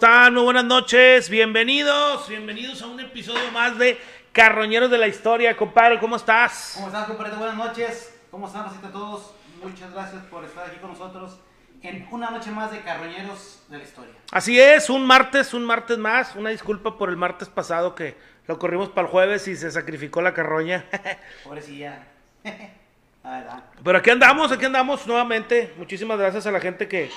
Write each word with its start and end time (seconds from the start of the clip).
¿Cómo 0.00 0.12
están? 0.12 0.32
Muy 0.32 0.44
buenas 0.44 0.64
noches. 0.64 1.28
Bienvenidos, 1.28 2.26
bienvenidos 2.26 2.80
a 2.80 2.86
un 2.86 2.98
episodio 3.00 3.52
más 3.52 3.76
de 3.76 4.00
Carroñeros 4.32 4.90
de 4.90 4.96
la 4.96 5.06
Historia. 5.06 5.54
Compadre, 5.54 5.98
¿cómo 5.98 6.16
estás? 6.16 6.72
¿Cómo 6.76 6.86
están, 6.86 7.04
compadre? 7.04 7.36
Buenas 7.36 7.56
noches. 7.56 8.18
¿Cómo 8.30 8.46
están, 8.46 8.64
Rosita, 8.64 8.90
todos? 8.90 9.34
Muchas 9.62 9.92
gracias 9.92 10.22
por 10.30 10.42
estar 10.46 10.66
aquí 10.66 10.78
con 10.78 10.92
nosotros 10.92 11.38
en 11.82 12.08
una 12.10 12.30
noche 12.30 12.50
más 12.50 12.70
de 12.72 12.80
Carroñeros 12.80 13.62
de 13.68 13.76
la 13.76 13.84
Historia. 13.84 14.14
Así 14.32 14.58
es, 14.58 14.88
un 14.88 15.04
martes, 15.04 15.52
un 15.52 15.66
martes 15.66 15.98
más. 15.98 16.34
Una 16.34 16.48
disculpa 16.48 16.96
por 16.96 17.10
el 17.10 17.18
martes 17.18 17.50
pasado 17.50 17.94
que 17.94 18.16
lo 18.46 18.58
corrimos 18.58 18.88
para 18.88 19.06
el 19.06 19.12
jueves 19.12 19.48
y 19.48 19.56
se 19.56 19.70
sacrificó 19.70 20.22
la 20.22 20.32
carroña. 20.32 20.86
Pobrecilla. 21.44 22.06
La 23.22 23.30
verdad. 23.32 23.64
Pero 23.84 23.98
aquí 23.98 24.08
andamos, 24.08 24.50
aquí 24.50 24.64
andamos 24.64 25.06
nuevamente. 25.06 25.74
Muchísimas 25.76 26.18
gracias 26.18 26.46
a 26.46 26.50
la 26.50 26.58
gente 26.58 26.88
que. 26.88 27.10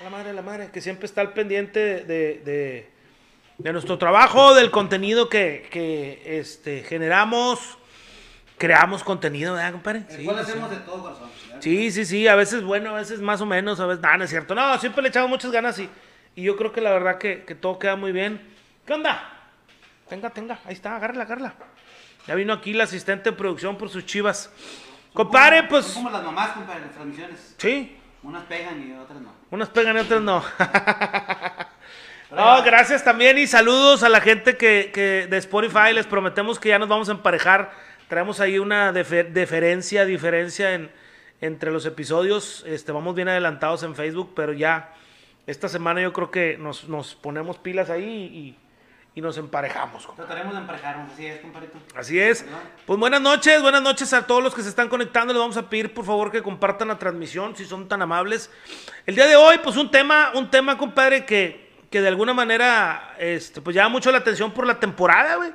A 0.00 0.04
la 0.04 0.10
madre, 0.10 0.30
a 0.30 0.32
la 0.32 0.42
madre, 0.42 0.70
que 0.70 0.80
siempre 0.80 1.06
está 1.06 1.20
al 1.20 1.32
pendiente 1.32 2.04
de, 2.04 2.38
de, 2.44 2.90
de 3.58 3.72
nuestro 3.72 3.98
trabajo, 3.98 4.54
del 4.54 4.70
contenido 4.70 5.28
que, 5.28 5.68
que 5.70 6.38
este, 6.38 6.82
generamos. 6.82 7.78
Creamos 8.58 9.04
contenido, 9.04 9.54
¿verdad, 9.54 9.72
compadre? 9.72 10.04
El 10.10 10.24
cual 10.24 10.38
hacemos 10.40 10.70
de 10.70 10.76
todo 10.78 11.02
corazón. 11.02 11.30
¿verdad? 11.46 11.62
Sí, 11.62 11.92
sí, 11.92 12.04
sí, 12.04 12.26
a 12.26 12.34
veces 12.34 12.64
bueno, 12.64 12.90
a 12.90 12.94
veces 12.94 13.20
más 13.20 13.40
o 13.40 13.46
menos, 13.46 13.78
a 13.78 13.86
veces 13.86 14.02
nada, 14.02 14.16
no 14.18 14.24
es 14.24 14.30
cierto. 14.30 14.54
No, 14.54 14.76
siempre 14.78 15.00
le 15.02 15.08
echamos 15.10 15.30
muchas 15.30 15.52
ganas 15.52 15.78
y, 15.78 15.88
y 16.34 16.42
yo 16.42 16.56
creo 16.56 16.72
que 16.72 16.80
la 16.80 16.90
verdad 16.90 17.18
que, 17.18 17.44
que 17.44 17.54
todo 17.54 17.78
queda 17.78 17.94
muy 17.94 18.10
bien. 18.10 18.40
¿Qué 18.84 18.94
onda? 18.94 19.32
Tenga, 20.08 20.30
tenga, 20.30 20.58
ahí 20.64 20.72
está, 20.72 20.96
agárrala, 20.96 21.22
agárrala. 21.22 21.54
Ya 22.26 22.34
vino 22.34 22.52
aquí 22.52 22.72
la 22.72 22.84
asistente 22.84 23.30
de 23.30 23.36
producción 23.36 23.76
por 23.78 23.90
sus 23.90 24.04
chivas. 24.06 24.50
Compadre, 25.12 25.60
Son 25.60 25.68
pues. 25.68 25.86
como 25.92 26.10
las 26.10 26.22
mamás, 26.24 26.50
compadre, 26.50 26.78
en 26.80 26.86
las 26.86 26.94
transmisiones. 26.94 27.54
Sí, 27.58 27.96
Unas 28.24 28.44
pegan 28.46 28.82
y 28.88 28.92
otras 28.92 29.20
no. 29.20 29.37
Unas 29.50 29.68
pegan 29.68 29.96
y 29.96 30.00
otras 30.00 30.20
no. 30.22 30.42
No, 32.30 32.62
gracias 32.62 33.02
también 33.02 33.38
y 33.38 33.46
saludos 33.46 34.02
a 34.02 34.10
la 34.10 34.20
gente 34.20 34.58
que, 34.58 34.90
que 34.92 35.26
de 35.30 35.36
Spotify. 35.38 35.94
Les 35.94 36.06
prometemos 36.06 36.58
que 36.58 36.68
ya 36.68 36.78
nos 36.78 36.88
vamos 36.88 37.08
a 37.08 37.12
emparejar. 37.12 37.72
Traemos 38.08 38.38
ahí 38.40 38.58
una 38.58 38.92
defer- 38.92 39.28
deferencia, 39.30 40.04
diferencia 40.04 40.74
en, 40.74 40.90
entre 41.40 41.70
los 41.70 41.86
episodios. 41.86 42.64
Este, 42.66 42.92
vamos 42.92 43.14
bien 43.14 43.28
adelantados 43.28 43.82
en 43.82 43.94
Facebook, 43.94 44.32
pero 44.36 44.52
ya 44.52 44.92
esta 45.46 45.70
semana 45.70 46.02
yo 46.02 46.12
creo 46.12 46.30
que 46.30 46.58
nos, 46.58 46.86
nos 46.86 47.14
ponemos 47.14 47.56
pilas 47.56 47.88
ahí 47.88 48.04
y, 48.04 48.58
y 49.18 49.20
nos 49.20 49.36
emparejamos. 49.36 50.06
compa. 50.06 50.22
Trataremos 50.22 50.54
de 50.54 50.60
emparejarnos, 50.60 51.12
así 51.12 51.26
es, 51.26 51.40
compadrito. 51.40 51.76
Así 51.96 52.20
es. 52.20 52.46
Pues 52.86 53.00
buenas 53.00 53.20
noches, 53.20 53.60
buenas 53.60 53.82
noches 53.82 54.12
a 54.12 54.24
todos 54.28 54.40
los 54.40 54.54
que 54.54 54.62
se 54.62 54.68
están 54.68 54.88
conectando. 54.88 55.32
Les 55.32 55.40
vamos 55.40 55.56
a 55.56 55.68
pedir 55.68 55.92
por 55.92 56.04
favor 56.04 56.30
que 56.30 56.40
compartan 56.40 56.86
la 56.86 57.00
transmisión 57.00 57.56
si 57.56 57.64
son 57.64 57.88
tan 57.88 58.00
amables. 58.00 58.48
El 59.06 59.16
día 59.16 59.26
de 59.26 59.34
hoy, 59.34 59.58
pues 59.58 59.76
un 59.76 59.90
tema, 59.90 60.30
un 60.36 60.52
tema, 60.52 60.78
compadre, 60.78 61.26
que, 61.26 61.68
que 61.90 62.00
de 62.00 62.06
alguna 62.06 62.32
manera 62.32 63.16
este, 63.18 63.60
pues 63.60 63.74
llama 63.74 63.88
mucho 63.88 64.12
la 64.12 64.18
atención 64.18 64.52
por 64.52 64.64
la 64.64 64.78
temporada, 64.78 65.34
güey. 65.34 65.50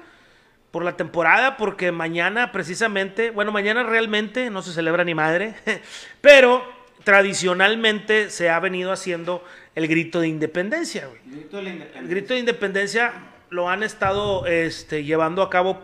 Por 0.70 0.84
la 0.84 0.98
temporada, 0.98 1.56
porque 1.56 1.94
mañana 1.94 2.52
precisamente, 2.52 3.32
bueno, 3.32 3.54
mañana 3.54 3.84
realmente 3.84 4.50
no 4.50 4.62
se 4.62 4.74
celebra 4.74 5.06
ni 5.06 5.16
madre, 5.16 5.56
pero 6.20 6.68
tradicionalmente 7.06 8.30
se 8.30 8.50
ha 8.50 8.60
venido 8.60 8.92
haciendo 8.92 9.42
el 9.76 9.88
grito 9.88 10.22
de 10.22 10.28
independencia, 10.28 11.08
güey. 11.08 11.20
El 11.26 11.32
grito 11.32 11.58
de 11.58 11.64
la 11.64 11.70
independencia. 11.70 12.02
El 12.02 12.08
grito 12.08 12.34
de 12.34 12.40
independencia 12.40 13.14
lo 13.54 13.70
han 13.70 13.84
estado 13.84 14.48
este, 14.48 15.04
llevando 15.04 15.44
a 15.44 15.50
cabo 15.50 15.80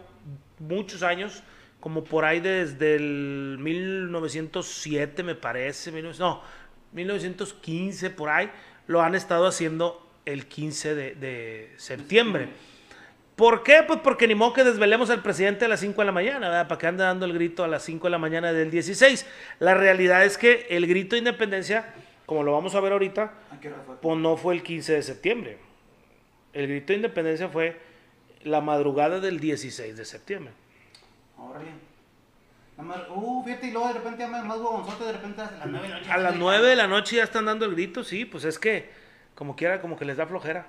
muchos 0.57 1.03
años, 1.03 1.44
como 1.80 2.03
por 2.03 2.25
ahí 2.25 2.40
desde 2.40 2.96
el 2.96 3.57
1907, 3.59 5.22
me 5.22 5.35
parece, 5.35 5.91
19 5.91 6.18
no, 6.19 6.41
1915, 6.94 8.09
por 8.09 8.30
ahí, 8.30 8.50
lo 8.88 9.02
han 9.02 9.13
estado 9.13 9.46
haciendo 9.46 10.06
el 10.25 10.47
15 10.47 10.96
de, 10.96 11.16
de 11.16 11.74
septiembre. 11.78 12.50
¿Por 13.35 13.62
qué? 13.62 13.84
Pues 13.88 14.00
porque 14.00 14.28
ni 14.28 14.34
modo 14.34 14.51
que 14.51 14.63
desvelemos 14.63 15.12
al 15.12 15.22
presidente 15.22 15.66
a 15.66 15.68
las 15.68 15.80
5 15.80 16.01
de 16.01 16.06
la 16.06 16.12
mañana, 16.12 16.50
¿verdad? 16.50 16.68
Para 16.68 16.80
que 16.80 16.88
ande 16.88 17.03
dando 17.03 17.25
el 17.25 17.34
grito 17.34 17.63
a 17.63 17.68
las 17.68 17.84
5 17.84 18.07
de 18.07 18.12
la 18.12 18.18
mañana 18.18 18.51
del 18.51 18.72
16. 18.72 19.28
La 19.59 19.75
realidad 19.75 20.25
es 20.25 20.40
que 20.40 20.66
el 20.72 20.88
grito 20.88 21.12
de 21.16 21.19
independencia, 21.19 21.94
como 22.25 22.41
lo 22.41 22.51
vamos 22.51 22.74
a 22.74 22.80
ver 22.81 22.94
ahorita, 22.94 23.31
pues 24.01 24.18
no 24.18 24.36
fue 24.38 24.56
el 24.56 24.63
15 24.63 24.94
de 24.94 25.03
septiembre. 25.03 25.69
El 26.59 26.67
grito 26.67 26.87
de 26.87 26.95
independencia 26.95 27.47
fue 27.47 27.79
la 28.43 28.59
madrugada 28.59 29.21
del 29.21 29.39
16 29.39 29.95
de 29.95 30.03
septiembre. 30.03 30.51
Órale. 31.37 31.71
Uh, 33.09 33.45
fíjate, 33.45 33.67
y 33.67 33.71
luego 33.71 33.87
de 33.87 33.93
repente 33.93 34.19
ya 34.19 34.27
más 34.27 34.57
huevonzote, 34.57 35.05
de 35.05 35.11
repente 35.13 35.41
a 35.41 35.51
las 35.51 35.67
9 35.67 35.87
de 35.87 35.89
la 35.89 35.99
noche. 35.99 36.11
A 36.11 36.17
las 36.17 36.35
9 36.35 36.67
de 36.67 36.75
la 36.75 36.87
noche 36.87 37.15
ya 37.15 37.23
están 37.23 37.45
dando 37.45 37.63
el 37.63 37.71
grito, 37.75 38.03
sí, 38.03 38.25
pues 38.25 38.43
es 38.43 38.59
que 38.59 38.89
como 39.35 39.55
quiera, 39.55 39.79
como 39.79 39.97
que 39.97 40.03
les 40.03 40.17
da 40.17 40.27
flojera. 40.27 40.67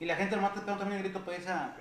Y 0.00 0.06
la 0.06 0.16
gente 0.16 0.34
nomás 0.34 0.54
te 0.54 0.60
pega 0.60 0.78
también 0.78 1.02
el 1.02 1.04
grito 1.04 1.22
para 1.22 1.36
irse 1.36 1.50
a 1.50 1.76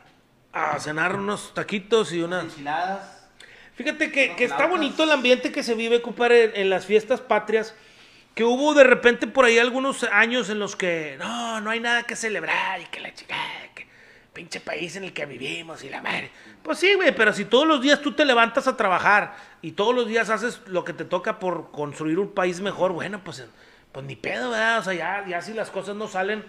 A 0.52 0.78
cenar 0.78 1.16
unos 1.16 1.54
taquitos 1.54 2.12
y 2.12 2.22
unas... 2.22 2.44
enchiladas. 2.44 3.30
Fíjate 3.76 4.12
que, 4.12 4.36
que 4.36 4.44
está 4.44 4.68
bonito 4.68 5.06
el 5.06 5.12
ambiente 5.12 5.54
que 5.54 5.64
se 5.64 5.74
vive, 5.74 6.02
compadre, 6.02 6.44
en, 6.44 6.56
en 6.64 6.70
las 6.70 6.86
fiestas 6.86 7.22
patrias. 7.22 7.74
Que 8.36 8.44
hubo 8.44 8.74
de 8.74 8.84
repente 8.84 9.28
por 9.28 9.46
ahí 9.46 9.58
algunos 9.58 10.04
años 10.04 10.50
en 10.50 10.60
los 10.60 10.76
que 10.76 11.16
no, 11.20 11.60
no 11.62 11.70
hay 11.70 11.80
nada 11.80 12.04
que 12.04 12.16
celebrar 12.16 12.80
y 12.80 12.86
que 12.86 13.00
la 13.00 13.14
chica, 13.14 13.36
que 13.76 13.88
pinche 14.34 14.62
país 14.62 14.96
en 14.96 15.04
el 15.04 15.14
que 15.14 15.26
vivimos 15.26 15.84
y 15.84 15.90
la 15.90 16.02
madre. 16.02 16.32
Pues 16.64 16.80
sí, 16.80 16.94
güey, 16.94 17.14
pero 17.14 17.34
si 17.34 17.46
todos 17.46 17.68
los 17.68 17.82
días 17.82 18.02
tú 18.02 18.14
te 18.14 18.24
levantas 18.24 18.68
a 18.68 18.78
trabajar 18.78 19.36
y 19.62 19.74
todos 19.74 19.94
los 19.94 20.08
días 20.08 20.30
haces 20.30 20.62
lo 20.68 20.84
que 20.84 20.94
te 20.94 21.06
toca 21.06 21.40
por 21.40 21.72
construir 21.72 22.20
un 22.20 22.32
país 22.32 22.62
mejor, 22.62 22.94
bueno, 22.94 23.22
pues, 23.24 23.46
pues 23.92 24.06
ni 24.06 24.16
pedo, 24.16 24.52
¿verdad? 24.52 24.80
O 24.80 24.84
sea, 24.84 24.94
ya, 24.94 25.26
ya 25.28 25.42
si 25.42 25.54
las 25.54 25.70
cosas 25.70 25.96
no 25.96 26.08
salen, 26.08 26.46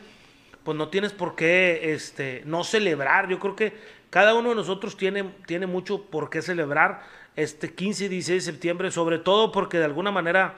pues 0.62 0.76
no 0.76 0.88
tienes 0.88 1.12
por 1.12 1.34
qué 1.34 1.92
este, 1.92 2.42
no 2.46 2.62
celebrar. 2.62 3.28
Yo 3.28 3.38
creo 3.38 3.56
que 3.56 3.76
cada 4.10 4.34
uno 4.34 4.50
de 4.50 4.54
nosotros 4.54 4.96
tiene, 4.96 5.24
tiene 5.46 5.66
mucho 5.66 6.04
por 6.04 6.30
qué 6.30 6.42
celebrar 6.42 7.02
este 7.34 7.74
15 7.74 8.04
y 8.04 8.08
16 8.08 8.44
de 8.44 8.52
septiembre, 8.52 8.90
sobre 8.90 9.18
todo 9.18 9.52
porque 9.52 9.78
de 9.78 9.86
alguna 9.86 10.10
manera, 10.10 10.56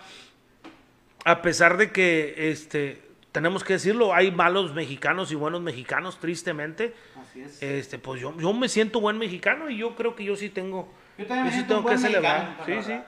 a 1.25 1.43
pesar 1.43 1.77
de 1.77 1.91
que 1.91 2.51
este, 2.51 3.03
tenemos 3.33 3.65
que 3.65 3.75
decirlo, 3.75 4.15
hay 4.15 4.31
malos 4.31 4.75
mexicanos 4.75 5.33
y 5.33 5.35
buenos 5.35 5.61
mexicanos, 5.63 6.19
tristemente, 6.21 6.95
Así 7.21 7.41
es. 7.43 7.63
este, 7.63 7.99
pues 7.99 8.21
yo, 8.21 8.37
yo 8.39 8.53
me 8.53 8.69
siento 8.69 9.01
buen 9.01 9.19
mexicano 9.19 9.71
y 9.71 9.79
yo 9.79 9.95
creo 9.97 10.15
que 10.15 10.25
yo 10.25 10.37
sí 10.37 10.51
tengo, 10.51 10.93
Yo 11.19 11.27
también 11.27 11.47
me 11.47 11.51
sí 11.51 11.57
siento 11.57 11.75
tengo 11.75 11.79
un 11.81 11.85
buen 11.85 11.97
que 11.97 12.03
celebrar. 12.03 12.57
mexicano, 12.59 12.83
Sí, 12.83 12.93
sí. 12.93 13.01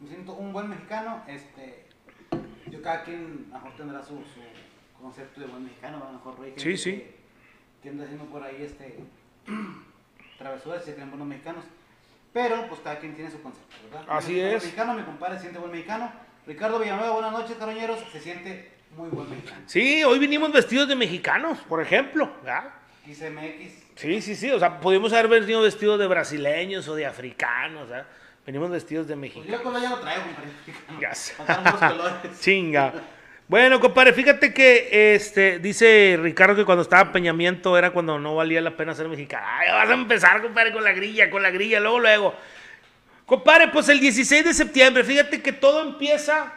Me 0.00 0.08
siento 0.08 0.32
un 0.34 0.52
buen 0.52 0.68
mexicano, 0.70 1.22
este... 1.26 1.86
Yo 2.70 2.82
cada 2.82 3.02
quien 3.02 3.50
mejor 3.50 3.72
tendrá 3.76 4.02
su, 4.02 4.14
su 4.18 4.40
concepto 5.02 5.40
de 5.40 5.46
buen 5.46 5.64
mexicano, 5.64 5.96
a 6.02 6.12
lo 6.12 6.18
mejor 6.18 6.34
hay 6.44 6.50
gente 6.50 6.60
Sí, 6.62 6.76
sí. 6.76 7.06
Que, 7.82 7.88
anda 7.90 8.04
haciendo 8.04 8.24
por 8.26 8.42
ahí 8.42 8.56
este... 8.62 8.98
travesuras 10.38 10.82
y 10.82 10.86
se 10.86 10.94
creen 10.94 11.10
buenos 11.10 11.26
mexicanos. 11.28 11.64
Pero 12.32 12.68
pues 12.68 12.80
cada 12.82 12.98
quien 12.98 13.14
tiene 13.14 13.30
su 13.30 13.40
concepto, 13.42 13.74
¿verdad? 13.90 14.04
Así 14.08 14.36
Yo 14.36 14.46
es. 14.46 14.62
mexicano, 14.64 14.94
mi 14.94 15.02
compadre 15.02 15.38
siente 15.40 15.58
buen 15.58 15.72
mexicano. 15.72 16.12
Ricardo 16.48 16.78
Villanueva, 16.78 17.12
buenas 17.12 17.32
noches, 17.32 17.56
caroñeros. 17.58 17.98
Se 18.10 18.20
siente 18.20 18.70
muy 18.96 19.10
buen 19.10 19.28
mexicano. 19.28 19.60
Sí, 19.66 20.02
hoy 20.02 20.18
vinimos 20.18 20.50
vestidos 20.50 20.88
de 20.88 20.96
mexicanos, 20.96 21.58
por 21.68 21.82
ejemplo, 21.82 22.32
¿verdad? 22.42 22.70
XMX. 23.06 23.72
Sí, 23.96 24.22
sí, 24.22 24.34
sí. 24.34 24.50
O 24.50 24.58
sea, 24.58 24.80
pudimos 24.80 25.12
haber 25.12 25.28
venido 25.28 25.60
vestidos 25.60 25.98
de 25.98 26.06
brasileños 26.06 26.88
o 26.88 26.94
de 26.94 27.04
africanos. 27.04 27.90
¿verdad? 27.90 28.06
Venimos 28.46 28.70
vestidos 28.70 29.06
de 29.06 29.14
Pues 29.14 29.20
mexicanos. 29.20 29.50
yo 29.50 29.56
el 29.56 29.62
color 29.62 29.82
ya 29.82 29.90
lo 29.90 29.98
traigo, 29.98 30.22
compadre. 30.24 30.48
mexicano. 30.66 31.00
Ya 31.00 31.14
sé. 31.14 31.34
Faltaron 31.34 31.64
los 31.64 31.74
colores. 31.74 32.14
Chinga. 32.40 32.92
Bueno, 33.46 33.78
compadre, 33.80 34.14
fíjate 34.14 34.52
que 34.54 35.14
este 35.14 35.58
dice 35.58 36.18
Ricardo 36.20 36.54
que 36.56 36.64
cuando 36.66 36.82
estaba 36.82 37.12
Peñamiento 37.12 37.76
era 37.78 37.90
cuando 37.90 38.18
no 38.18 38.36
valía 38.36 38.62
la 38.62 38.74
pena 38.76 38.94
ser 38.94 39.08
mexicano. 39.08 39.46
Ay, 39.46 39.70
vas 39.70 39.88
a 39.90 39.94
empezar, 39.94 40.40
compadre, 40.42 40.72
con 40.72 40.82
la 40.84 40.92
grilla, 40.92 41.30
con 41.30 41.42
la 41.42 41.50
grilla, 41.50 41.78
luego, 41.80 41.98
luego. 42.00 42.34
Compadre, 43.28 43.68
pues 43.68 43.90
el 43.90 44.00
16 44.00 44.42
de 44.42 44.54
septiembre, 44.54 45.04
fíjate 45.04 45.42
que 45.42 45.52
todo 45.52 45.82
empieza. 45.82 46.50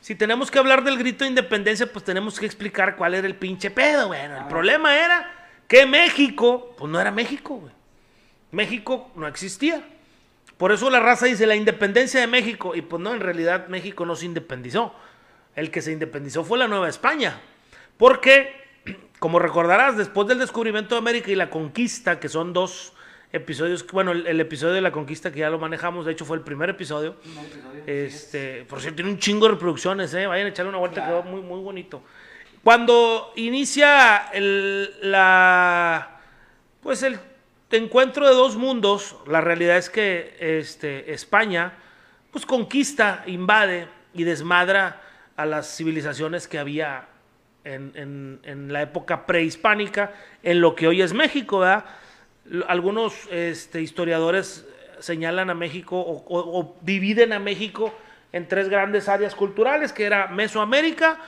Si 0.00 0.14
tenemos 0.14 0.50
que 0.50 0.58
hablar 0.58 0.82
del 0.82 0.96
grito 0.96 1.24
de 1.24 1.28
independencia, 1.28 1.92
pues 1.92 2.06
tenemos 2.06 2.40
que 2.40 2.46
explicar 2.46 2.96
cuál 2.96 3.12
era 3.12 3.26
el 3.26 3.34
pinche 3.34 3.70
pedo. 3.70 4.08
Bueno, 4.08 4.38
el 4.38 4.46
problema 4.46 4.96
era 4.96 5.30
que 5.68 5.84
México, 5.84 6.74
pues 6.78 6.90
no 6.90 6.98
era 6.98 7.10
México, 7.10 7.56
güey. 7.56 7.74
México 8.50 9.10
no 9.14 9.26
existía. 9.26 9.84
Por 10.56 10.72
eso 10.72 10.88
la 10.88 11.00
raza 11.00 11.26
dice 11.26 11.46
la 11.46 11.54
independencia 11.54 12.18
de 12.18 12.26
México. 12.26 12.74
Y 12.74 12.80
pues 12.80 13.02
no, 13.02 13.12
en 13.12 13.20
realidad 13.20 13.68
México 13.68 14.06
no 14.06 14.16
se 14.16 14.24
independizó. 14.24 14.94
El 15.54 15.70
que 15.70 15.82
se 15.82 15.92
independizó 15.92 16.44
fue 16.44 16.56
la 16.56 16.66
Nueva 16.66 16.88
España. 16.88 17.42
Porque, 17.98 18.54
como 19.18 19.38
recordarás, 19.38 19.98
después 19.98 20.26
del 20.28 20.38
descubrimiento 20.38 20.94
de 20.94 21.00
América 21.00 21.30
y 21.30 21.34
la 21.34 21.50
conquista, 21.50 22.18
que 22.18 22.30
son 22.30 22.54
dos 22.54 22.94
episodios, 23.32 23.86
bueno, 23.88 24.12
el, 24.12 24.26
el 24.26 24.40
episodio 24.40 24.72
de 24.74 24.80
la 24.80 24.92
conquista 24.92 25.30
que 25.32 25.40
ya 25.40 25.50
lo 25.50 25.58
manejamos, 25.58 26.06
de 26.06 26.12
hecho 26.12 26.24
fue 26.24 26.36
el 26.36 26.42
primer 26.42 26.70
episodio. 26.70 27.16
Es. 27.86 28.14
Este, 28.14 28.64
por 28.64 28.80
cierto, 28.80 28.96
tiene 28.96 29.10
un 29.10 29.18
chingo 29.18 29.46
de 29.46 29.52
reproducciones, 29.54 30.12
¿eh? 30.14 30.26
Vayan 30.26 30.46
a 30.46 30.50
echarle 30.50 30.70
una 30.70 30.78
vuelta, 30.78 31.04
Claro. 31.04 31.22
quedó 31.22 31.30
muy, 31.32 31.40
muy 31.42 31.60
bonito. 31.60 32.02
Cuando 32.64 33.32
inicia 33.36 34.28
el, 34.32 34.90
la, 35.02 36.18
pues 36.82 37.02
el 37.02 37.18
encuentro 37.70 38.26
de 38.26 38.34
dos 38.34 38.56
mundos, 38.56 39.16
la 39.26 39.40
realidad 39.40 39.76
es 39.76 39.90
que 39.90 40.36
este, 40.40 41.12
España, 41.12 41.74
pues 42.32 42.46
conquista, 42.46 43.22
invade 43.26 43.86
y 44.14 44.24
desmadra 44.24 45.02
a 45.36 45.46
las 45.46 45.76
civilizaciones 45.76 46.48
que 46.48 46.58
había 46.58 47.06
en, 47.64 47.92
en- 47.94 48.40
en 48.44 48.72
la 48.72 48.82
época 48.82 49.26
prehispánica, 49.26 50.12
en 50.42 50.60
lo 50.60 50.74
que 50.74 50.88
hoy 50.88 51.02
es 51.02 51.12
México, 51.12 51.58
¿verdad? 51.60 51.84
Algunos 52.68 53.14
este, 53.30 53.82
historiadores 53.82 54.66
señalan 55.00 55.50
a 55.50 55.54
México 55.54 55.98
o, 56.00 56.24
o- 56.26 56.60
o 56.60 56.76
dividen 56.82 57.32
a 57.32 57.38
México 57.38 57.92
en 58.32 58.46
tres 58.48 58.68
grandes 58.68 59.08
áreas 59.08 59.34
culturales, 59.34 59.92
que 59.92 60.04
era 60.04 60.28
Mesoamérica, 60.28 61.18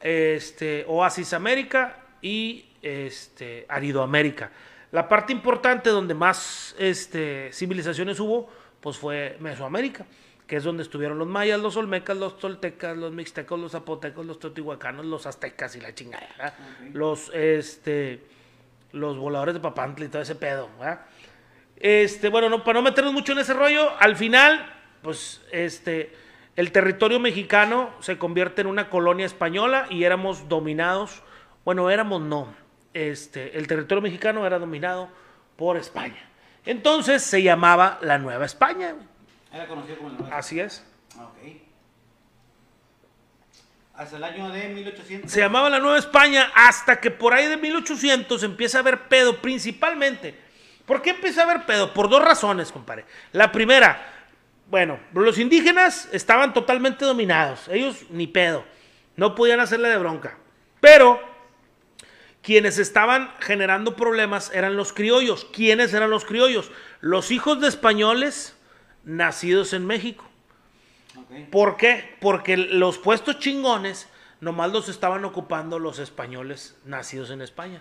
este, 0.00 0.84
Oasis 0.88 1.32
América 1.32 1.98
y 2.22 2.66
este, 2.82 3.66
Aridoamérica. 3.68 4.50
La 4.92 5.08
parte 5.08 5.32
importante 5.32 5.90
donde 5.90 6.14
más 6.14 6.74
este, 6.78 7.50
civilizaciones 7.52 8.20
hubo, 8.20 8.48
pues 8.80 8.96
fue 8.96 9.36
Mesoamérica, 9.40 10.06
que 10.46 10.56
es 10.56 10.64
donde 10.64 10.82
estuvieron 10.84 11.18
los 11.18 11.26
mayas, 11.26 11.60
los 11.60 11.76
olmecas, 11.76 12.16
los 12.16 12.38
toltecas, 12.38 12.96
los 12.96 13.12
mixtecos, 13.12 13.58
los 13.58 13.72
zapotecos, 13.72 14.24
los 14.24 14.38
teotihuacanos, 14.38 15.04
los 15.04 15.26
aztecas 15.26 15.74
y 15.74 15.80
la 15.80 15.92
chingada, 15.94 16.54
los, 16.92 17.30
este, 17.34 18.20
los 18.96 19.16
voladores 19.16 19.54
de 19.54 19.60
Papantla 19.60 20.06
y 20.06 20.08
todo 20.08 20.22
ese 20.22 20.34
pedo, 20.34 20.68
¿verdad? 20.78 21.00
Este, 21.76 22.28
bueno, 22.28 22.48
no, 22.48 22.64
para 22.64 22.80
no 22.80 22.82
meternos 22.82 23.12
mucho 23.12 23.32
en 23.32 23.38
ese 23.38 23.54
rollo, 23.54 23.90
al 23.98 24.16
final, 24.16 24.72
pues, 25.02 25.42
este, 25.52 26.14
el 26.56 26.72
territorio 26.72 27.20
mexicano 27.20 27.90
se 28.00 28.18
convierte 28.18 28.62
en 28.62 28.66
una 28.66 28.88
colonia 28.88 29.26
española 29.26 29.86
y 29.90 30.04
éramos 30.04 30.48
dominados, 30.48 31.22
bueno, 31.64 31.90
éramos 31.90 32.22
no, 32.22 32.54
este, 32.94 33.58
el 33.58 33.66
territorio 33.66 34.00
mexicano 34.00 34.46
era 34.46 34.58
dominado 34.58 35.08
por 35.56 35.76
España. 35.76 36.30
Entonces 36.64 37.22
se 37.22 37.42
llamaba 37.42 37.98
la 38.00 38.18
Nueva 38.18 38.46
España. 38.46 38.94
Era 39.52 39.66
conocido 39.68 39.98
como 39.98 40.10
el 40.10 40.18
nuevo. 40.18 40.34
Así 40.34 40.60
es. 40.60 40.84
Ok. 41.16 41.65
Hasta 43.96 44.16
el 44.18 44.24
año 44.24 44.50
de 44.50 44.68
1800. 44.68 45.30
Se 45.30 45.40
llamaba 45.40 45.70
la 45.70 45.78
Nueva 45.78 45.98
España 45.98 46.52
hasta 46.54 47.00
que 47.00 47.10
por 47.10 47.32
ahí 47.32 47.46
de 47.46 47.56
1800 47.56 48.42
empieza 48.42 48.78
a 48.78 48.80
haber 48.82 49.08
pedo, 49.08 49.40
principalmente. 49.40 50.38
¿Por 50.84 51.00
qué 51.00 51.10
empieza 51.10 51.40
a 51.40 51.44
haber 51.44 51.64
pedo? 51.64 51.94
Por 51.94 52.10
dos 52.10 52.22
razones, 52.22 52.70
compadre. 52.70 53.06
La 53.32 53.50
primera, 53.50 54.00
bueno, 54.70 55.00
los 55.14 55.38
indígenas 55.38 56.10
estaban 56.12 56.52
totalmente 56.52 57.06
dominados. 57.06 57.68
Ellos 57.68 58.04
ni 58.10 58.26
pedo. 58.26 58.64
No 59.16 59.34
podían 59.34 59.60
hacerle 59.60 59.88
de 59.88 59.96
bronca. 59.96 60.36
Pero 60.80 61.18
quienes 62.42 62.78
estaban 62.78 63.32
generando 63.40 63.96
problemas 63.96 64.52
eran 64.54 64.76
los 64.76 64.92
criollos. 64.92 65.46
¿Quiénes 65.52 65.94
eran 65.94 66.10
los 66.10 66.26
criollos? 66.26 66.70
Los 67.00 67.30
hijos 67.30 67.62
de 67.62 67.68
españoles 67.68 68.56
nacidos 69.04 69.72
en 69.72 69.86
México. 69.86 70.28
¿Por 71.50 71.76
qué? 71.76 72.16
Porque 72.20 72.56
los 72.56 72.98
puestos 72.98 73.38
chingones 73.38 74.08
nomás 74.40 74.72
los 74.72 74.88
estaban 74.88 75.24
ocupando 75.24 75.78
los 75.78 75.98
españoles 75.98 76.76
nacidos 76.84 77.30
en 77.30 77.40
España. 77.40 77.80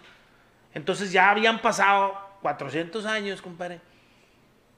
Entonces 0.74 1.12
ya 1.12 1.30
habían 1.30 1.62
pasado 1.62 2.18
400 2.42 3.06
años, 3.06 3.42
compadre. 3.42 3.82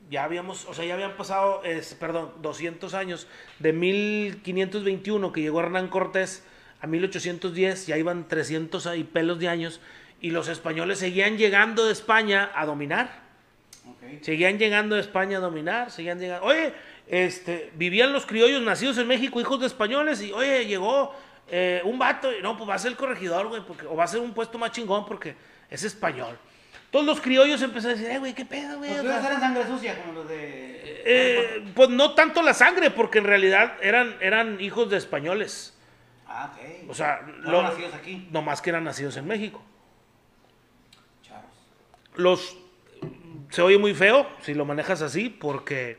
Ya 0.10 0.24
habíamos, 0.24 0.66
o 0.66 0.74
sea, 0.74 0.86
ya 0.86 0.94
habían 0.94 1.18
pasado, 1.18 1.64
es, 1.64 1.94
perdón, 1.96 2.32
200 2.42 2.94
años. 2.94 3.28
De 3.60 3.74
1521 3.74 5.32
que 5.32 5.42
llegó 5.42 5.60
Hernán 5.60 5.90
Cortés 5.90 6.46
a 6.80 6.88
1810, 6.88 7.88
ya 7.88 7.98
iban 7.98 8.28
300 8.28 8.90
y 8.96 9.04
pelos 9.04 9.40
de 9.40 9.50
años. 9.50 9.82
Y 10.22 10.32
los 10.32 10.48
españoles 10.48 11.00
seguían 11.00 11.38
llegando 11.38 11.86
de 11.86 11.92
España 11.92 12.52
a 12.56 12.66
dominar. 12.66 13.28
Seguían 14.22 14.58
llegando 14.58 14.96
de 14.96 15.02
España 15.02 15.38
a 15.38 15.42
dominar, 15.42 15.92
seguían 15.92 16.20
llegando. 16.20 16.46
Oye, 16.46 16.74
este, 17.08 17.72
vivían 17.76 18.12
los 18.14 18.26
criollos 18.26 18.62
nacidos 18.62 18.98
en 18.98 19.08
México, 19.08 19.40
hijos 19.40 19.60
de 19.60 19.68
españoles, 19.68 20.22
y 20.22 20.32
oye, 20.32 20.66
llegó 20.66 21.16
eh, 21.50 21.82
un 21.86 21.98
vato, 21.98 22.32
y 22.38 22.42
no, 22.42 22.58
pues 22.58 22.70
va 22.70 22.76
a 22.76 22.80
ser 22.80 22.92
el 22.92 22.98
corregidor, 22.98 23.48
güey, 23.48 23.62
porque, 23.66 23.86
o 23.86 23.96
va 23.96 24.04
a 24.04 24.08
ser 24.08 24.20
un 24.20 24.34
puesto 24.34 24.58
más 24.58 24.72
chingón 24.72 25.06
porque 25.06 25.36
es 25.70 25.84
español. 25.84 26.38
Todos 26.92 27.06
los 27.06 27.20
criollos 27.20 27.62
empezaron 27.62 27.98
a 27.98 28.00
decir, 28.00 28.16
eh, 28.16 28.20
güey, 28.20 28.34
qué 28.34 28.46
pedo, 28.46 28.78
güey. 28.78 28.90
Los 28.92 29.00
criollos 29.02 29.26
eran 29.26 29.40
sangre 29.42 29.68
sucia, 29.68 30.02
como 30.02 30.14
los 30.14 30.28
de. 30.30 31.02
eh, 31.06 31.66
pues 31.76 31.90
no 31.90 32.14
tanto 32.14 32.42
la 32.42 32.54
sangre, 32.54 32.92
porque 32.92 33.20
en 33.20 33.26
realidad 33.26 33.74
eran, 33.82 34.16
eran 34.22 34.60
hijos 34.62 34.90
de 34.90 34.98
españoles. 34.98 35.78
Ah, 36.26 36.52
ok. 36.54 36.90
O 36.90 36.94
sea, 36.94 37.22
No 37.40 37.52
lo- 37.52 37.62
nacidos 37.64 37.94
aquí. 37.94 38.28
no 38.32 38.42
más 38.42 38.62
que 38.62 38.70
eran 38.70 38.84
nacidos 38.86 39.16
en 39.18 39.28
México. 39.28 39.64
Chavos. 41.24 41.46
los 42.16 42.58
se 43.50 43.62
oye 43.62 43.78
muy 43.78 43.94
feo 43.94 44.28
si 44.42 44.54
lo 44.54 44.66
manejas 44.66 45.02
así 45.02 45.30
porque 45.30 45.98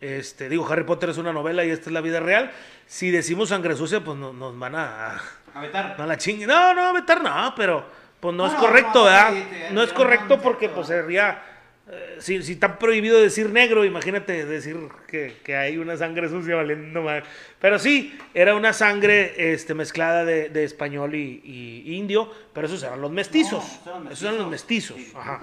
este 0.00 0.48
digo 0.48 0.66
Harry 0.70 0.84
Potter 0.84 1.10
es 1.10 1.18
una 1.18 1.32
novela 1.32 1.64
y 1.64 1.70
esta 1.70 1.90
es 1.90 1.92
la 1.92 2.00
vida 2.00 2.20
real 2.20 2.50
si 2.86 3.10
decimos 3.10 3.48
sangre 3.48 3.74
sucia 3.76 4.02
pues 4.02 4.16
no- 4.16 4.32
nos 4.32 4.58
van 4.58 4.74
a 4.76 5.20
A 5.54 5.60
vetar. 5.60 5.96
no 5.98 6.06
la 6.06 6.16
chingue 6.16 6.46
no 6.46 6.72
no 6.74 6.92
meter 6.94 7.20
no 7.20 7.52
pero 7.56 7.84
pues 8.20 8.34
no, 8.34 8.46
es 8.46 8.54
correcto 8.54 9.00
no, 9.00 9.04
¿verdad? 9.04 9.32
no 9.72 9.82
es 9.82 9.92
correcto 9.92 10.40
porque 10.40 10.68
pues 10.68 10.86
sería 10.88 11.42
eh, 11.90 12.16
si, 12.20 12.42
si 12.42 12.52
está 12.52 12.78
prohibido 12.78 13.18
decir 13.18 13.48
negro, 13.48 13.82
imagínate 13.82 14.44
decir 14.44 14.76
que, 15.06 15.38
que 15.42 15.56
hay 15.56 15.78
una 15.78 15.96
sangre 15.96 16.28
sucia 16.28 16.54
valiendo 16.54 17.00
mal. 17.00 17.22
Pero 17.58 17.78
sí, 17.78 18.14
era 18.34 18.54
una 18.54 18.74
sangre 18.74 19.54
este, 19.54 19.72
mezclada 19.72 20.26
de, 20.26 20.50
de 20.50 20.64
español 20.64 21.14
y, 21.14 21.40
y 21.42 21.94
indio, 21.94 22.30
pero 22.52 22.66
esos 22.66 22.82
eran 22.82 23.00
los 23.00 23.10
mestizos. 23.10 23.64
Esos 24.10 24.22
eran 24.24 24.36
los 24.36 24.48
mestizos. 24.50 24.98
Sí. 24.98 25.12
Ajá. 25.16 25.40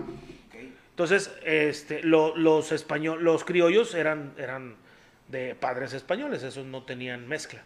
Entonces, 0.95 1.29
este, 1.43 2.01
lo- 2.03 2.37
los 2.37 2.71
español, 2.71 3.21
los 3.21 3.43
criollos 3.43 3.93
eran, 3.93 4.33
eran 4.37 4.77
de 5.27 5.53
padres 5.53 5.91
españoles, 5.93 6.41
esos 6.41 6.65
no 6.65 6.83
tenían 6.83 7.27
mezcla. 7.27 7.63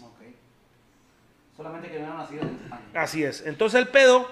Ok. 0.00 0.20
Solamente 1.56 1.88
que 1.88 1.98
no 1.98 2.04
eran 2.06 2.18
nacidos 2.18 2.46
en 2.46 2.54
España. 2.62 2.82
Así 2.94 3.24
es. 3.24 3.44
Entonces 3.44 3.80
el 3.80 3.88
pedo 3.88 4.30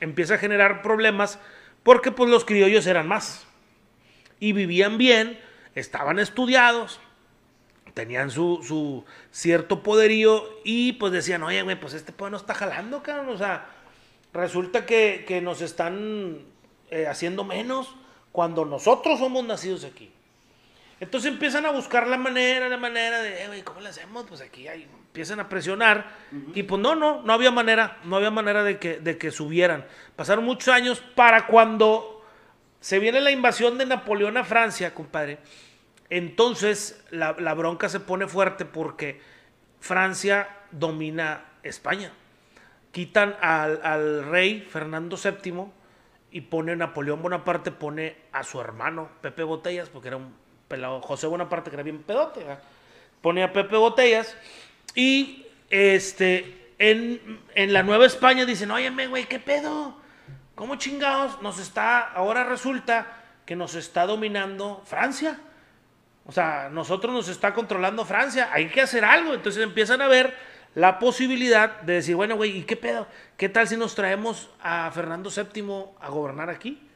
empieza 0.00 0.34
a 0.34 0.38
generar 0.38 0.80
problemas 0.80 1.38
porque 1.82 2.10
pues 2.12 2.30
los 2.30 2.46
criollos 2.46 2.86
eran 2.86 3.06
más. 3.06 3.44
Y 4.40 4.52
vivían 4.54 4.96
bien, 4.96 5.38
estaban 5.74 6.18
estudiados, 6.18 6.98
tenían 7.92 8.30
su, 8.30 8.62
su 8.66 9.04
cierto 9.32 9.82
poderío 9.82 10.48
y 10.64 10.94
pues 10.94 11.12
decían, 11.12 11.42
oye, 11.42 11.60
güey, 11.60 11.78
pues 11.78 11.92
este 11.92 12.12
pedo 12.12 12.30
no 12.30 12.36
está 12.38 12.54
jalando, 12.54 13.02
cabrón. 13.02 13.28
O 13.28 13.36
sea, 13.36 13.66
resulta 14.32 14.86
que, 14.86 15.24
que 15.28 15.42
nos 15.42 15.60
están 15.60 16.50
eh, 16.92 17.06
haciendo 17.08 17.42
menos 17.42 17.94
cuando 18.30 18.64
nosotros 18.64 19.18
somos 19.18 19.44
nacidos 19.44 19.84
aquí. 19.84 20.12
Entonces 21.00 21.32
empiezan 21.32 21.66
a 21.66 21.70
buscar 21.72 22.06
la 22.06 22.16
manera, 22.16 22.68
la 22.68 22.76
manera 22.76 23.20
de, 23.20 23.42
"Eh, 23.42 23.46
güey, 23.48 23.62
¿cómo 23.62 23.80
le 23.80 23.88
hacemos? 23.88 24.24
Pues 24.28 24.40
aquí 24.40 24.68
hay- 24.68 24.82
empiezan 24.84 25.40
a 25.40 25.48
presionar. 25.48 26.06
Y 26.54 26.62
pues 26.62 26.80
no, 26.80 26.94
no, 26.94 27.22
no 27.22 27.32
había 27.32 27.50
manera, 27.50 27.98
no 28.04 28.16
había 28.16 28.30
manera 28.30 28.62
de 28.62 28.78
que, 28.78 28.98
de 28.98 29.18
que 29.18 29.30
subieran. 29.32 29.84
Pasaron 30.16 30.44
muchos 30.44 30.68
años 30.72 31.02
para 31.16 31.46
cuando 31.48 32.24
se 32.80 32.98
viene 33.00 33.20
la 33.20 33.30
invasión 33.32 33.78
de 33.78 33.86
Napoleón 33.86 34.36
a 34.36 34.44
Francia, 34.44 34.94
compadre. 34.94 35.38
Entonces 36.10 37.02
la, 37.10 37.34
la 37.38 37.54
bronca 37.54 37.88
se 37.88 38.00
pone 38.00 38.26
fuerte 38.28 38.64
porque 38.64 39.20
Francia 39.80 40.48
domina 40.70 41.44
España. 41.62 42.12
Quitan 42.92 43.36
al, 43.40 43.80
al 43.82 44.24
rey 44.30 44.60
Fernando 44.60 45.16
VII 45.16 45.64
y 46.32 46.40
pone 46.40 46.74
Napoleón 46.74 47.22
Bonaparte, 47.22 47.70
pone 47.70 48.16
a 48.32 48.42
su 48.42 48.60
hermano 48.60 49.08
Pepe 49.20 49.42
Botellas, 49.42 49.88
porque 49.88 50.08
era 50.08 50.16
un 50.16 50.34
pelado, 50.66 51.00
José 51.02 51.26
Bonaparte, 51.26 51.70
que 51.70 51.76
era 51.76 51.82
bien 51.82 52.02
pedote, 52.02 52.44
pone 53.20 53.44
a 53.44 53.52
Pepe 53.52 53.76
Botellas 53.76 54.36
y 54.94 55.46
este, 55.70 56.72
en, 56.78 57.40
en 57.54 57.72
la 57.72 57.82
Nueva 57.82 58.06
España 58.06 58.46
dicen, 58.46 58.70
óyeme, 58.70 59.06
güey, 59.06 59.26
¿qué 59.26 59.38
pedo? 59.38 59.96
¿Cómo 60.54 60.76
chingados 60.76 61.40
nos 61.42 61.58
está, 61.58 62.00
ahora 62.00 62.44
resulta 62.44 63.06
que 63.44 63.54
nos 63.54 63.74
está 63.74 64.06
dominando 64.06 64.82
Francia? 64.86 65.38
O 66.24 66.32
sea, 66.32 66.68
nosotros 66.70 67.12
nos 67.12 67.28
está 67.28 67.52
controlando 67.52 68.04
Francia, 68.04 68.48
hay 68.52 68.68
que 68.68 68.80
hacer 68.80 69.04
algo. 69.04 69.34
Entonces 69.34 69.62
empiezan 69.62 70.00
a 70.00 70.08
ver 70.08 70.34
la 70.74 70.98
posibilidad 70.98 71.80
de 71.82 71.94
decir, 71.94 72.16
bueno, 72.16 72.36
güey, 72.36 72.58
¿y 72.58 72.62
qué 72.62 72.76
pedo? 72.76 73.06
¿Qué 73.36 73.48
tal 73.48 73.68
si 73.68 73.76
nos 73.76 73.94
traemos 73.94 74.50
a 74.62 74.90
Fernando 74.90 75.30
VII 75.30 75.86
a 76.00 76.08
gobernar 76.08 76.48
aquí? 76.48 76.88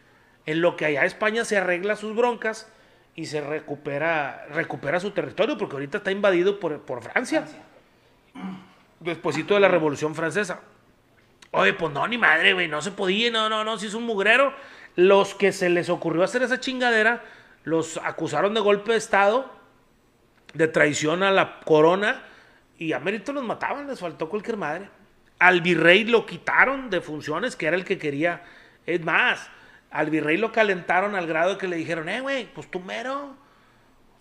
En 0.47 0.61
lo 0.61 0.77
que 0.77 0.87
allá 0.87 1.05
España 1.05 1.45
se 1.45 1.57
arregla 1.57 1.97
sus 1.97 2.15
broncas 2.15 2.71
y 3.15 3.27
se 3.27 3.41
recupera, 3.41 4.47
recupera 4.51 5.01
su 5.01 5.11
territorio, 5.11 5.59
porque 5.59 5.75
ahorita 5.75 5.99
está 5.99 6.11
invadido 6.11 6.61
por, 6.61 6.81
por 6.83 7.03
Francia, 7.03 7.43
Francia. 7.43 7.63
despuésito 9.01 9.55
de 9.55 9.61
la 9.61 9.69
Revolución 9.69 10.15
Francesa. 10.15 10.61
Oye, 11.51 11.73
pues 11.73 11.93
no, 11.93 12.07
ni 12.07 12.19
madre, 12.19 12.53
güey, 12.53 12.69
no 12.69 12.83
se 12.83 12.93
podía, 12.93 13.31
no, 13.31 13.49
no, 13.49 13.65
no, 13.65 13.79
si 13.79 13.87
es 13.87 13.95
un 13.95 14.05
mugrero. 14.05 14.55
Los 14.95 15.35
que 15.35 15.53
se 15.53 15.69
les 15.69 15.89
ocurrió 15.89 16.23
hacer 16.23 16.43
esa 16.43 16.61
chingadera, 16.61 17.23
los 17.65 17.99
acusaron 17.99 18.55
de 18.55 18.61
golpe 18.61 18.93
de 18.93 18.99
Estado, 18.99 19.51
de 20.55 20.69
traición 20.69 21.23
a 21.23 21.31
la 21.31 21.61
corona, 21.61 22.23
y 22.79 22.93
a 22.93 22.99
mérito 22.99 23.33
los 23.33 23.45
mataban, 23.45 23.87
les 23.87 24.01
faltó 24.01 24.29
cualquier 24.29 24.57
madre. 24.57 24.89
Al 25.39 25.61
virrey 25.61 26.05
lo 26.05 26.27
quitaron 26.27 26.91
de 26.91 27.01
funciones, 27.01 27.57
que 27.57 27.67
era 27.67 27.77
el 27.77 27.85
que 27.85 27.99
quería. 27.99 28.43
Es 28.87 29.03
más, 29.03 29.49
al 29.91 30.11
virrey 30.11 30.37
lo 30.37 30.53
calentaron 30.53 31.15
al 31.15 31.27
grado 31.27 31.59
que 31.59 31.69
le 31.69 31.77
dijeron, 31.77 32.09
eh, 32.09 32.21
güey, 32.21 32.53
pues 32.53 32.71
tú 32.71 32.81
mero, 32.81 33.35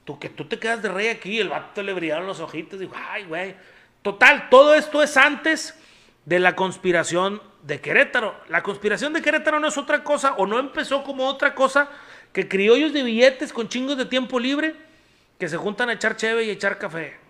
tú 0.03 0.19
que 0.19 0.29
tú 0.29 0.45
te 0.45 0.59
quedas 0.59 0.81
de 0.81 0.89
rey 0.89 1.07
aquí, 1.07 1.39
el 1.39 1.49
vato 1.49 1.81
le 1.83 1.93
brillaron 1.93 2.27
los 2.27 2.39
ojitos, 2.39 2.79
dijo, 2.79 2.93
ay, 3.09 3.25
güey. 3.25 3.55
Total, 4.01 4.49
todo 4.49 4.75
esto 4.75 5.01
es 5.01 5.17
antes 5.17 5.77
de 6.25 6.39
la 6.39 6.55
conspiración 6.55 7.41
de 7.63 7.81
Querétaro. 7.81 8.35
La 8.49 8.61
conspiración 8.63 9.13
de 9.13 9.21
Querétaro 9.21 9.59
no 9.59 9.67
es 9.67 9.77
otra 9.77 10.03
cosa, 10.03 10.35
o 10.35 10.45
no 10.45 10.59
empezó 10.59 11.03
como 11.03 11.27
otra 11.27 11.55
cosa, 11.55 11.89
que 12.31 12.47
criollos 12.47 12.93
de 12.93 13.03
billetes 13.03 13.51
con 13.51 13.67
chingos 13.67 13.97
de 13.97 14.05
tiempo 14.05 14.39
libre 14.39 14.75
que 15.39 15.49
se 15.49 15.57
juntan 15.57 15.89
a 15.89 15.93
echar 15.93 16.15
cheve 16.15 16.43
y 16.45 16.49
echar 16.49 16.77
café. 16.77 17.24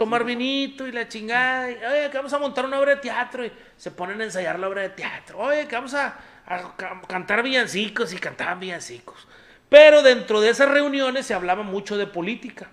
Tomar 0.00 0.24
vinito 0.24 0.86
y 0.88 0.92
la 0.92 1.06
chingada. 1.06 1.70
y, 1.70 1.74
Oye, 1.74 2.08
que 2.10 2.16
vamos 2.16 2.32
a 2.32 2.38
montar 2.38 2.64
una 2.64 2.80
obra 2.80 2.94
de 2.94 3.02
teatro. 3.02 3.44
Y 3.44 3.52
se 3.76 3.90
ponen 3.90 4.18
a 4.22 4.24
ensayar 4.24 4.58
la 4.58 4.66
obra 4.66 4.80
de 4.80 4.88
teatro. 4.88 5.36
Oye, 5.38 5.68
que 5.68 5.76
vamos 5.76 5.92
a, 5.92 6.16
a 6.46 6.74
ca- 6.74 7.02
cantar 7.06 7.42
villancicos 7.42 8.14
y 8.14 8.16
cantaban 8.16 8.58
villancicos. 8.58 9.28
Pero 9.68 10.02
dentro 10.02 10.40
de 10.40 10.48
esas 10.48 10.70
reuniones 10.70 11.26
se 11.26 11.34
hablaba 11.34 11.62
mucho 11.64 11.98
de 11.98 12.06
política. 12.06 12.70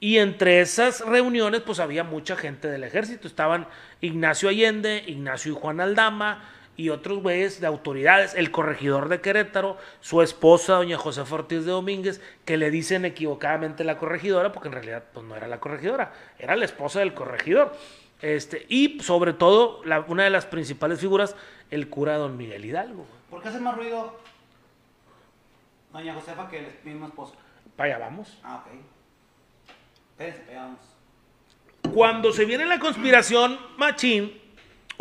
Y 0.00 0.18
entre 0.18 0.60
esas 0.60 1.00
reuniones, 1.02 1.60
pues 1.60 1.78
había 1.78 2.02
mucha 2.02 2.34
gente 2.34 2.66
del 2.66 2.82
ejército. 2.82 3.28
Estaban 3.28 3.68
Ignacio 4.00 4.48
Allende, 4.48 5.04
Ignacio 5.06 5.52
y 5.52 5.54
Juan 5.54 5.80
Aldama 5.80 6.42
y 6.76 6.88
otros 6.88 7.22
güeyes 7.22 7.60
de 7.60 7.66
autoridades. 7.66 8.34
El 8.34 8.50
corregidor 8.50 9.08
de 9.08 9.20
Querétaro, 9.20 9.76
su 10.00 10.22
esposa, 10.22 10.74
doña 10.74 10.96
Josefa 10.98 11.34
Ortiz 11.34 11.64
de 11.64 11.70
Domínguez, 11.72 12.20
que 12.44 12.56
le 12.56 12.70
dicen 12.70 13.04
equivocadamente 13.04 13.84
la 13.84 13.98
corregidora, 13.98 14.52
porque 14.52 14.68
en 14.68 14.74
realidad 14.74 15.04
pues, 15.12 15.24
no 15.26 15.36
era 15.36 15.46
la 15.48 15.60
corregidora, 15.60 16.12
era 16.38 16.56
la 16.56 16.64
esposa 16.64 17.00
del 17.00 17.14
corregidor. 17.14 17.76
Este, 18.22 18.64
y 18.68 19.00
sobre 19.00 19.32
todo, 19.32 19.84
la- 19.84 20.00
una 20.00 20.24
de 20.24 20.30
las 20.30 20.46
principales 20.46 21.00
figuras, 21.00 21.34
el 21.70 21.88
cura 21.88 22.16
don 22.16 22.36
Miguel 22.36 22.64
Hidalgo. 22.64 23.04
¿Por 23.30 23.42
qué 23.42 23.48
hace 23.48 23.58
más 23.60 23.76
ruido 23.76 24.16
doña 25.92 26.14
Josefa 26.14 26.48
que 26.48 26.58
el 26.60 26.66
mismo 26.84 27.06
esposo? 27.06 27.34
Para 27.76 27.96
allá 27.96 28.04
vamos. 28.06 28.38
Ah, 28.44 28.64
ok. 28.66 28.72
Espérense, 30.12 30.50
allá 30.50 30.62
vamos. 30.62 30.78
cuando 31.94 32.32
se 32.32 32.44
viene 32.44 32.64
la 32.64 32.78
conspiración 32.78 33.58
machín, 33.76 34.40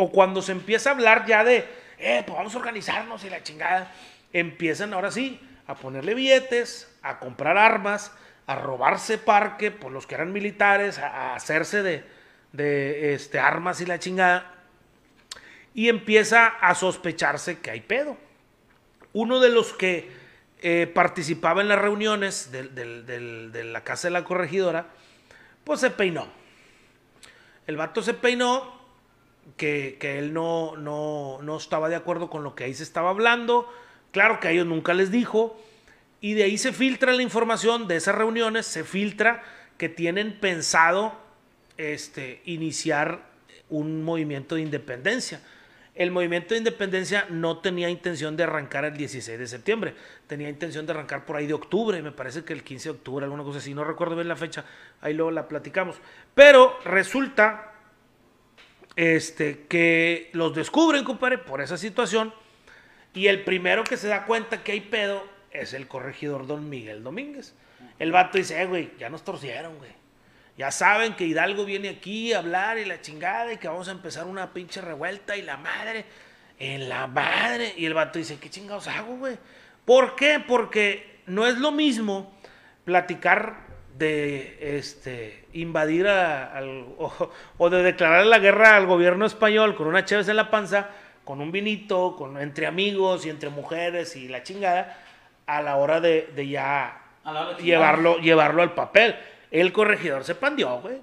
o 0.01 0.11
cuando 0.11 0.41
se 0.41 0.51
empieza 0.51 0.89
a 0.89 0.93
hablar 0.93 1.27
ya 1.27 1.43
de, 1.43 1.57
eh, 1.99 2.23
pues 2.25 2.35
vamos 2.35 2.55
a 2.55 2.57
organizarnos 2.57 3.23
y 3.23 3.29
la 3.29 3.43
chingada, 3.43 3.91
empiezan 4.33 4.95
ahora 4.95 5.11
sí 5.11 5.39
a 5.67 5.75
ponerle 5.75 6.15
billetes, 6.15 6.91
a 7.03 7.19
comprar 7.19 7.55
armas, 7.55 8.11
a 8.47 8.55
robarse 8.55 9.19
parque 9.19 9.69
por 9.69 9.91
los 9.91 10.07
que 10.07 10.15
eran 10.15 10.33
militares, 10.33 10.97
a, 10.97 11.35
hacerse 11.35 11.83
de, 11.83 12.03
de 12.51 13.13
este, 13.13 13.37
armas 13.37 13.79
y 13.79 13.85
la 13.85 13.99
chingada, 13.99 14.51
y 15.75 15.87
empieza 15.87 16.47
a 16.47 16.73
sospecharse 16.73 17.59
que 17.59 17.69
hay 17.69 17.81
pedo. 17.81 18.17
Uno 19.13 19.39
de 19.39 19.49
los 19.49 19.71
que 19.71 20.09
eh, 20.63 20.89
participaba 20.91 21.61
en 21.61 21.67
las 21.67 21.77
reuniones 21.79 22.51
del- 22.51 22.73
de 22.73 23.63
la 23.65 23.83
casa 23.83 24.07
de 24.07 24.13
la 24.13 24.23
corregidora, 24.23 24.87
pues 25.63 25.79
se 25.79 25.91
peinó. 25.91 26.27
El 27.67 27.77
vato 27.77 28.01
se 28.01 28.15
peinó, 28.15 28.80
que, 29.57 29.97
él 30.01 30.33
no, 30.33 30.75
no, 30.77 31.39
no 31.41 31.57
estaba 31.57 31.89
de 31.89 31.95
acuerdo 31.95 32.29
con 32.29 32.43
lo 32.43 32.55
que 32.55 32.65
ahí 32.65 32.73
se 32.73 32.83
estaba 32.83 33.09
hablando. 33.09 33.71
Claro 34.11 34.39
que 34.39 34.47
a 34.47 34.51
ellos 34.51 34.65
nunca 34.65 34.93
les 34.93 35.11
dijo. 35.11 35.57
Y 36.19 36.33
de 36.33 36.43
ahí 36.43 36.57
se 36.57 36.71
filtra 36.71 37.13
la 37.13 37.23
información 37.23 37.87
de 37.87 37.95
esas 37.95 38.15
reuniones, 38.15 38.65
se 38.65 38.83
filtra 38.83 39.43
que 39.77 39.89
tienen 39.89 40.39
pensado 40.39 41.17
este, 41.77 42.41
iniciar 42.45 43.31
un 43.69 44.03
movimiento 44.03 44.55
de 44.55 44.61
independencia. 44.61 45.41
El 45.95 46.11
movimiento 46.11 46.53
de 46.53 46.59
independencia 46.59 47.25
no 47.29 47.57
tenía 47.57 47.89
intención 47.89 48.37
de 48.37 48.43
arrancar 48.43 48.85
el 48.85 48.95
16 48.95 49.37
de 49.39 49.47
septiembre, 49.47 49.95
tenía 50.27 50.47
intención 50.49 50.85
de 50.85 50.93
arrancar 50.93 51.25
por 51.25 51.35
ahí 51.35 51.47
de 51.47 51.53
octubre, 51.53 52.01
me 52.01 52.11
parece 52.11 52.43
que 52.43 52.53
el 52.53 52.63
15 52.63 52.89
de 52.89 52.95
octubre, 52.95 53.23
alguna 53.25 53.43
cosa 53.43 53.57
así, 53.57 53.73
no 53.73 53.83
recuerdo 53.83 54.15
bien 54.15 54.27
la 54.27 54.35
fecha, 54.35 54.63
ahí 55.01 55.13
luego 55.13 55.31
la 55.31 55.47
platicamos. 55.47 55.97
Pero 56.33 56.79
resulta 56.85 57.70
este, 58.95 59.65
que 59.67 60.29
los 60.33 60.53
descubren, 60.55 61.03
compadre, 61.03 61.37
por 61.37 61.61
esa 61.61 61.77
situación, 61.77 62.33
y 63.13 63.27
el 63.27 63.43
primero 63.43 63.83
que 63.83 63.97
se 63.97 64.07
da 64.07 64.25
cuenta 64.25 64.63
que 64.63 64.71
hay 64.73 64.81
pedo 64.81 65.23
es 65.51 65.73
el 65.73 65.87
corregidor 65.87 66.47
don 66.47 66.69
Miguel 66.69 67.03
Domínguez. 67.03 67.53
El 67.99 68.11
vato 68.11 68.37
dice, 68.37 68.61
eh, 68.61 68.65
güey, 68.65 68.91
ya 68.97 69.09
nos 69.09 69.23
torcieron, 69.23 69.77
güey. 69.77 69.91
Ya 70.57 70.71
saben 70.71 71.15
que 71.15 71.25
Hidalgo 71.25 71.65
viene 71.65 71.89
aquí 71.89 72.33
a 72.33 72.39
hablar 72.39 72.77
y 72.77 72.85
la 72.85 73.01
chingada 73.01 73.53
y 73.53 73.57
que 73.57 73.67
vamos 73.67 73.87
a 73.87 73.91
empezar 73.91 74.27
una 74.27 74.53
pinche 74.53 74.81
revuelta 74.81 75.35
y 75.35 75.41
la 75.41 75.57
madre, 75.57 76.05
en 76.59 76.87
la 76.87 77.07
madre. 77.07 77.73
Y 77.77 77.85
el 77.85 77.93
vato 77.93 78.19
dice, 78.19 78.37
¿qué 78.39 78.49
chingados 78.49 78.87
hago, 78.87 79.17
güey? 79.17 79.37
¿Por 79.85 80.15
qué? 80.15 80.39
Porque 80.45 81.21
no 81.25 81.47
es 81.47 81.57
lo 81.57 81.71
mismo 81.71 82.33
platicar 82.85 83.70
de 84.05 84.77
este 84.77 85.45
invadir 85.53 86.07
a- 86.07 86.51
al, 86.55 86.85
o, 86.97 87.31
o 87.57 87.69
de 87.69 87.83
declarar 87.83 88.25
la 88.25 88.39
guerra 88.39 88.75
al 88.75 88.85
gobierno 88.87 89.25
español 89.25 89.75
con 89.75 89.87
una 89.87 90.03
chévere 90.05 90.29
en 90.29 90.35
la 90.37 90.49
panza, 90.49 90.89
con 91.23 91.39
un 91.41 91.51
vinito, 91.51 92.15
con, 92.17 92.39
entre 92.41 92.67
amigos 92.67 93.25
y 93.25 93.29
entre 93.29 93.49
mujeres 93.49 94.15
y 94.15 94.27
la 94.27 94.43
chingada, 94.43 94.97
a 95.45 95.61
la 95.61 95.75
hora 95.77 96.01
de, 96.01 96.29
de 96.35 96.47
ya 96.47 97.01
hora 97.41 97.53
de 97.53 97.63
llevarlo, 97.63 98.17
llevarlo 98.19 98.61
al 98.63 98.73
papel. 98.73 99.15
El 99.51 99.71
corregidor 99.71 100.23
se 100.23 100.35
pandió, 100.35 100.79
güey. 100.79 100.97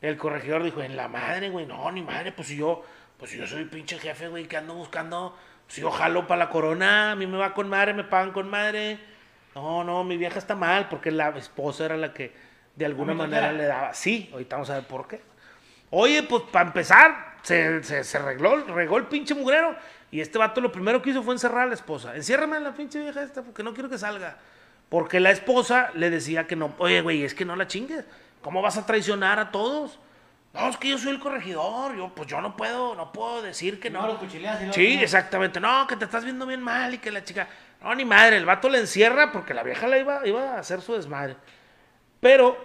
El 0.00 0.16
corregidor 0.16 0.62
dijo, 0.62 0.82
en 0.82 0.96
la 0.96 1.08
madre, 1.08 1.48
güey, 1.50 1.66
no, 1.66 1.90
ni 1.90 2.02
madre, 2.02 2.30
pues 2.32 2.48
si 2.48 2.56
yo, 2.56 2.84
pues 3.18 3.30
si 3.30 3.38
yo 3.38 3.46
soy 3.46 3.64
pinche 3.64 3.98
jefe, 3.98 4.28
güey, 4.28 4.46
que 4.46 4.56
ando 4.56 4.74
buscando, 4.74 5.36
si 5.66 5.80
yo 5.80 5.90
jalo 5.90 6.26
para 6.26 6.44
la 6.44 6.50
corona, 6.50 7.12
a 7.12 7.16
mí 7.16 7.26
me 7.26 7.36
va 7.38 7.52
con 7.54 7.68
madre, 7.68 7.94
me 7.94 8.04
pagan 8.04 8.30
con 8.32 8.48
madre. 8.48 8.98
No, 9.54 9.82
no, 9.84 10.04
mi 10.04 10.16
vieja 10.16 10.38
está 10.38 10.54
mal, 10.54 10.88
porque 10.88 11.10
la 11.10 11.30
esposa 11.30 11.86
era 11.86 11.96
la 11.96 12.12
que 12.12 12.32
de 12.76 12.86
alguna 12.86 13.12
¿Muy 13.12 13.26
manera 13.26 13.52
le 13.52 13.64
daba. 13.64 13.92
Sí, 13.94 14.28
ahorita 14.32 14.56
vamos 14.56 14.70
a 14.70 14.74
ver 14.74 14.84
por 14.86 15.08
qué. 15.08 15.20
Oye, 15.90 16.22
pues 16.22 16.44
para 16.52 16.66
empezar, 16.66 17.36
se, 17.42 17.82
se, 17.82 18.04
se 18.04 18.18
regló, 18.18 18.56
regó 18.66 18.98
el 18.98 19.06
pinche 19.06 19.34
mugrero. 19.34 19.74
Y 20.10 20.20
este 20.20 20.38
vato 20.38 20.60
lo 20.60 20.72
primero 20.72 21.02
que 21.02 21.10
hizo 21.10 21.22
fue 21.22 21.34
encerrar 21.34 21.62
a 21.62 21.66
la 21.66 21.74
esposa. 21.74 22.14
Enciérrame 22.14 22.56
a 22.56 22.60
la 22.60 22.72
pinche 22.74 23.00
vieja 23.00 23.22
esta 23.22 23.42
porque 23.42 23.62
no 23.62 23.74
quiero 23.74 23.88
que 23.88 23.98
salga. 23.98 24.36
Porque 24.88 25.20
la 25.20 25.30
esposa 25.30 25.90
le 25.94 26.08
decía 26.08 26.46
que 26.46 26.56
no, 26.56 26.74
oye, 26.78 27.00
güey, 27.02 27.24
es 27.24 27.34
que 27.34 27.44
no 27.44 27.56
la 27.56 27.66
chingues. 27.66 28.04
¿Cómo 28.40 28.62
vas 28.62 28.78
a 28.78 28.86
traicionar 28.86 29.38
a 29.38 29.50
todos? 29.50 29.98
No, 30.54 30.68
es 30.68 30.78
que 30.78 30.88
yo 30.88 30.96
soy 30.98 31.10
el 31.10 31.18
corregidor. 31.18 31.94
Yo, 31.94 32.08
pues 32.14 32.26
yo 32.26 32.40
no 32.40 32.56
puedo, 32.56 32.94
no 32.94 33.12
puedo 33.12 33.42
decir 33.42 33.80
que 33.80 33.90
No, 33.90 34.02
no. 34.02 34.08
lo 34.08 34.18
cuchileas 34.18 34.74
Sí, 34.74 34.98
exactamente. 35.00 35.60
No, 35.60 35.86
que 35.86 35.96
te 35.96 36.06
estás 36.06 36.24
viendo 36.24 36.46
bien 36.46 36.62
mal 36.62 36.94
y 36.94 36.98
que 36.98 37.10
la 37.10 37.22
chica. 37.22 37.48
No, 37.82 37.94
ni 37.94 38.04
madre, 38.04 38.36
el 38.36 38.44
vato 38.44 38.68
le 38.68 38.78
encierra 38.78 39.30
porque 39.32 39.54
la 39.54 39.62
vieja 39.62 39.86
la 39.86 39.98
iba, 39.98 40.26
iba 40.26 40.54
a 40.54 40.58
hacer 40.58 40.80
su 40.80 40.94
desmadre. 40.94 41.36
Pero 42.20 42.56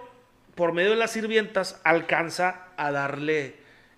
por 0.55 0.74
medio 0.74 0.91
de 0.91 0.96
las 0.96 1.12
sirvientas 1.12 1.79
alcanza 1.84 2.67
a 2.77 2.91
darle 2.91 3.55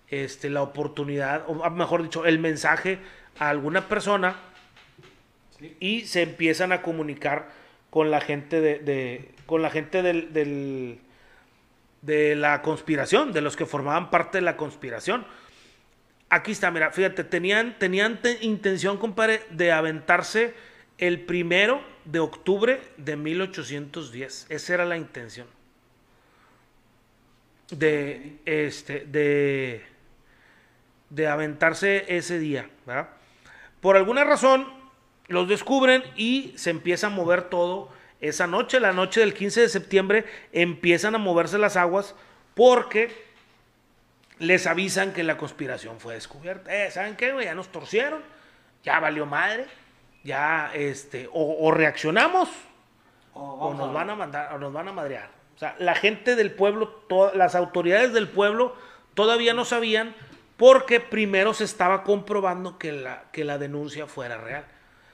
este, 0.08 0.50
la 0.50 0.62
oportunidad, 0.62 1.44
o 1.48 1.64
ah, 1.64 1.70
mejor 1.70 2.02
dicho, 2.02 2.24
el 2.26 2.38
mensaje 2.38 2.98
a 3.38 3.48
alguna 3.48 3.88
persona 3.88 4.36
Sí. 5.58 5.74
y 5.80 6.00
se 6.02 6.20
empiezan 6.22 6.70
a 6.70 6.82
comunicar 6.82 7.48
con 7.88 8.10
la 8.10 8.20
gente 8.20 8.60
de, 8.60 8.78
de- 8.78 9.30
con 9.46 9.62
la 9.62 9.70
gente 9.70 10.02
del, 10.02 10.34
del- 10.34 11.00
de 12.02 12.36
la 12.36 12.60
conspiración, 12.60 13.32
de 13.32 13.40
los 13.40 13.56
que 13.56 13.64
formaban 13.64 14.10
parte 14.10 14.36
de 14.38 14.42
la 14.42 14.58
conspiración. 14.58 15.26
Aquí 16.28 16.52
está, 16.52 16.70
mira, 16.70 16.90
fíjate, 16.90 17.24
tenían, 17.24 17.78
tenían 17.78 18.20
te- 18.20 18.36
intención, 18.44 18.98
compadre, 18.98 19.42
de 19.48 19.72
aventarse 19.72 20.52
el 20.98 21.20
primero 21.20 21.82
de 22.04 22.20
octubre 22.20 22.80
de 22.96 23.16
1810. 23.16 24.46
Esa 24.48 24.74
era 24.74 24.84
la 24.84 24.96
intención. 24.96 25.46
De, 27.70 28.36
este, 28.44 29.00
de, 29.06 29.84
de 31.10 31.26
aventarse 31.26 32.04
ese 32.16 32.38
día, 32.38 32.70
¿verdad? 32.86 33.08
Por 33.80 33.96
alguna 33.96 34.24
razón, 34.24 34.72
los 35.28 35.48
descubren 35.48 36.04
y 36.16 36.54
se 36.56 36.70
empieza 36.70 37.08
a 37.08 37.10
mover 37.10 37.48
todo. 37.48 37.90
Esa 38.20 38.46
noche, 38.46 38.80
la 38.80 38.92
noche 38.92 39.20
del 39.20 39.34
15 39.34 39.62
de 39.62 39.68
septiembre, 39.68 40.24
empiezan 40.52 41.14
a 41.14 41.18
moverse 41.18 41.58
las 41.58 41.76
aguas 41.76 42.14
porque 42.54 43.26
les 44.38 44.66
avisan 44.66 45.12
que 45.12 45.24
la 45.24 45.36
conspiración 45.36 46.00
fue 46.00 46.14
descubierta. 46.14 46.74
Eh, 46.74 46.90
¿saben 46.90 47.16
qué? 47.16 47.34
Ya 47.42 47.54
nos 47.54 47.70
torcieron, 47.72 48.22
ya 48.84 49.00
valió 49.00 49.26
madre, 49.26 49.66
ya, 50.26 50.70
este, 50.74 51.28
o, 51.32 51.56
o 51.66 51.70
reaccionamos 51.70 52.50
O 53.32 53.72
nos 53.74 53.88
a- 53.88 53.92
van 53.92 54.10
a 54.10 54.14
mandar, 54.14 54.52
o 54.54 54.58
nos 54.58 54.72
van 54.72 54.88
a 54.88 54.92
madrear. 54.92 55.30
O 55.54 55.58
sea, 55.58 55.74
la 55.78 55.94
gente 55.94 56.36
del 56.36 56.50
pueblo, 56.52 56.88
to- 57.08 57.32
las 57.34 57.54
autoridades 57.54 58.12
del 58.12 58.28
pueblo 58.28 58.74
todavía 59.14 59.54
no 59.54 59.64
sabían 59.64 60.14
porque 60.58 61.00
primero 61.00 61.54
se 61.54 61.64
estaba 61.64 62.02
comprobando 62.02 62.76
que 62.78 62.92
la, 62.92 63.24
que 63.32 63.44
la 63.44 63.56
denuncia 63.58 64.06
fuera 64.06 64.36
real. 64.38 64.64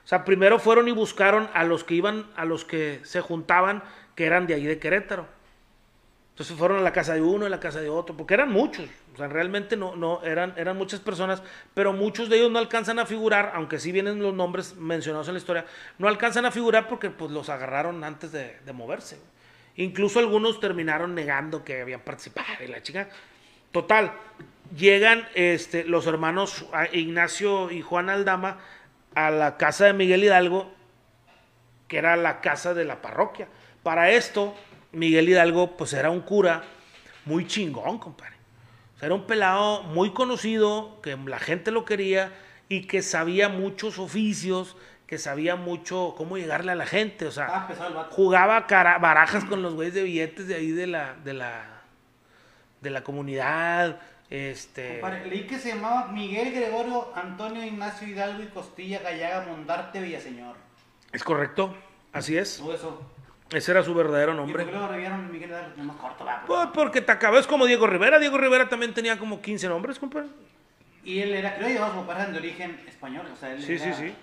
O 0.04 0.09
sea, 0.09 0.25
primero 0.25 0.59
fueron 0.59 0.88
y 0.88 0.92
buscaron 0.92 1.49
a 1.54 1.62
los 1.64 1.85
que 1.85 1.95
iban, 1.95 2.26
a 2.37 2.45
los 2.45 2.64
que 2.64 3.00
se 3.04 3.21
juntaban, 3.21 3.83
que 4.16 4.25
eran 4.26 4.47
de 4.49 4.54
ahí 4.54 4.64
de 4.64 4.78
Querétaro. 4.81 5.26
Entonces 6.31 6.57
fueron 6.57 6.78
a 6.78 6.83
la 6.83 6.92
casa 6.92 7.14
de 7.14 7.21
uno, 7.23 7.47
a 7.47 7.49
la 7.49 7.61
casa 7.61 7.81
de 7.81 7.88
otro, 7.88 8.16
porque 8.16 8.35
eran 8.35 8.50
muchos. 8.50 8.87
O 9.14 9.16
sea, 9.16 9.28
realmente 9.28 9.76
no, 9.76 9.95
no, 9.95 10.23
eran, 10.23 10.54
eran 10.57 10.76
muchas 10.76 11.00
personas, 11.00 11.42
pero 11.75 11.92
muchos 11.92 12.31
de 12.31 12.38
ellos 12.38 12.50
no 12.50 12.59
alcanzan 12.59 12.99
a 12.99 13.07
figurar, 13.07 13.52
aunque 13.54 13.78
sí 13.78 13.92
vienen 13.92 14.23
los 14.23 14.33
nombres 14.33 14.75
mencionados 14.76 15.28
en 15.28 15.35
la 15.35 15.40
historia, 15.40 15.66
no 15.99 16.09
alcanzan 16.09 16.47
a 16.47 16.50
figurar 16.50 16.88
porque 16.88 17.11
pues 17.11 17.31
los 17.31 17.50
agarraron 17.50 18.02
antes 18.04 18.33
de, 18.33 18.57
moverse. 18.73 19.19
Incluso 19.76 20.19
algunos 20.19 20.61
terminaron 20.61 21.14
negando 21.14 21.62
que 21.64 21.83
habían 21.83 22.00
participado 22.00 22.47
y 22.64 22.69
la 22.69 22.83
chica. 22.83 23.09
Total, 23.71 24.12
llegan 24.76 25.28
este, 25.35 25.85
los 25.85 26.07
hermanos 26.07 26.66
Ignacio 26.92 27.71
y 27.71 27.83
Juan 27.83 28.09
Aldama 28.09 28.59
a 29.14 29.31
la 29.31 29.59
casa 29.59 29.87
de 29.87 29.92
Miguel 29.92 30.25
Hidalgo, 30.25 30.73
que 31.87 31.99
era 31.99 32.16
la 32.16 32.40
casa 32.40 32.73
de 32.73 32.87
la 32.87 33.02
parroquia. 33.02 33.49
Para 33.83 34.11
esto, 34.11 34.54
Miguel 34.92 35.28
Hidalgo, 35.28 35.76
pues 35.76 35.92
era 35.92 36.11
un 36.11 36.21
cura 36.21 36.62
muy 37.26 37.47
chingón, 37.47 37.99
compadre. 37.99 38.41
Era 39.02 39.14
un 39.14 39.26
pelado 39.26 39.82
muy 39.82 40.12
conocido, 40.12 41.00
que 41.02 41.16
la 41.16 41.38
gente 41.40 41.71
lo 41.73 41.85
quería 41.85 42.32
y 42.68 42.87
que 42.87 43.02
sabía 43.02 43.49
muchos 43.49 43.99
oficios, 43.99 44.76
que 45.09 45.18
sabía 45.18 45.56
mucho 45.56 46.14
cómo 46.16 46.38
llegarle 46.38 46.73
a 46.73 46.76
la 46.76 46.87
gente. 46.87 47.26
O 47.26 47.32
sea, 47.32 47.68
jugaba 48.11 48.66
cara- 48.66 48.99
barajas 48.99 49.44
con 49.44 49.61
los 49.61 49.75
güeyes 49.75 49.92
de 49.94 50.04
billetes 50.04 50.47
de 50.47 50.54
ahí 50.54 50.71
de 50.71 50.87
la, 50.87 51.14
de 51.25 51.35
la, 51.35 51.82
de 52.80 52.90
la 52.90 53.02
comunidad. 53.02 54.00
Este. 54.30 55.00
Compadre, 55.00 55.26
leí 55.26 55.47
que 55.47 55.59
se 55.59 55.75
llamaba 55.75 56.06
Miguel 56.06 56.54
Gregorio 56.54 57.12
Antonio 57.14 57.62
Ignacio 57.62 58.09
Hidalgo 58.09 58.42
y 58.42 58.47
Costilla 58.47 59.00
Gallaga 59.00 59.44
Mondarte 59.47 60.00
Villaseñor. 60.00 60.56
Es 61.12 61.23
correcto, 61.23 61.76
así 62.14 62.38
es. 62.38 62.56
Todo 62.59 62.73
eso. 62.75 63.02
Ese 63.52 63.71
era 63.71 63.82
su 63.82 63.92
verdadero 63.94 64.32
¿Y 64.32 64.37
por 64.37 64.47
nombre. 64.47 64.64
qué 64.66 64.73
lo 64.73 64.85
abreviaron 64.85 65.30
Miguel 65.30 65.50
Hidalgo? 65.50 65.73
No 65.76 65.85
más 65.85 65.97
corto, 65.97 66.25
va. 66.25 66.42
Pues 66.47 66.68
porque 66.73 67.00
te 67.02 67.12
acabas 67.12 67.47
como 67.47 67.66
Diego 67.66 67.87
Rivera. 67.87 68.18
Diego 68.18 68.38
Rivera 68.38 68.68
también 68.68 68.94
tenía 68.94 69.18
como 69.18 69.42
15 69.42 69.68
nombres, 69.68 69.99
compadre. 69.99 70.28
Y 71.04 71.18
él 71.21 71.35
era, 71.35 71.54
creo 71.56 71.66
que 71.68 71.75
llevaba 71.75 71.94
sus 71.94 72.06
padres 72.06 72.32
de 72.32 72.38
origen 72.38 72.80
español. 72.88 73.26
O 73.32 73.37
sea, 73.37 73.52
él 73.52 73.62
Sí, 73.62 73.76
sí, 73.78 73.85
era- 73.88 73.97
sí. 73.97 74.14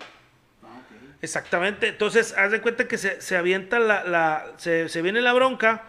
Ah, 0.62 0.66
ok. 0.78 1.18
Exactamente. 1.22 1.88
Entonces, 1.88 2.34
haz 2.36 2.50
de 2.50 2.60
cuenta 2.60 2.88
que 2.88 2.98
se, 2.98 3.20
se 3.20 3.36
avienta 3.36 3.78
la, 3.78 4.02
la- 4.04 4.46
se, 4.56 4.88
se 4.88 5.02
viene 5.02 5.20
la 5.20 5.32
bronca 5.32 5.82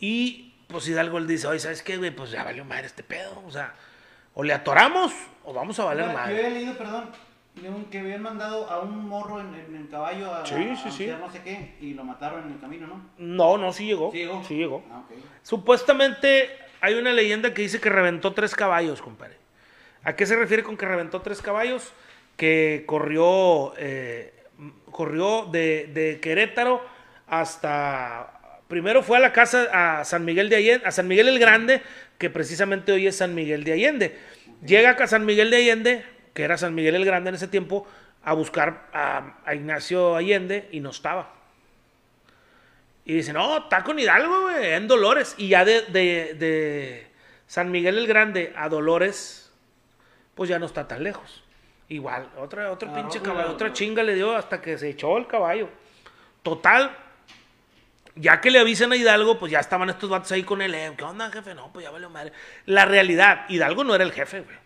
y 0.00 0.54
pues 0.68 0.88
Hidalgo 0.88 1.20
le 1.20 1.26
dice, 1.26 1.46
oye, 1.46 1.58
¿sabes 1.58 1.82
qué, 1.82 1.96
güey? 1.98 2.10
Pues 2.10 2.30
ya 2.30 2.44
valió 2.44 2.64
madre 2.64 2.86
este 2.86 3.02
pedo. 3.02 3.42
O 3.46 3.50
sea, 3.50 3.74
o 4.34 4.42
le 4.42 4.54
atoramos 4.54 5.12
o 5.44 5.52
vamos 5.52 5.78
a 5.78 5.84
valer 5.84 6.06
Yo 6.06 6.12
madre. 6.12 6.36
había 6.38 6.50
leído, 6.50 6.78
perdón, 6.78 7.10
un- 7.56 7.84
que 7.86 7.98
habían 8.00 8.22
mandado 8.22 8.68
a 8.70 8.80
un 8.80 9.06
morro 9.08 9.40
en, 9.40 9.54
en 9.54 9.76
el 9.76 9.88
caballo 9.88 10.32
a, 10.34 10.44
Sí, 10.46 10.54
a 10.54 10.58
sí, 10.76 10.90
sí. 10.90 11.10
anunciar 11.10 11.20
no 11.20 11.30
sé 11.30 11.42
qué 11.42 11.74
y 11.80 11.94
lo 11.94 12.04
mataron 12.04 12.46
en 12.46 12.52
el 12.54 12.60
camino, 12.60 12.86
¿no? 12.86 13.10
No, 13.18 13.58
no, 13.58 13.72
sí 13.72 13.86
llegó. 13.86 14.10
¿Sí 14.12 14.18
llegó? 14.18 14.42
Sí 14.44 14.54
llegó. 14.56 14.84
Ah. 14.90 15.02
Supuestamente 15.42 16.50
hay 16.80 16.94
una 16.94 17.12
leyenda 17.12 17.54
que 17.54 17.62
dice 17.62 17.80
que 17.80 17.88
reventó 17.90 18.32
tres 18.32 18.54
caballos, 18.54 19.00
compadre. 19.02 19.36
¿A 20.04 20.16
qué 20.16 20.26
se 20.26 20.34
refiere 20.36 20.62
con 20.62 20.76
que 20.76 20.86
reventó 20.86 21.20
tres 21.22 21.40
caballos? 21.40 21.92
Que 22.36 22.82
corrió, 22.86 23.74
eh, 23.76 24.34
corrió 24.90 25.46
de, 25.46 25.88
de 25.92 26.18
Querétaro 26.20 26.82
hasta... 27.28 28.60
Primero 28.68 29.02
fue 29.02 29.18
a 29.18 29.20
la 29.20 29.32
casa 29.32 29.68
a 30.00 30.04
San 30.04 30.24
Miguel 30.24 30.48
de 30.48 30.56
Allende, 30.56 30.86
a 30.86 30.90
San 30.90 31.06
Miguel 31.06 31.28
el 31.28 31.38
Grande, 31.38 31.82
que 32.18 32.30
precisamente 32.30 32.90
hoy 32.92 33.06
es 33.06 33.16
San 33.18 33.34
Miguel 33.34 33.64
de 33.64 33.72
Allende. 33.74 34.18
Llega 34.64 34.90
a 34.92 35.06
San 35.06 35.26
Miguel 35.26 35.50
de 35.50 35.56
Allende, 35.58 36.04
que 36.34 36.42
era 36.44 36.56
San 36.56 36.74
Miguel 36.74 36.94
el 36.94 37.04
Grande 37.04 37.28
en 37.30 37.34
ese 37.36 37.48
tiempo, 37.48 37.86
a 38.24 38.32
buscar 38.34 38.88
a, 38.92 39.34
a 39.44 39.54
Ignacio 39.54 40.14
Allende 40.16 40.68
y 40.72 40.80
no 40.80 40.90
estaba. 40.90 41.32
Y 43.04 43.14
dice, 43.14 43.32
no, 43.32 43.58
está 43.58 43.82
con 43.82 43.98
Hidalgo, 43.98 44.42
güey, 44.42 44.72
en 44.74 44.86
Dolores. 44.86 45.34
Y 45.36 45.48
ya 45.48 45.64
de, 45.64 45.82
de- 45.82 46.34
de 46.38 47.06
San 47.46 47.70
Miguel 47.70 47.98
el 47.98 48.06
Grande 48.06 48.52
a 48.56 48.68
Dolores, 48.68 49.52
pues 50.34 50.48
ya 50.48 50.58
no 50.58 50.66
está 50.66 50.86
tan 50.86 51.02
lejos. 51.02 51.42
Igual, 51.88 52.28
otra, 52.38 52.70
otra 52.70 52.90
Ah, 52.90 52.94
pinche 52.94 53.20
caballo, 53.20 53.48
no, 53.48 53.54
otra 53.54 53.68
no. 53.68 53.74
chinga 53.74 54.02
le 54.02 54.14
dio 54.14 54.34
hasta 54.36 54.60
que 54.62 54.78
se 54.78 54.88
echó 54.90 55.18
el 55.18 55.26
caballo. 55.26 55.68
Total, 56.44 56.96
ya 58.14 58.40
que 58.40 58.50
le 58.50 58.60
avisan 58.60 58.92
a 58.92 58.96
Hidalgo, 58.96 59.38
pues 59.38 59.50
ya 59.52 59.58
estaban 59.60 59.90
estos 59.90 60.08
vatos 60.08 60.30
ahí 60.32 60.44
con 60.44 60.62
él. 60.62 60.72
eh, 60.74 60.92
¿Qué 60.96 61.02
onda, 61.04 61.28
jefe? 61.30 61.54
No, 61.54 61.72
pues 61.72 61.84
ya 61.84 61.90
valió 61.90 62.08
madre. 62.08 62.32
La 62.66 62.84
realidad, 62.84 63.46
Hidalgo 63.48 63.82
no 63.84 63.94
era 63.94 64.04
el 64.04 64.12
jefe, 64.12 64.40
güey. 64.40 64.56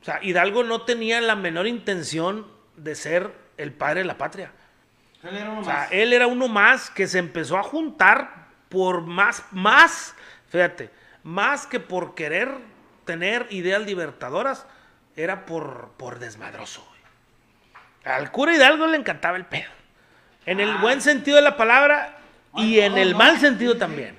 O 0.00 0.04
sea, 0.04 0.18
Hidalgo 0.22 0.64
no 0.64 0.82
tenía 0.82 1.20
la 1.20 1.36
menor 1.36 1.66
intención 1.66 2.46
de 2.76 2.94
ser 2.94 3.32
el 3.56 3.72
padre 3.72 4.00
de 4.00 4.06
la 4.06 4.16
patria. 4.18 4.52
Él 5.22 5.36
era 5.36 5.50
uno 5.50 5.60
O 5.60 5.64
sea, 5.64 5.74
más. 5.74 5.88
él 5.92 6.12
era 6.14 6.26
uno 6.26 6.48
más 6.48 6.88
que 6.90 7.06
se 7.06 7.18
empezó 7.18 7.58
a 7.58 7.62
juntar 7.62 8.46
por 8.70 9.02
más, 9.02 9.44
más, 9.50 10.14
fíjate, 10.48 10.90
más 11.22 11.66
que 11.66 11.80
por 11.80 12.14
querer 12.14 12.48
tener 13.04 13.46
ideas 13.50 13.82
libertadoras, 13.82 14.66
era 15.16 15.44
por, 15.44 15.90
por 15.98 16.18
desmadroso. 16.18 16.82
güey. 16.88 18.14
Al 18.14 18.30
cura 18.30 18.54
Hidalgo 18.54 18.86
le 18.86 18.96
encantaba 18.96 19.36
el 19.36 19.44
pedo. 19.44 19.68
En 20.46 20.60
el 20.60 20.70
Ah. 20.70 20.78
buen 20.80 21.02
sentido 21.02 21.36
de 21.36 21.42
la 21.42 21.56
palabra 21.58 22.16
y 22.54 22.78
Ay, 22.78 22.80
en 22.80 22.96
el 22.96 23.12
no, 23.12 23.18
mal 23.18 23.38
sentido 23.38 23.74
sí. 23.74 23.78
también. 23.78 24.18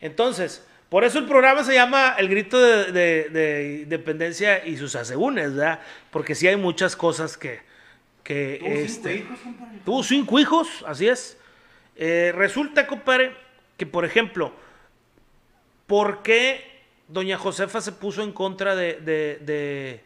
Entonces, 0.00 0.66
por 0.90 1.04
eso 1.04 1.18
el 1.18 1.24
programa 1.26 1.64
se 1.64 1.72
llama 1.72 2.14
El 2.18 2.28
Grito 2.28 2.60
de, 2.60 2.92
de- 2.92 3.28
de 3.30 3.80
Independencia 3.84 4.66
y 4.66 4.76
sus 4.76 4.94
asegúnes, 4.96 5.54
¿verdad? 5.54 5.80
Porque 6.10 6.34
sí 6.34 6.46
hay 6.48 6.56
muchas 6.56 6.94
cosas 6.96 7.38
que... 7.38 7.60
que 8.22 8.58
Tuvo 8.60 8.68
cinco 8.68 8.84
este, 8.84 9.14
hijos, 9.16 9.38
compadre. 9.40 9.78
Tuvo 9.84 10.02
cinco 10.02 10.38
hijos, 10.38 10.68
así 10.86 11.08
es. 11.08 11.38
Eh, 11.96 12.32
resulta, 12.34 12.86
compadre, 12.86 13.34
que 13.78 13.86
por 13.86 14.04
ejemplo, 14.04 14.52
¿por 15.86 16.22
qué 16.22 16.82
doña 17.08 17.38
Josefa 17.38 17.80
se 17.80 17.92
puso 17.92 18.22
en 18.22 18.32
contra 18.32 18.74
de- 18.76 19.00
de- 19.00 20.00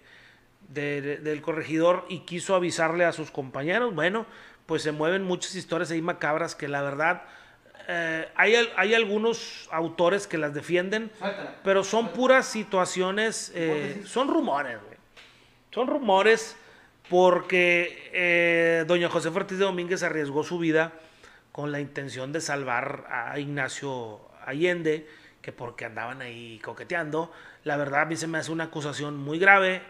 del 0.69 1.41
corregidor 1.43 2.05
y 2.09 2.21
quiso 2.21 2.55
avisarle 2.55 3.05
a 3.05 3.13
sus 3.13 3.31
compañeros? 3.31 3.95
Bueno, 3.95 4.27
pues 4.67 4.83
se 4.83 4.93
mueven 4.93 5.23
muchas 5.23 5.55
historias 5.55 5.91
ahí 5.91 6.03
macabras 6.03 6.55
que 6.55 6.69
la 6.69 6.83
verdad 6.83 7.23
eh, 7.89 8.29
hay, 8.35 8.55
hay 8.77 8.95
algunos 8.95 9.69
autores 9.71 10.27
que 10.27 10.39
las 10.39 10.55
defienden, 10.55 11.11
Suéltala. 11.19 11.57
pero 11.63 11.85
son 11.85 12.09
puras 12.09 12.47
situaciones, 12.47 13.53
eh, 13.55 14.03
son 14.07 14.29
rumores, 14.29 14.79
güey. 14.83 14.97
Son 15.71 15.87
rumores 15.87 16.57
porque 17.09 18.11
eh, 18.13 18.85
doña 18.87 19.09
Josefa 19.09 19.37
Ortiz 19.37 19.59
de 19.59 19.65
Domínguez 19.65 20.03
arriesgó 20.03 20.45
su 20.45 20.59
vida 20.59 20.93
con 21.53 21.73
la 21.73 21.81
intención 21.81 22.33
de 22.33 22.41
salvar 22.41 23.07
a 23.11 23.39
Ignacio 23.39 24.21
Allende, 24.47 25.07
que 25.43 25.53
porque 25.53 25.85
andaban 25.85 26.23
ahí 26.23 26.59
coqueteando. 26.61 27.31
La 27.65 27.77
verdad 27.77 28.03
a 28.03 28.05
mí 28.07 28.17
se 28.17 28.27
me 28.27 28.39
hace 28.39 28.51
una 28.51 28.65
acusación 28.65 29.17
muy 29.19 29.39
grave 29.39 29.83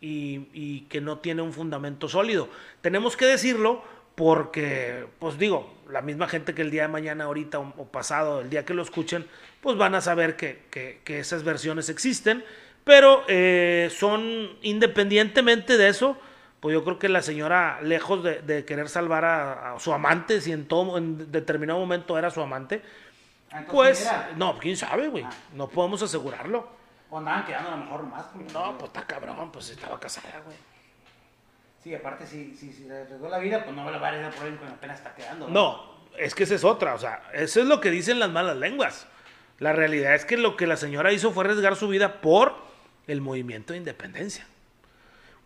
y, 0.00 0.48
y 0.52 0.80
que 0.82 1.00
no 1.00 1.18
tiene 1.18 1.42
un 1.42 1.52
fundamento 1.52 2.08
sólido. 2.08 2.48
Tenemos 2.80 3.16
que 3.16 3.26
decirlo 3.26 3.82
porque, 4.18 5.06
pues 5.20 5.38
digo, 5.38 5.72
la 5.88 6.02
misma 6.02 6.26
gente 6.26 6.52
que 6.52 6.62
el 6.62 6.72
día 6.72 6.82
de 6.82 6.88
mañana, 6.88 7.24
ahorita 7.24 7.60
o, 7.60 7.84
pasado, 7.86 8.40
el 8.40 8.50
día 8.50 8.64
que 8.64 8.74
lo 8.74 8.82
escuchen, 8.82 9.26
pues 9.62 9.78
van 9.78 9.94
a 9.94 10.00
saber 10.00 10.34
que, 10.36 10.64
que- 10.72 11.00
que 11.04 11.20
esas 11.20 11.44
versiones 11.44 11.88
existen, 11.88 12.44
pero 12.82 13.22
eh, 13.28 13.88
son, 13.96 14.58
independientemente 14.62 15.76
de 15.78 15.88
eso, 15.88 16.16
pues 16.58 16.74
yo 16.74 16.82
creo 16.82 16.98
que 16.98 17.08
la 17.08 17.22
señora, 17.22 17.78
lejos 17.80 18.24
de, 18.24 18.42
de 18.42 18.64
querer 18.64 18.88
salvar 18.88 19.24
a, 19.24 19.74
a 19.74 19.78
su 19.78 19.92
amante, 19.92 20.40
si 20.40 20.50
en, 20.50 20.66
todo, 20.66 20.98
en 20.98 21.30
determinado 21.30 21.78
momento 21.78 22.18
era 22.18 22.30
su 22.30 22.42
amante, 22.42 22.82
Ah, 23.50 23.60
entonces, 23.60 24.06
pues, 24.06 24.36
no, 24.36 24.58
quién 24.58 24.76
sabe, 24.76 25.08
güey, 25.08 25.22
Ah. 25.24 25.30
no 25.54 25.68
podemos 25.68 26.02
asegurarlo. 26.02 26.68
O 27.08 27.16
andaban 27.18 27.46
quedando 27.46 27.68
a 27.70 27.76
lo 27.76 27.84
mejor 27.84 28.02
más. 28.02 28.26
No, 28.52 28.76
pues 28.76 28.90
está 28.90 29.06
cabrón, 29.06 29.50
pues 29.50 29.70
estaba 29.70 29.98
casada, 29.98 30.42
güey. 30.44 30.56
Sí, 31.82 31.94
aparte, 31.94 32.26
si, 32.26 32.54
si, 32.56 32.72
si 32.72 32.84
le 32.84 33.02
arriesgó 33.02 33.28
la 33.28 33.38
vida, 33.38 33.64
pues 33.64 33.74
no 33.74 33.88
la 33.90 33.98
va 33.98 34.06
a 34.06 34.10
arriesgar 34.10 34.34
por 34.34 34.46
él 34.46 34.56
cuando 34.56 34.76
apenas 34.76 34.98
está 34.98 35.14
quedando. 35.14 35.48
No, 35.48 35.98
es 36.16 36.34
que 36.34 36.44
esa 36.44 36.54
es 36.54 36.64
otra, 36.64 36.94
o 36.94 36.98
sea, 36.98 37.22
eso 37.32 37.60
es 37.60 37.66
lo 37.66 37.80
que 37.80 37.90
dicen 37.90 38.18
las 38.18 38.30
malas 38.30 38.56
lenguas. 38.56 39.06
La 39.58 39.72
realidad 39.72 40.14
es 40.14 40.24
que 40.24 40.36
lo 40.36 40.56
que 40.56 40.66
la 40.66 40.76
señora 40.76 41.12
hizo 41.12 41.32
fue 41.32 41.44
arriesgar 41.44 41.76
su 41.76 41.88
vida 41.88 42.20
por 42.20 42.56
el 43.06 43.20
movimiento 43.20 43.72
de 43.72 43.78
independencia. 43.78 44.46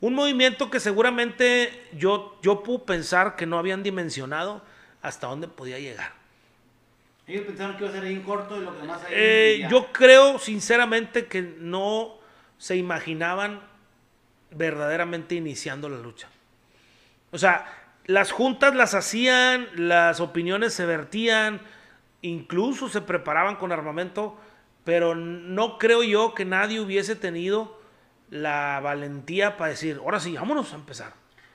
Un 0.01 0.15
movimiento 0.15 0.71
que 0.71 0.81
seguramente 0.81 1.89
yo, 1.93 2.39
yo 2.43 2.63
puedo 2.63 2.85
pensar 2.85 3.37
que 3.37 3.47
no 3.47 3.59
habían 3.59 3.83
dimensionado 3.83 4.63
hasta 5.01 5.29
dónde 5.29 5.49
podía 5.49 5.79
llegar. 5.79 6.13
Ellos 7.27 7.47
pensaron 7.47 7.77
que 7.77 7.85
iba 7.85 7.91
a 7.91 7.95
ser 7.95 8.05
ahí 8.05 8.15
en 8.15 8.23
corto 8.23 8.61
y 8.61 8.65
lo 8.65 8.75
que 8.75 8.81
demás 8.81 9.05
ahí. 9.05 9.13
Eh, 9.15 9.67
yo 9.71 9.93
creo 9.93 10.39
sinceramente 10.39 11.27
que 11.27 11.43
no 11.43 12.19
se 12.59 12.77
imaginaban 12.77 13.61
verdaderamente 14.55 15.35
iniciando 15.35 15.89
la 15.89 15.99
lucha. 15.99 16.29
O 17.31 17.39
sea, 17.39 17.67
las 18.07 18.33
juntas 18.33 18.75
las 18.75 18.95
hacían, 18.95 19.69
las 19.75 20.21
opiniones 20.21 20.75
se 20.75 20.87
vertían, 20.87 21.61
incluso 22.21 22.89
se 22.89 23.01
preparaban 23.01 23.57
con 23.57 23.73
armamento, 23.73 24.39
pero 24.85 25.15
no 25.15 25.79
creo 25.79 26.03
yo 26.03 26.35
que 26.35 26.45
nadie 26.45 26.81
hubiese 26.81 27.17
tenido 27.17 27.81
la 28.31 28.81
valentía 28.83 29.57
para 29.57 29.71
decir, 29.71 29.99
ahora 30.03 30.19
sí, 30.19 30.35
vámonos 30.35 30.73
a 30.73 30.77
empezar. 30.77 31.13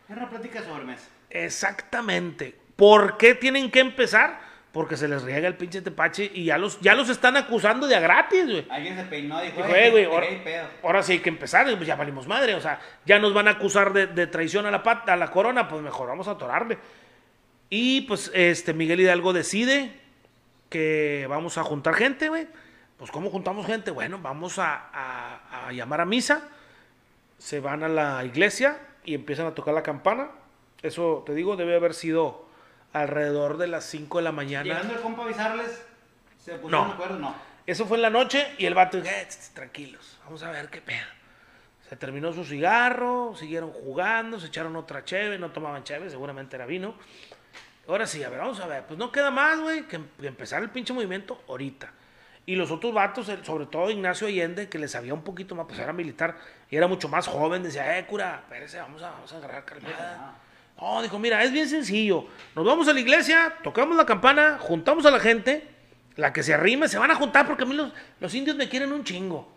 Era 0.08 0.20
una 0.20 0.30
plática 0.30 0.64
sobre 0.64 0.86
mesa. 0.86 1.08
Exactamente. 1.30 2.58
¿Por 2.76 3.18
qué 3.18 3.36
tienen 3.36 3.72
que 3.72 3.80
empezar? 3.80 4.40
Porque 4.78 4.96
se 4.96 5.08
les 5.08 5.24
riega 5.24 5.48
el 5.48 5.56
pinche 5.56 5.82
tepache 5.82 6.30
y 6.32 6.44
ya 6.46 6.60
los, 6.60 6.80
ya 6.82 6.94
los 6.94 7.10
están 7.10 7.36
acusando 7.36 7.88
de 7.88 7.96
a 7.96 8.00
gratis, 8.00 8.46
güey. 8.46 8.68
Alguien 8.70 8.96
se 8.96 9.06
peinó 9.06 9.44
y 9.44 9.48
dijo, 9.48 9.66
"Eh, 9.66 9.88
"Eh, 9.88 9.90
güey, 9.90 10.06
ahora, 10.06 10.28
caí 10.28 10.42
pedo". 10.44 10.68
ahora 10.84 11.02
sí 11.02 11.14
hay 11.14 11.20
que 11.20 11.30
empezar, 11.30 11.66
pues 11.66 11.88
ya 11.88 11.96
valimos 11.96 12.28
madre, 12.28 12.54
o 12.54 12.62
sea, 12.62 12.80
ya 13.04 13.18
nos 13.18 13.34
van 13.34 13.48
a 13.48 13.52
acusar 13.52 13.92
de, 13.92 14.06
de 14.06 14.28
traición 14.28 14.68
a 14.68 14.72
la 14.72 14.84
pata, 14.84 15.14
a 15.14 15.16
la 15.16 15.32
corona, 15.32 15.68
pues 15.68 15.82
mejor 15.82 16.08
vamos 16.10 16.28
a 16.28 16.32
atorarle. 16.32 16.78
Y 17.72 18.02
pues 18.02 18.30
este 18.36 18.76
Miguel 18.76 19.00
Hidalgo 19.00 19.34
decide 19.34 19.94
que 20.70 21.26
vamos 21.28 21.58
a 21.58 21.64
juntar 21.64 21.96
gente, 21.96 22.30
güey, 22.30 22.48
pues 22.98 23.10
¿cómo 23.10 23.32
juntamos 23.32 23.66
gente? 23.66 23.90
Bueno, 23.90 24.20
vamos 24.22 24.60
a, 24.60 24.76
a- 24.94 25.68
a 25.70 25.72
llamar 25.72 26.02
a 26.02 26.06
misa, 26.06 26.48
se 27.40 27.60
van 27.62 27.82
a 27.84 27.88
la 27.88 28.24
iglesia 28.26 28.78
y 29.06 29.16
empiezan 29.16 29.48
a 29.48 29.56
tocar 29.56 29.74
la 29.74 29.82
campana. 29.82 30.30
Eso, 30.84 31.24
te 31.26 31.34
digo, 31.34 31.56
debe 31.56 31.76
haber 31.76 31.96
sido 31.96 32.47
alrededor 33.02 33.58
de 33.58 33.68
las 33.68 33.86
5 33.86 34.18
de 34.20 34.24
la 34.24 34.32
mañana. 34.32 34.64
Llegando 34.64 34.94
el 34.94 35.00
compa 35.02 35.22
a 35.24 35.26
avisarles, 35.26 35.82
se 36.44 36.54
No. 36.54 36.62
pusieron 36.62 36.88
de 36.88 36.94
acuerdo, 36.94 37.20
no. 37.20 37.36
Eso 37.66 37.86
fue 37.86 37.98
en 37.98 38.02
la 38.04 38.10
noche 38.10 38.48
y 38.58 38.66
el 38.66 38.74
vato 38.74 38.98
"Eh, 38.98 39.28
tranquilos, 39.54 40.20
vamos 40.24 40.42
a 40.44 40.52
ver 40.52 40.70
qué 40.70 40.82
pedo. 40.82 41.06
Se 41.90 41.96
terminó 41.96 42.34
su 42.34 42.44
cigarro, 42.46 43.34
siguieron 43.38 43.72
jugando, 43.72 44.40
se 44.40 44.48
echaron 44.48 44.76
otra 44.76 45.04
cheve, 45.06 45.38
no 45.38 45.52
tomaban 45.52 45.84
cheve, 45.84 46.10
seguramente 46.10 46.56
era 46.56 46.66
vino. 46.66 46.96
Ahora 47.88 48.06
sí, 48.06 48.24
a 48.24 48.30
ver, 48.30 48.40
vamos 48.40 48.60
a 48.60 48.68
ver. 48.68 48.84
Pues 48.86 48.98
no 49.00 49.12
queda 49.12 49.32
más, 49.32 49.60
güey, 49.62 49.84
que, 49.88 49.96
em- 49.98 50.08
empezar 50.22 50.62
el 50.62 50.70
pinche 50.70 50.92
movimiento 50.94 51.42
ahorita. 51.48 51.92
Y 52.46 52.56
los 52.56 52.72
otros 52.72 52.94
vatos, 52.94 53.30
sobre 53.44 53.66
todo 53.66 53.90
Ignacio 53.90 54.28
Allende, 54.28 54.70
que 54.70 54.80
le 54.80 54.88
sabía 54.88 55.14
un 55.14 55.24
poquito 55.24 55.54
más, 55.56 55.66
pues 55.68 55.80
era 55.80 55.92
militar 55.94 56.38
y 56.70 56.78
era 56.78 56.88
mucho 56.88 57.08
más 57.10 57.28
joven, 57.28 57.64
decía, 57.64 57.98
eh, 57.98 58.06
cura, 58.06 58.42
espérese, 58.44 58.80
vamos 58.80 59.02
a, 59.04 59.12
vamos 59.12 59.32
a 59.34 59.38
agarrar 59.38 59.66
calmada. 59.66 60.36
No, 60.80 61.02
dijo, 61.02 61.18
mira, 61.20 61.44
es 61.44 61.52
bien 61.52 61.68
sencillo. 61.68 62.26
Nos 62.56 62.66
vamos 62.66 62.88
a 62.88 62.94
la 62.94 63.00
iglesia, 63.00 63.56
tocamos 63.64 63.98
la 63.98 64.06
campana, 64.06 64.58
juntamos 64.60 65.06
a 65.06 65.12
la 65.12 65.20
gente, 65.20 65.68
la 66.16 66.32
que 66.34 66.44
se 66.44 66.54
arrime, 66.54 66.88
se 66.88 66.98
van 67.00 67.12
a 67.12 67.16
juntar 67.16 67.48
porque 67.48 67.64
a 67.64 67.66
mí 67.66 67.74
los, 67.74 67.92
los 68.20 68.34
indios 68.36 68.56
me 68.56 68.70
quieren 68.70 68.92
un 68.92 69.04
chingo. 69.04 69.52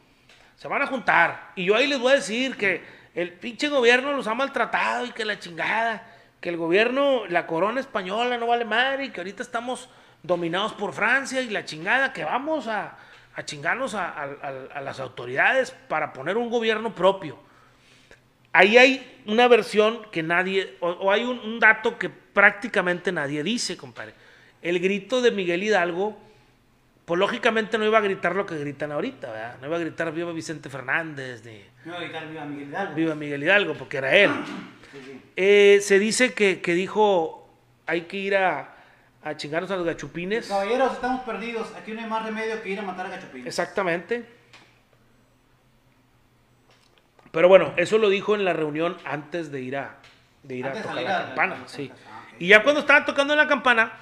Se 0.56 0.68
van 0.68 0.82
a 0.82 0.86
juntar. 0.86 1.52
Y 1.56 1.64
yo 1.66 1.74
ahí 1.76 1.86
les 1.86 1.98
voy 1.98 2.12
a 2.12 2.16
decir 2.16 2.56
que 2.56 2.82
el 3.14 3.32
pinche 3.34 3.68
gobierno 3.68 4.12
los 4.12 4.26
ha 4.26 4.34
maltratado 4.34 5.04
y 5.06 5.10
que 5.10 5.24
la 5.24 5.38
chingada, 5.38 6.06
que 6.40 6.48
el 6.48 6.56
gobierno, 6.56 7.26
la 7.26 7.46
corona 7.46 7.80
española 7.80 8.38
no 8.38 8.46
vale 8.46 8.64
madre 8.64 9.06
y 9.06 9.10
que 9.10 9.20
ahorita 9.20 9.42
estamos 9.42 9.88
dominados 10.22 10.72
por 10.74 10.92
Francia 10.92 11.40
y 11.40 11.48
la 11.50 11.64
chingada, 11.64 12.12
que 12.12 12.24
vamos 12.24 12.66
a, 12.66 12.96
a 13.34 13.44
chingarnos 13.44 13.94
a, 13.94 14.08
a- 14.10 14.80
las 14.82 15.00
autoridades 15.00 15.70
para 15.88 16.12
poner 16.12 16.36
un 16.36 16.50
gobierno 16.50 16.94
propio. 16.94 17.38
Ahí 18.52 18.76
hay 18.76 19.09
una 19.30 19.48
versión 19.48 20.00
que 20.10 20.22
nadie, 20.22 20.76
o, 20.80 20.90
o 20.90 21.10
hay 21.10 21.24
un, 21.24 21.38
un 21.38 21.58
dato 21.60 21.98
que 21.98 22.08
prácticamente 22.10 23.12
nadie 23.12 23.42
dice, 23.42 23.76
compadre. 23.76 24.14
El 24.62 24.78
grito 24.80 25.22
de 25.22 25.30
Miguel 25.30 25.62
Hidalgo, 25.62 26.18
pues 27.04 27.18
lógicamente 27.18 27.78
no 27.78 27.84
iba 27.86 27.98
a 27.98 28.02
gritar 28.02 28.36
lo 28.36 28.46
que 28.46 28.56
gritan 28.58 28.92
ahorita, 28.92 29.28
¿verdad? 29.32 29.56
No 29.60 29.66
iba 29.68 29.76
a 29.76 29.80
gritar 29.80 30.12
viva 30.12 30.32
Vicente 30.32 30.68
Fernández, 30.68 31.44
ni 31.44 31.62
No, 31.84 31.94
ahorita 31.94 32.24
viva 32.24 32.44
Miguel 32.44 32.68
Hidalgo. 32.68 32.94
viva 32.94 33.14
Miguel 33.14 33.42
Hidalgo, 33.42 33.74
porque 33.74 33.96
era 33.96 34.14
él. 34.16 34.30
Sí, 34.92 34.98
sí. 35.04 35.20
Eh, 35.36 35.78
se 35.82 35.98
dice 35.98 36.34
que, 36.34 36.60
que 36.60 36.74
dijo, 36.74 37.48
hay 37.86 38.02
que 38.02 38.16
ir 38.18 38.36
a, 38.36 38.76
a 39.22 39.36
chingarnos 39.36 39.70
a 39.70 39.76
los 39.76 39.86
gachupines. 39.86 40.46
Caballeros, 40.48 40.92
estamos 40.92 41.22
perdidos. 41.22 41.72
Aquí 41.76 41.92
no 41.92 42.00
hay 42.00 42.06
más 42.08 42.24
remedio 42.24 42.62
que 42.62 42.68
ir 42.70 42.78
a 42.78 42.82
matar 42.82 43.06
a 43.06 43.10
Gachupín. 43.10 43.46
Exactamente. 43.46 44.24
Pero 47.30 47.48
bueno, 47.48 47.72
eso 47.76 47.98
lo 47.98 48.08
dijo 48.08 48.34
en 48.34 48.44
la 48.44 48.52
reunión 48.52 48.96
antes 49.04 49.52
de 49.52 49.60
ir 49.60 49.76
a, 49.76 49.96
de 50.42 50.56
ir 50.56 50.66
a 50.66 50.68
Antes 50.68 50.82
tocar 50.82 51.02
la 51.02 51.24
campana. 51.26 51.56
sí. 51.66 51.90
ah. 52.06 52.22
Y 52.38 52.48
ya 52.48 52.62
cuando 52.62 52.80
estaban 52.80 53.04
tocando 53.04 53.36
la 53.36 53.46
campana, 53.46 53.92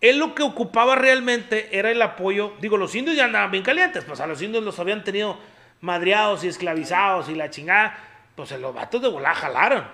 él 0.00 0.18
lo 0.18 0.34
que 0.34 0.42
ocupaba 0.42 0.96
realmente 0.96 1.78
era 1.78 1.90
el 1.90 2.02
apoyo. 2.02 2.54
Digo, 2.60 2.76
los 2.76 2.94
indios 2.96 3.16
ya 3.16 3.26
andaban 3.26 3.52
bien 3.52 3.62
calientes, 3.62 4.04
pues 4.04 4.18
a 4.20 4.26
los 4.26 4.42
indios 4.42 4.64
los 4.64 4.80
habían 4.80 5.04
tenido 5.04 5.38
madreados 5.80 6.42
y 6.42 6.48
esclavizados 6.48 7.28
y 7.28 7.36
la 7.36 7.50
chingada. 7.50 7.96
Pues 8.34 8.50
los 8.58 8.74
vatos 8.74 9.00
de 9.00 9.08
volá 9.08 9.32
jalaron. 9.34 9.84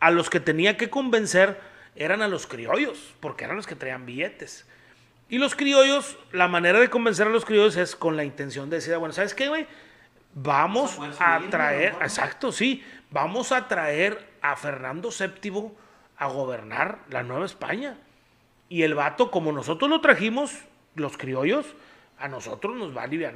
A 0.00 0.10
los 0.10 0.30
que 0.30 0.40
tenía 0.40 0.78
que 0.78 0.88
convencer 0.88 1.60
eran 1.94 2.22
a 2.22 2.28
los 2.28 2.46
criollos, 2.46 3.14
porque 3.20 3.44
eran 3.44 3.56
los 3.56 3.66
que 3.66 3.76
traían 3.76 4.06
billetes. 4.06 4.66
Y 5.28 5.36
los 5.36 5.54
criollos, 5.54 6.16
la 6.32 6.48
manera 6.48 6.80
de 6.80 6.88
convencer 6.88 7.26
a 7.26 7.30
los 7.30 7.44
criollos 7.44 7.76
es 7.76 7.94
con 7.94 8.16
la 8.16 8.24
intención 8.24 8.70
de 8.70 8.76
decir, 8.76 8.96
bueno, 8.96 9.12
¿sabes 9.12 9.34
qué, 9.34 9.48
güey? 9.48 9.66
Vamos 10.34 10.98
a 11.18 11.40
traer, 11.50 11.96
exacto, 12.00 12.52
sí, 12.52 12.84
vamos 13.10 13.50
a 13.50 13.66
traer 13.66 14.30
a 14.42 14.56
Fernando 14.56 15.10
VII 15.10 15.72
a 16.16 16.26
gobernar 16.28 17.00
la 17.10 17.22
Nueva 17.22 17.46
España. 17.46 17.98
Y 18.68 18.82
el 18.82 18.94
vato, 18.94 19.30
como 19.30 19.50
nosotros 19.50 19.90
lo 19.90 20.00
trajimos, 20.00 20.52
los 20.94 21.16
criollos, 21.16 21.66
a 22.18 22.28
nosotros 22.28 22.76
nos 22.76 22.96
va 22.96 23.02
a 23.02 23.04
aliviar. 23.04 23.34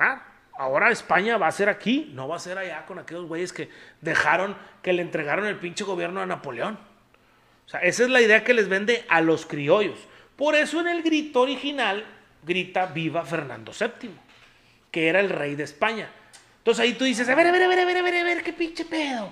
Ahora 0.57 0.91
España 0.91 1.37
va 1.37 1.49
a 1.49 1.53
ser 1.53 1.69
aquí, 1.69 2.13
no 2.15 2.29
va 2.29 2.37
a 2.37 2.41
ser 2.41 2.59
allá 2.59 2.87
con 2.87 2.99
aquellos 3.01 3.27
güeyes 3.27 3.53
que 3.53 3.69
dejaron, 4.01 4.57
que 4.83 4.93
le 4.93 5.03
entregaron 5.03 5.47
el 5.47 5.57
pinche 5.57 5.83
gobierno 5.83 6.21
a 6.21 6.27
Napoleón. 6.27 6.79
O 7.67 7.69
sea, 7.69 7.81
esa 7.81 8.05
es 8.05 8.11
la 8.11 8.21
idea 8.21 8.45
que 8.45 8.55
les 8.55 8.69
vende 8.69 9.05
a 9.09 9.21
los 9.21 9.47
criollos. 9.47 9.99
Por 10.37 10.55
eso 10.55 10.81
en 10.81 10.89
el 10.89 11.03
grito 11.03 11.41
original 11.41 12.05
grita 12.45 12.87
viva 12.87 13.25
Fernando 13.25 13.73
VII, 13.73 14.11
que 14.93 15.09
era 15.09 15.21
el 15.21 15.31
rey 15.31 15.57
de 15.57 15.65
España. 15.65 16.11
Entonces 16.65 16.83
ahí 16.83 16.95
tú 16.95 17.05
dices, 17.05 17.29
a 17.29 17.35
ver, 17.35 17.47
a 17.47 17.53
ver, 17.53 17.63
a 17.63 17.69
ver, 17.69 17.79
a 17.79 17.85
ver, 17.85 17.97
a 17.99 18.03
ver, 18.03 18.15
a 18.15 18.25
ver, 18.25 18.43
qué 18.43 18.51
pinche 18.51 18.87
pedo. 18.87 19.31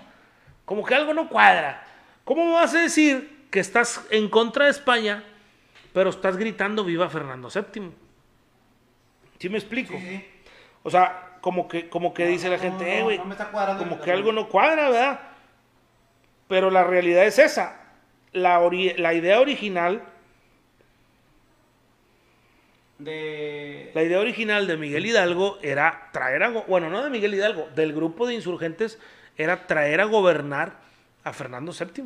Como 0.66 0.84
que 0.84 0.94
algo 0.94 1.14
no 1.14 1.30
cuadra. 1.30 1.82
¿Cómo 2.24 2.44
me 2.44 2.52
vas 2.52 2.74
a 2.74 2.82
decir 2.82 3.46
que 3.50 3.58
estás 3.58 4.04
en 4.10 4.28
contra 4.28 4.66
de 4.66 4.72
España, 4.72 5.24
pero 5.94 6.10
estás 6.10 6.36
gritando 6.36 6.84
viva 6.84 7.08
Fernando 7.08 7.48
VII? 7.48 7.90
¿Sí 9.38 9.48
me 9.48 9.56
explico? 9.56 9.94
Sí, 9.94 10.06
sí. 10.06 10.26
O 10.82 10.90
sea, 10.90 11.38
como 11.40 11.68
que, 11.68 11.88
como 11.88 12.12
que 12.12 12.26
No, 12.26 12.30
dice 12.32 12.50
la 12.50 12.58
gente, 12.58 12.84
no, 12.84 12.90
eh, 12.90 13.02
güey, 13.02 13.18
como 13.78 13.98
que 13.98 14.12
algo 14.12 14.30
no 14.32 14.50
cuadra, 14.50 14.90
¿verdad? 14.90 15.20
Pero 16.48 16.70
la 16.70 16.84
realidad 16.84 17.24
es 17.24 17.38
esa. 17.38 17.80
La 18.32 19.14
idea 19.14 19.40
original, 19.40 20.02
La 23.04 24.02
idea 24.02 24.20
original 24.20 24.66
de 24.66 24.76
Miguel 24.76 25.06
Hidalgo 25.06 25.58
era 25.62 26.10
traer 26.12 26.42
a, 26.42 26.48
bueno, 26.48 26.90
no 26.90 27.02
de 27.02 27.10
Miguel 27.10 27.34
Hidalgo, 27.34 27.68
del 27.74 27.92
grupo 27.92 28.26
de 28.26 28.34
insurgentes, 28.34 28.98
era 29.36 29.66
traer 29.66 30.00
a 30.00 30.04
gobernar 30.04 30.80
a 31.24 31.32
Fernando 31.32 31.72
VII. 31.72 32.04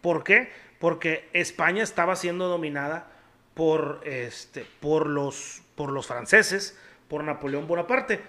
¿Por 0.00 0.24
qué? 0.24 0.50
Porque 0.78 1.28
España 1.32 1.82
estaba 1.82 2.16
siendo 2.16 2.48
dominada 2.48 3.10
por, 3.54 4.00
este, 4.04 4.64
por, 4.80 5.06
los, 5.08 5.62
por 5.74 5.90
los 5.90 6.06
franceses, 6.06 6.78
por 7.08 7.24
Napoleón 7.24 7.66
Bonaparte. 7.66 8.20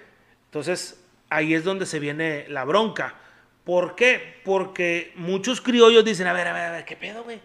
Entonces, 0.46 1.04
ahí 1.30 1.54
es 1.54 1.64
donde 1.64 1.86
se 1.86 2.00
viene 2.00 2.46
la 2.50 2.66
bronca. 2.66 3.16
¿Por 3.64 3.96
qué? 3.96 4.42
Porque 4.44 5.14
muchos 5.16 5.62
criollos 5.62 6.04
dicen, 6.04 6.28
a 6.28 6.34
ver, 6.34 6.48
a 6.48 6.54
ver, 6.54 6.64
a 6.64 6.72
ver, 6.72 6.86
¿qué 6.86 6.96
pedo, 6.96 7.24
güey? 7.24 7.40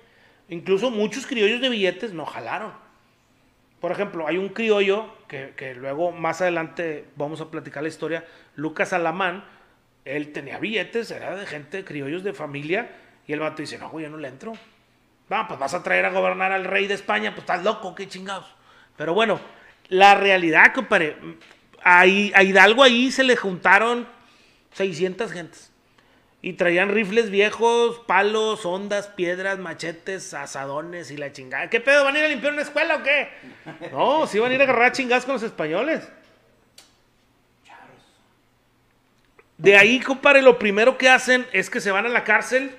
Incluso 0.49 0.91
muchos 0.91 1.27
criollos 1.27 1.61
de 1.61 1.69
billetes 1.69 2.13
no 2.13 2.25
jalaron. 2.25 2.84
Por 3.85 3.93
ejemplo, 3.93 4.27
hay 4.27 4.39
un 4.39 4.49
criollo 4.49 5.15
que, 5.29 5.75
luego 5.77 6.11
más 6.11 6.41
adelante 6.41 7.05
vamos 7.17 7.43
a 7.43 7.51
platicar 7.51 7.83
la 7.83 7.91
historia, 7.91 8.25
Lucas 8.57 8.95
Alamán, 8.95 9.45
él 10.07 10.33
tenía 10.33 10.59
billetes, 10.59 11.11
era 11.11 11.37
de 11.37 11.45
gente, 11.45 11.85
criollos 11.85 12.25
de 12.25 12.33
familia, 12.33 12.97
y 13.27 13.35
el 13.35 13.41
vato 13.41 13.61
dice, 13.61 13.77
no, 13.77 13.91
güey, 13.91 14.07
yo 14.07 14.11
no 14.11 14.17
le 14.17 14.29
entro. 14.29 14.55
Va, 15.31 15.47
pues 15.47 15.61
vas 15.61 15.75
a 15.75 15.83
traer 15.83 16.07
a 16.07 16.13
gobernar 16.13 16.51
al 16.51 16.65
rey 16.65 16.87
de 16.87 16.95
España, 16.95 17.33
pues 17.33 17.41
estás 17.41 17.63
loco, 17.63 17.95
qué 17.95 18.09
chingados. 18.09 18.47
Pero 18.97 19.13
bueno, 19.13 19.39
la 19.91 20.15
realidad, 20.15 20.73
compadre, 20.73 21.19
a 21.83 22.07
Hidalgo 22.07 22.85
ahí 22.85 23.13
se 23.13 23.23
le 23.23 23.37
juntaron 23.37 24.09
600 24.73 25.31
gentes. 25.31 25.74
Y 26.45 26.53
traían 26.53 26.91
rifles 26.91 27.31
viejos, 27.31 28.01
palos, 28.01 28.67
ondas, 28.67 29.09
piedras, 29.09 29.59
machetes, 29.59 30.35
asadones 30.35 31.11
y 31.11 31.17
la 31.17 31.33
chingada. 31.33 31.71
¿Qué 31.71 31.81
pedo? 31.81 32.05
¿Van 32.05 32.15
a 32.15 32.19
ir 32.19 32.25
a 32.27 32.29
limpiar 32.29 32.53
una 32.53 32.61
escuela 32.61 32.97
o 32.97 33.03
qué? 33.03 33.31
No, 33.91 34.27
sí 34.27 34.39
van 34.39 34.53
a 34.53 34.55
ir 34.55 34.61
a 34.61 34.65
agarrar 34.65 34.93
chingadas 34.93 35.25
con 35.25 35.33
los 35.33 35.43
españoles. 35.43 36.07
De 39.57 39.75
ahí, 39.75 39.99
compadre, 40.01 40.43
lo 40.43 40.59
primero 40.59 40.99
que 40.99 41.09
hacen 41.09 41.47
es 41.55 41.71
que 41.71 41.81
se 41.81 41.91
van 41.91 42.05
a 42.05 42.11
la 42.11 42.25
cárcel 42.25 42.77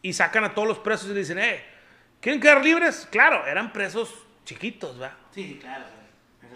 y 0.00 0.12
sacan 0.12 0.44
a 0.44 0.54
todos 0.54 0.68
los 0.68 0.78
presos 0.78 1.10
y 1.10 1.14
le 1.14 1.18
dicen, 1.18 1.40
eh, 1.40 1.64
¿quieren 2.20 2.40
quedar 2.40 2.62
libres? 2.62 3.08
Claro, 3.10 3.44
eran 3.44 3.72
presos 3.72 4.14
chiquitos, 4.44 5.02
¿va? 5.02 5.16
Sí, 5.34 5.42
sí, 5.42 5.58
claro. 5.60 5.97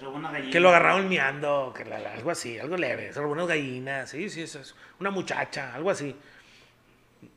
Se 0.03 0.39
robó. 0.39 0.51
Que 0.53 0.61
lo 0.61 0.69
agarraron 0.71 1.09
miando, 1.09 1.73
que 1.77 1.85
la- 1.85 1.99
la- 1.99 2.13
algo 2.15 2.31
así, 2.31 2.59
algo 2.59 2.77
leve, 2.77 3.11
algunas 3.15 3.47
gallinas, 3.47 4.11
sí, 4.11 4.29
sí, 4.31 4.43
eso 4.43 4.61
es 4.61 4.75
una 5.01 5.11
muchacha, 5.11 5.75
algo 5.75 5.91
así. 5.91 6.17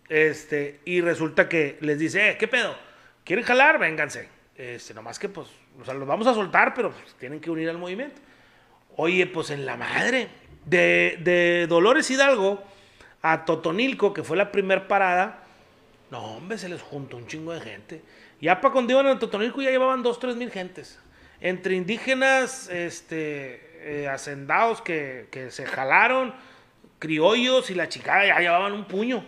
Este, 0.10 0.80
y 0.86 1.02
resulta 1.02 1.50
que 1.50 1.78
les 1.82 1.98
dice, 2.00 2.30
eh, 2.32 2.38
¿qué 2.38 2.48
pedo? 2.48 2.76
¿Quieren 3.24 3.44
jalar? 3.46 3.80
Vénganse. 3.80 4.30
Este, 4.56 4.94
nomás 4.94 5.20
que 5.20 5.28
pues, 5.30 5.48
o 5.82 5.84
sea, 5.86 5.94
los 5.94 6.08
vamos 6.08 6.28
a 6.28 6.34
soltar, 6.34 6.74
pero 6.74 6.92
pues, 6.92 7.14
tienen 7.16 7.40
que 7.40 7.50
unir 7.50 7.70
al 7.70 7.78
movimiento. 7.78 8.22
Oye, 8.98 9.26
pues 9.28 9.50
en 9.50 9.66
la 9.66 9.76
madre, 9.76 10.30
de, 10.66 11.18
de 11.22 11.66
Dolores 11.68 12.10
Hidalgo 12.10 12.64
a 13.22 13.44
Totonilco, 13.46 14.14
que 14.14 14.24
fue 14.24 14.38
la 14.38 14.52
primer 14.52 14.88
parada, 14.88 15.44
no, 16.12 16.38
hombre, 16.38 16.58
se 16.58 16.70
les 16.70 16.82
juntó 16.82 17.18
un 17.18 17.28
chingo 17.28 17.52
de 17.52 17.60
gente. 17.62 18.02
Ya 18.40 18.62
para 18.62 18.72
cuando 18.72 18.94
iban 18.94 19.08
a 19.08 19.20
Totonilco 19.20 19.62
ya 19.62 19.72
llevaban 19.72 20.04
dos, 20.04 20.20
tres 20.20 20.36
mil 20.36 20.52
gentes. 20.52 21.00
Entre 21.42 21.76
indígenas, 21.76 22.70
este, 22.70 24.04
eh, 24.04 24.08
hacendados 24.08 24.82
que, 24.82 25.28
que 25.32 25.52
se 25.52 25.66
jalaron, 25.66 26.34
criollos 27.00 27.70
y 27.70 27.76
la 27.76 27.90
chicada 27.90 28.26
ya 28.26 28.40
llevaban 28.40 28.74
un 28.74 28.86
puño. 28.86 29.24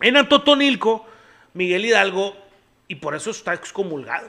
En 0.00 0.16
Atotonilco, 0.16 1.06
Miguel 1.52 1.84
Hidalgo, 1.84 2.36
y 2.88 2.96
por 2.96 3.14
eso 3.14 3.30
está 3.30 3.54
excomulgado. 3.54 4.28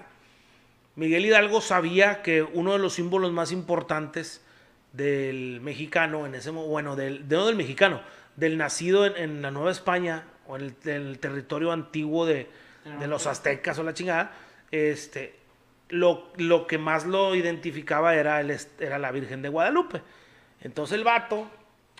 Miguel 0.95 1.25
Hidalgo 1.25 1.61
sabía 1.61 2.21
que 2.21 2.41
uno 2.41 2.73
de 2.73 2.79
los 2.79 2.93
símbolos 2.93 3.31
más 3.31 3.51
importantes 3.51 4.41
del 4.93 5.59
mexicano, 5.61 6.25
en 6.25 6.35
ese 6.35 6.51
bueno, 6.51 6.95
del, 6.95 7.27
de- 7.27 7.35
no 7.35 7.45
del 7.47 7.55
mexicano, 7.55 8.01
del 8.37 8.57
nacido 8.57 9.05
en, 9.05 9.17
en 9.17 9.41
la 9.41 9.51
Nueva 9.51 9.71
España 9.71 10.23
o 10.47 10.55
en 10.55 10.61
el, 10.63 10.75
en 10.85 11.07
el 11.07 11.19
territorio 11.19 11.71
antiguo 11.71 12.25
de, 12.25 12.49
de 12.99 13.07
los 13.07 13.27
aztecas 13.27 13.77
o 13.79 13.83
la 13.83 13.93
chingada, 13.93 14.33
este, 14.71 15.35
lo, 15.89 16.31
lo 16.37 16.67
que 16.67 16.77
más 16.77 17.05
lo 17.05 17.35
identificaba 17.35 18.15
era, 18.15 18.39
el, 18.41 18.57
era 18.79 18.97
la 18.99 19.11
Virgen 19.11 19.41
de 19.41 19.49
Guadalupe. 19.49 20.01
Entonces 20.61 20.97
el 20.97 21.03
vato 21.03 21.49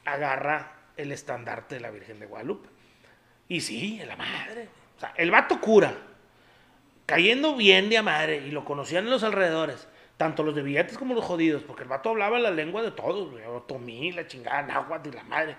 agarra 0.06 0.72
el 0.98 1.12
estandarte 1.12 1.76
de 1.76 1.82
la 1.82 1.92
Virgen 1.92 2.20
de 2.20 2.26
Guadalupe. 2.26 2.70
Y 3.48 3.62
sí, 3.62 4.02
la 4.06 4.16
madre. 4.16 4.70
O 4.98 5.00
sea, 5.00 5.14
el 5.18 5.30
vato 5.30 5.60
cura, 5.60 5.94
cayendo 7.06 7.56
bien 7.56 7.90
de 7.90 7.98
a 7.98 8.04
madre, 8.04 8.38
y 8.38 8.52
lo 8.52 8.66
conocían 8.66 9.06
en 9.06 9.12
los 9.12 9.24
alrededores, 9.24 9.88
tanto 10.18 10.44
los 10.44 10.56
de 10.56 10.64
billetes 10.64 10.98
como 10.98 11.14
los 11.14 11.26
jodidos, 11.26 11.64
porque 11.64 11.84
el 11.84 11.90
vato 11.90 12.10
hablaba 12.10 12.40
la 12.40 12.52
lengua 12.52 12.82
de 12.82 12.92
todos, 12.92 13.30
güey, 13.32 13.44
otomí, 13.46 14.12
la 14.14 14.26
chingada, 14.26 14.62
náhuatl 14.64 15.10
y 15.10 15.12
la 15.12 15.24
madre, 15.24 15.56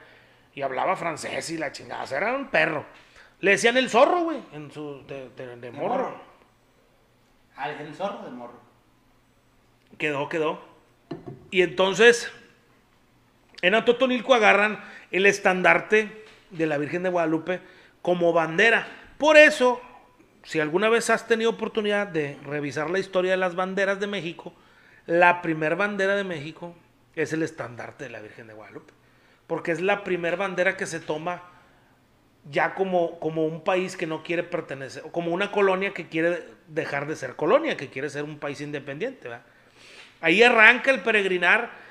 y 0.55 0.63
hablaba 0.63 0.97
francés 0.97 1.51
y 1.51 1.59
la 1.59 1.71
chingada, 1.71 2.05
o 2.05 2.07
sea, 2.07 2.19
era 2.19 2.35
un 2.35 2.49
perro. 2.49 2.87
Le 3.41 3.53
decían 3.53 3.77
el 3.77 3.91
zorro, 3.91 4.23
güey, 4.23 4.39
en 4.53 4.71
su, 4.71 5.05
De 5.07 5.71
morro. 5.71 6.19
Ah, 7.57 7.71
el 7.71 7.95
zorro 7.95 8.23
del 8.23 8.35
morro. 8.35 8.61
Quedó, 9.99 10.29
quedó. 10.29 10.61
Y 11.51 11.63
entonces, 11.63 12.31
en 13.63 13.75
Atotonilco 13.75 14.35
agarran 14.35 14.85
el 15.11 15.27
estandarte 15.27 16.25
de 16.51 16.67
la 16.67 16.79
Virgen 16.79 17.03
de 17.03 17.09
Guadalupe 17.09 17.61
como 18.03 18.33
bandera. 18.33 18.87
Por 19.19 19.37
eso, 19.37 19.81
si 20.43 20.61
alguna 20.61 20.89
vez 20.89 21.09
has 21.11 21.27
tenido 21.27 21.51
oportunidad 21.51 22.07
de 22.07 22.39
revisar 22.45 22.91
la 22.91 22.99
historia 22.99 23.33
de 23.33 23.37
las 23.39 23.55
banderas 23.55 23.99
de 23.99 24.07
México, 24.07 24.53
la 25.07 25.41
primer 25.41 25.77
bandera 25.77 26.15
de 26.15 26.25
México 26.25 26.75
es 27.15 27.33
el 27.33 27.43
estandarte 27.43 28.05
de 28.05 28.11
la 28.11 28.21
Virgen 28.21 28.49
de 28.49 28.55
Guadalupe. 28.55 28.93
Porque 29.47 29.73
es 29.73 29.81
la 29.81 30.05
primer 30.05 30.37
bandera 30.37 30.77
que 30.77 30.87
se 30.87 31.01
toma 31.01 31.43
ya 32.51 32.75
como, 32.75 33.19
como 33.19 33.45
un 33.47 33.63
país 33.63 33.97
que 33.97 34.07
no 34.07 34.23
quiere 34.23 34.43
pertenecer, 34.43 35.03
o 35.05 35.13
como 35.13 35.33
una 35.33 35.51
colonia 35.51 35.93
que 35.93 36.09
quiere 36.09 36.45
dejar 36.69 37.07
de 37.07 37.17
ser 37.17 37.37
colonia, 37.37 37.77
que 37.77 37.89
quiere 37.89 38.11
ser 38.11 38.25
un 38.25 38.39
país 38.39 38.61
independiente. 38.61 39.29
¿verdad? 39.29 39.45
Ahí 40.21 40.43
arranca 40.43 40.91
el 40.91 41.01
peregrinar. 41.01 41.87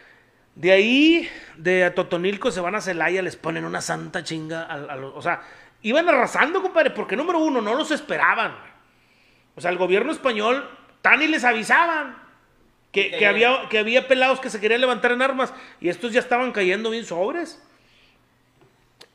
De 0.56 0.72
ahí, 0.72 1.30
de 1.58 1.92
Totonilco, 1.92 2.50
se 2.50 2.62
van 2.62 2.76
a 2.76 2.82
Celaya, 2.82 3.22
les 3.22 3.36
ponen 3.36 3.66
una 3.66 3.82
santa 3.82 4.24
chinga. 4.24 4.64
A, 4.64 4.74
a 4.74 4.96
los, 4.96 5.14
o 5.14 5.22
sea, 5.22 5.42
iban 5.82 6.08
arrasando, 6.08 6.62
compadre, 6.62 6.92
porque 6.92 7.18
número 7.18 7.40
uno, 7.40 7.62
no 7.62 7.76
los 7.76 7.92
esperaban. 7.92 8.56
O 9.56 9.62
sea, 9.62 9.72
el 9.72 9.78
gobierno 9.78 10.14
español, 10.14 10.70
tan 11.02 11.22
y 11.22 11.28
les 11.28 11.44
avisaban 11.44 12.18
que, 12.94 13.12
que 13.12 13.28
había, 13.28 13.68
que 13.70 13.80
había 13.80 14.08
pelados 14.08 14.40
que 14.40 14.50
se 14.50 14.62
querían 14.62 14.80
levantar 14.80 15.12
en 15.12 15.22
armas 15.22 15.54
y 15.82 15.90
estos 15.90 16.14
ya 16.14 16.22
estaban 16.22 16.54
cayendo 16.54 16.90
bien 16.90 17.04
sobres. 17.04 17.62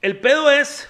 El 0.03 0.19
pedo 0.19 0.51
es 0.51 0.89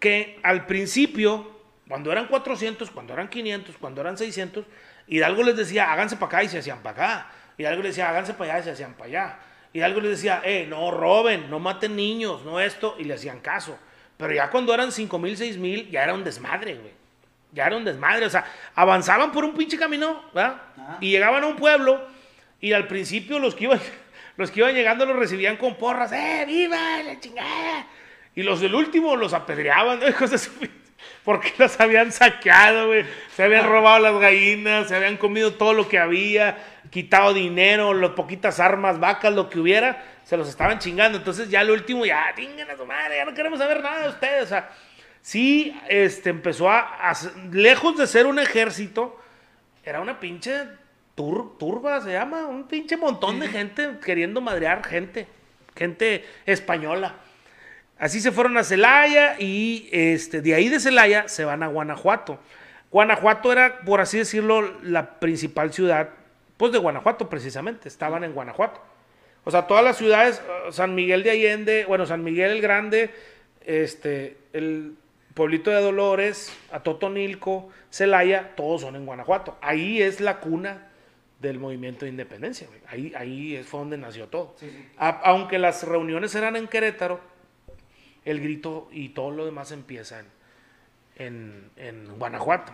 que 0.00 0.40
al 0.42 0.66
principio, 0.66 1.60
cuando 1.86 2.10
eran 2.10 2.26
400, 2.26 2.90
cuando 2.90 3.12
eran 3.12 3.28
500, 3.28 3.76
cuando 3.76 4.00
eran 4.00 4.16
600, 4.18 4.64
Hidalgo 5.06 5.42
les 5.42 5.56
decía, 5.56 5.92
háganse 5.92 6.16
para 6.16 6.26
acá 6.26 6.42
y 6.44 6.48
se 6.48 6.58
hacían 6.58 6.82
para 6.82 6.90
acá. 6.90 7.30
Hidalgo 7.58 7.82
les 7.82 7.92
decía, 7.92 8.08
háganse 8.08 8.34
para 8.34 8.54
allá 8.54 8.60
y 8.60 8.64
se 8.64 8.70
hacían 8.70 8.94
para 8.94 9.04
allá. 9.06 9.38
Hidalgo 9.72 10.00
les 10.00 10.10
decía, 10.12 10.40
eh, 10.44 10.66
no 10.68 10.90
roben, 10.90 11.50
no 11.50 11.58
maten 11.58 11.94
niños, 11.94 12.44
no 12.44 12.58
esto, 12.58 12.96
y 12.98 13.04
le 13.04 13.14
hacían 13.14 13.40
caso. 13.40 13.78
Pero 14.16 14.32
ya 14.32 14.50
cuando 14.50 14.74
eran 14.74 14.90
5 14.90 15.18
mil, 15.18 15.36
6 15.36 15.58
mil, 15.58 15.90
ya 15.90 16.02
era 16.02 16.14
un 16.14 16.24
desmadre, 16.24 16.74
güey. 16.74 16.92
Ya 17.52 17.66
era 17.66 17.76
un 17.76 17.84
desmadre, 17.84 18.26
o 18.26 18.30
sea, 18.30 18.44
avanzaban 18.74 19.32
por 19.32 19.44
un 19.44 19.54
pinche 19.54 19.76
camino, 19.76 20.22
¿verdad? 20.32 20.62
Y 21.00 21.10
llegaban 21.10 21.42
a 21.42 21.48
un 21.48 21.56
pueblo, 21.56 22.06
y 22.60 22.72
al 22.72 22.86
principio 22.86 23.38
los 23.40 23.54
que 23.54 23.64
iban, 23.64 23.80
los 24.36 24.50
que 24.50 24.60
iban 24.60 24.74
llegando 24.74 25.04
los 25.04 25.16
recibían 25.16 25.56
con 25.56 25.74
porras, 25.74 26.12
¡eh, 26.12 26.44
viva 26.46 27.02
la 27.02 27.18
chingada! 27.18 27.86
Y 28.34 28.42
los 28.42 28.60
del 28.60 28.74
último 28.74 29.16
los 29.16 29.32
apedreaban, 29.32 30.00
¿no? 30.00 30.08
hijos 30.08 30.30
de 30.30 30.38
su 30.38 30.50
pin- 30.52 30.70
porque 31.24 31.52
los 31.58 31.78
habían 31.80 32.12
saqueado, 32.12 32.88
güey. 32.88 33.04
Se 33.34 33.42
habían 33.44 33.66
robado 33.68 33.98
las 34.00 34.18
gallinas, 34.20 34.88
se 34.88 34.96
habían 34.96 35.16
comido 35.16 35.54
todo 35.54 35.72
lo 35.74 35.88
que 35.88 35.98
había, 35.98 36.58
quitado 36.90 37.34
dinero, 37.34 37.92
las 37.94 38.10
poquitas 38.10 38.58
armas, 38.60 38.98
vacas, 39.00 39.32
lo 39.34 39.48
que 39.50 39.58
hubiera, 39.58 40.02
se 40.24 40.36
los 40.36 40.48
estaban 40.48 40.78
chingando. 40.78 41.18
Entonces 41.18 41.48
ya 41.50 41.60
el 41.62 41.70
último, 41.70 42.04
ya, 42.06 42.32
tingan 42.34 42.70
a 42.70 42.76
su 42.76 42.86
madre, 42.86 43.16
ya 43.16 43.24
no 43.24 43.34
queremos 43.34 43.58
saber 43.58 43.82
nada 43.82 44.02
de 44.02 44.08
ustedes. 44.10 44.44
O 44.44 44.46
sea, 44.48 44.70
sí, 45.20 45.78
este, 45.88 46.30
empezó 46.30 46.70
a, 46.70 46.80
a- 47.10 47.14
lejos 47.52 47.96
de 47.96 48.06
ser 48.06 48.26
un 48.26 48.38
ejército, 48.38 49.18
era 49.84 50.00
una 50.00 50.20
pinche 50.20 50.52
tur- 51.16 51.58
turba, 51.58 52.00
se 52.00 52.12
llama, 52.12 52.46
un 52.46 52.66
pinche 52.66 52.96
montón 52.96 53.40
de 53.40 53.48
gente 53.48 53.90
queriendo 54.04 54.40
madrear 54.40 54.84
gente, 54.86 55.26
gente 55.76 56.24
española. 56.46 57.14
Así 58.00 58.20
se 58.20 58.32
fueron 58.32 58.56
a 58.58 58.64
Celaya 58.64 59.36
y 59.38 59.88
este, 59.92 60.40
de 60.40 60.54
ahí 60.54 60.68
de 60.68 60.80
Celaya 60.80 61.28
se 61.28 61.44
van 61.44 61.62
a 61.62 61.68
Guanajuato. 61.68 62.40
Guanajuato 62.90 63.52
era, 63.52 63.80
por 63.82 64.00
así 64.00 64.18
decirlo, 64.18 64.62
la 64.82 65.20
principal 65.20 65.72
ciudad, 65.72 66.08
pues 66.56 66.72
de 66.72 66.78
Guanajuato 66.78 67.28
precisamente, 67.28 67.86
estaban 67.88 68.24
en 68.24 68.32
Guanajuato. 68.32 68.80
O 69.44 69.50
sea, 69.50 69.66
todas 69.66 69.84
las 69.84 69.96
ciudades, 69.96 70.42
eh, 70.66 70.72
San 70.72 70.94
Miguel 70.94 71.22
de 71.22 71.30
Allende, 71.30 71.84
bueno, 71.86 72.04
San 72.06 72.24
Miguel 72.24 72.50
el 72.50 72.60
Grande, 72.60 73.10
este, 73.64 74.36
el 74.52 74.94
pueblito 75.34 75.70
de 75.70 75.80
Dolores, 75.80 76.52
Atotonilco, 76.72 77.68
Celaya, 77.90 78.54
todos 78.56 78.80
son 78.82 78.96
en 78.96 79.06
Guanajuato. 79.06 79.56
Ahí 79.60 80.02
es 80.02 80.20
la 80.20 80.40
cuna 80.40 80.88
del 81.38 81.58
movimiento 81.58 82.04
de 82.04 82.10
independencia. 82.10 82.66
güey. 82.66 83.14
Ahí, 83.14 83.62
fue 83.64 83.80
donde 83.80 83.96
nació 83.96 84.26
todo. 84.28 84.54
Sí, 84.58 84.68
sí. 84.70 84.88
A- 84.98 85.20
aunque 85.24 85.58
las 85.58 85.84
reuniones 85.84 86.34
eran 86.34 86.56
en 86.56 86.66
Querétaro, 86.68 87.20
el 88.24 88.40
grito 88.40 88.88
y 88.92 89.10
todo 89.10 89.30
lo 89.30 89.44
demás 89.44 89.72
empieza 89.72 90.22
en, 91.16 91.70
en, 91.76 92.18
Guanajuato. 92.18 92.72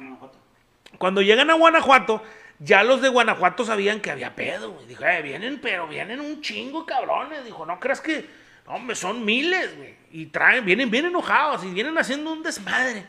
Cuando 0.99 1.23
llegan 1.23 1.51
a 1.51 1.55
Guanajuato, 1.55 2.23
ya 2.59 2.83
los 2.85 3.03
de 3.03 3.09
Guanajuato 3.09 3.65
sabían 3.65 4.01
que 4.01 4.11
había 4.11 4.35
pedo. 4.35 4.73
güey. 4.73 4.87
Dijo, 4.87 5.05
eh, 5.05 5.23
vienen, 5.23 5.61
pero 5.61 5.89
vienen 5.89 6.21
un 6.21 6.41
chingo 6.41 6.87
cabrones. 6.87 7.45
Dijo, 7.45 7.67
no 7.67 7.79
creas 7.81 8.01
que, 8.01 8.27
hombre, 8.67 8.97
son 8.97 9.25
miles, 9.25 9.77
güey. 9.77 9.95
Y 10.11 10.27
traen, 10.27 10.65
vienen 10.65 10.91
bien 10.91 11.07
enojados 11.07 11.65
y 11.65 11.71
vienen 11.71 11.99
haciendo 11.99 12.33
un 12.33 12.43
desmadre. 12.43 13.05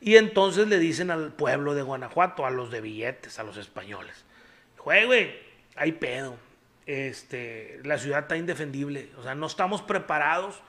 Y 0.00 0.16
entonces 0.16 0.68
le 0.68 0.78
dicen 0.78 1.10
al 1.10 1.32
pueblo 1.32 1.74
de 1.74 1.82
Guanajuato, 1.82 2.46
a 2.46 2.50
los 2.50 2.70
de 2.70 2.80
billetes, 2.80 3.38
a 3.38 3.42
los 3.42 3.56
españoles. 3.56 4.24
Dijo, 4.74 4.92
"Eh, 4.92 5.06
güey, 5.06 5.34
hay 5.76 5.92
pedo. 5.92 6.36
Este, 6.86 7.80
la 7.84 7.98
ciudad 7.98 8.20
está 8.20 8.36
indefendible. 8.36 9.10
O 9.18 9.22
sea, 9.22 9.34
no 9.34 9.46
estamos 9.46 9.82
preparados 9.82 10.62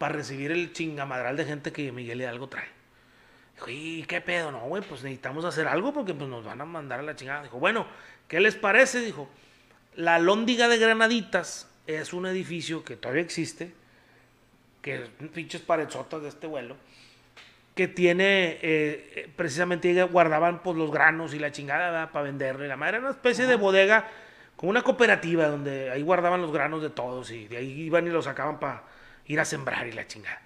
para 0.00 0.14
recibir 0.14 0.50
el 0.50 0.72
chingamadral 0.72 1.36
de 1.36 1.44
gente 1.44 1.72
que 1.72 1.92
Miguel 1.92 2.22
Hidalgo 2.22 2.48
trae. 2.48 2.68
Dijo, 3.54 3.66
¿y 3.68 4.02
qué 4.04 4.22
pedo? 4.22 4.50
No, 4.50 4.60
güey, 4.60 4.82
pues 4.82 5.02
necesitamos 5.02 5.44
hacer 5.44 5.68
algo 5.68 5.92
porque 5.92 6.14
pues, 6.14 6.30
nos 6.30 6.42
van 6.42 6.58
a 6.62 6.64
mandar 6.64 7.00
a 7.00 7.02
la 7.02 7.14
chingada. 7.14 7.42
Dijo, 7.42 7.58
bueno, 7.58 7.86
¿qué 8.26 8.40
les 8.40 8.54
parece? 8.54 9.00
Dijo, 9.00 9.28
la 9.96 10.18
Lóndiga 10.18 10.68
de 10.68 10.78
Granaditas 10.78 11.68
es 11.86 12.14
un 12.14 12.24
edificio 12.24 12.82
que 12.82 12.96
todavía 12.96 13.20
existe, 13.20 13.74
que 14.80 14.94
es 14.94 15.10
pinches 15.34 15.60
paredzotas 15.60 16.22
de 16.22 16.30
este 16.30 16.46
vuelo, 16.46 16.78
que 17.74 17.86
tiene, 17.86 18.58
eh, 18.62 19.30
precisamente 19.36 19.90
ahí 19.90 20.08
guardaban 20.08 20.62
pues 20.62 20.78
los 20.78 20.90
granos 20.90 21.34
y 21.34 21.38
la 21.38 21.52
chingada 21.52 21.90
¿verdad? 21.90 22.10
para 22.10 22.22
venderle. 22.22 22.68
La 22.68 22.78
madre 22.78 22.96
era 22.96 23.06
una 23.06 23.14
especie 23.14 23.46
de 23.46 23.56
bodega, 23.56 24.08
como 24.56 24.70
una 24.70 24.80
cooperativa, 24.80 25.46
donde 25.48 25.90
ahí 25.90 26.00
guardaban 26.00 26.40
los 26.40 26.52
granos 26.52 26.80
de 26.80 26.88
todos 26.88 27.30
y 27.32 27.48
de 27.48 27.58
ahí 27.58 27.82
iban 27.82 28.06
y 28.06 28.10
los 28.10 28.24
sacaban 28.24 28.58
para 28.58 28.89
ir 29.26 29.40
a 29.40 29.44
sembrar 29.44 29.86
y 29.86 29.92
la 29.92 30.06
chingada. 30.06 30.40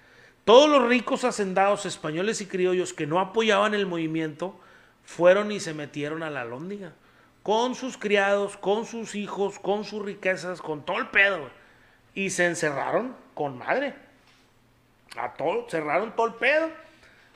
Todos 0.45 0.69
los 0.69 0.87
ricos 0.87 1.23
hacendados 1.23 1.85
españoles 1.85 2.39
y 2.41 2.45
criollos 2.45 2.93
que 2.93 3.07
no 3.07 3.19
apoyaban 3.19 3.73
el 3.73 3.87
movimiento 3.87 4.59
fueron 5.03 5.51
y 5.51 5.59
se 5.59 5.73
metieron 5.73 6.21
a 6.21 6.29
la 6.29 6.45
lóndiga. 6.45 6.93
Con 7.41 7.75
sus 7.75 7.97
criados, 7.97 8.57
con 8.57 8.85
sus 8.85 9.15
hijos, 9.15 9.59
con 9.59 9.83
sus 9.83 10.03
riquezas, 10.03 10.61
con 10.61 10.85
todo 10.85 10.97
el 10.97 11.07
pedo. 11.07 11.49
Y 12.13 12.29
se 12.29 12.45
encerraron 12.45 13.15
con 13.33 13.57
madre. 13.57 13.95
A 15.17 15.33
todo, 15.33 15.67
cerraron 15.69 16.15
todo 16.15 16.27
el 16.27 16.33
pedo. 16.33 16.69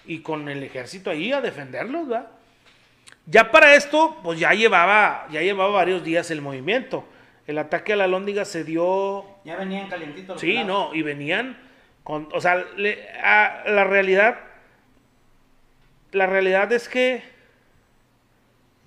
Y 0.05 0.21
con 0.21 0.47
el 0.49 0.63
ejército 0.63 1.09
ahí 1.09 1.31
a 1.31 1.41
defenderlos, 1.41 2.07
¿verdad? 2.07 2.29
Ya 3.25 3.51
para 3.51 3.75
esto, 3.75 4.17
pues 4.23 4.39
ya 4.39 4.53
llevaba, 4.53 5.27
ya 5.29 5.41
llevaba 5.41 5.71
varios 5.71 6.03
días 6.03 6.31
el 6.31 6.41
movimiento. 6.41 7.05
El 7.45 7.57
ataque 7.59 7.93
a 7.93 7.95
la 7.95 8.07
lóndiga 8.07 8.45
se 8.45 8.63
dio 8.63 9.25
Ya 9.45 9.55
venían 9.55 9.87
calientitos 9.89 10.35
los 10.35 10.41
Sí, 10.41 10.47
pelados. 10.47 10.67
no, 10.67 10.95
y 10.95 11.01
venían 11.01 11.57
con, 12.03 12.27
o 12.33 12.41
sea, 12.41 12.55
le- 12.75 13.09
a- 13.21 13.63
la 13.67 13.83
realidad, 13.83 14.39
la 16.11 16.25
realidad 16.25 16.71
es 16.73 16.89
que 16.89 17.23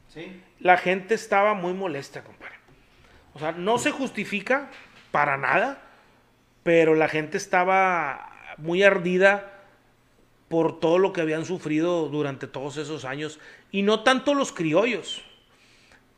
Sí. 0.09 0.43
la 0.61 0.77
gente 0.77 1.15
estaba 1.15 1.55
muy 1.55 1.73
molesta, 1.73 2.23
compadre. 2.23 2.57
O 3.35 3.39
sea, 3.39 3.53
no 3.53 3.79
se 3.79 3.91
justifica 3.91 4.71
para 5.11 5.37
nada, 5.39 5.81
pero 6.63 6.95
la 6.95 7.09
gente 7.09 7.37
estaba 7.39 8.31
muy 8.59 8.83
ardida 8.83 9.49
por 10.49 10.81
todo 10.81 10.99
lo 10.99 11.15
que 11.15 11.23
habían 11.23 11.47
sufrido 11.47 12.09
durante 12.09 12.47
todos 12.47 12.77
esos 12.77 13.07
años. 13.07 13.41
Y 13.71 13.83
no 13.83 14.01
tanto 14.01 14.35
los 14.35 14.53
criollos. 14.53 15.25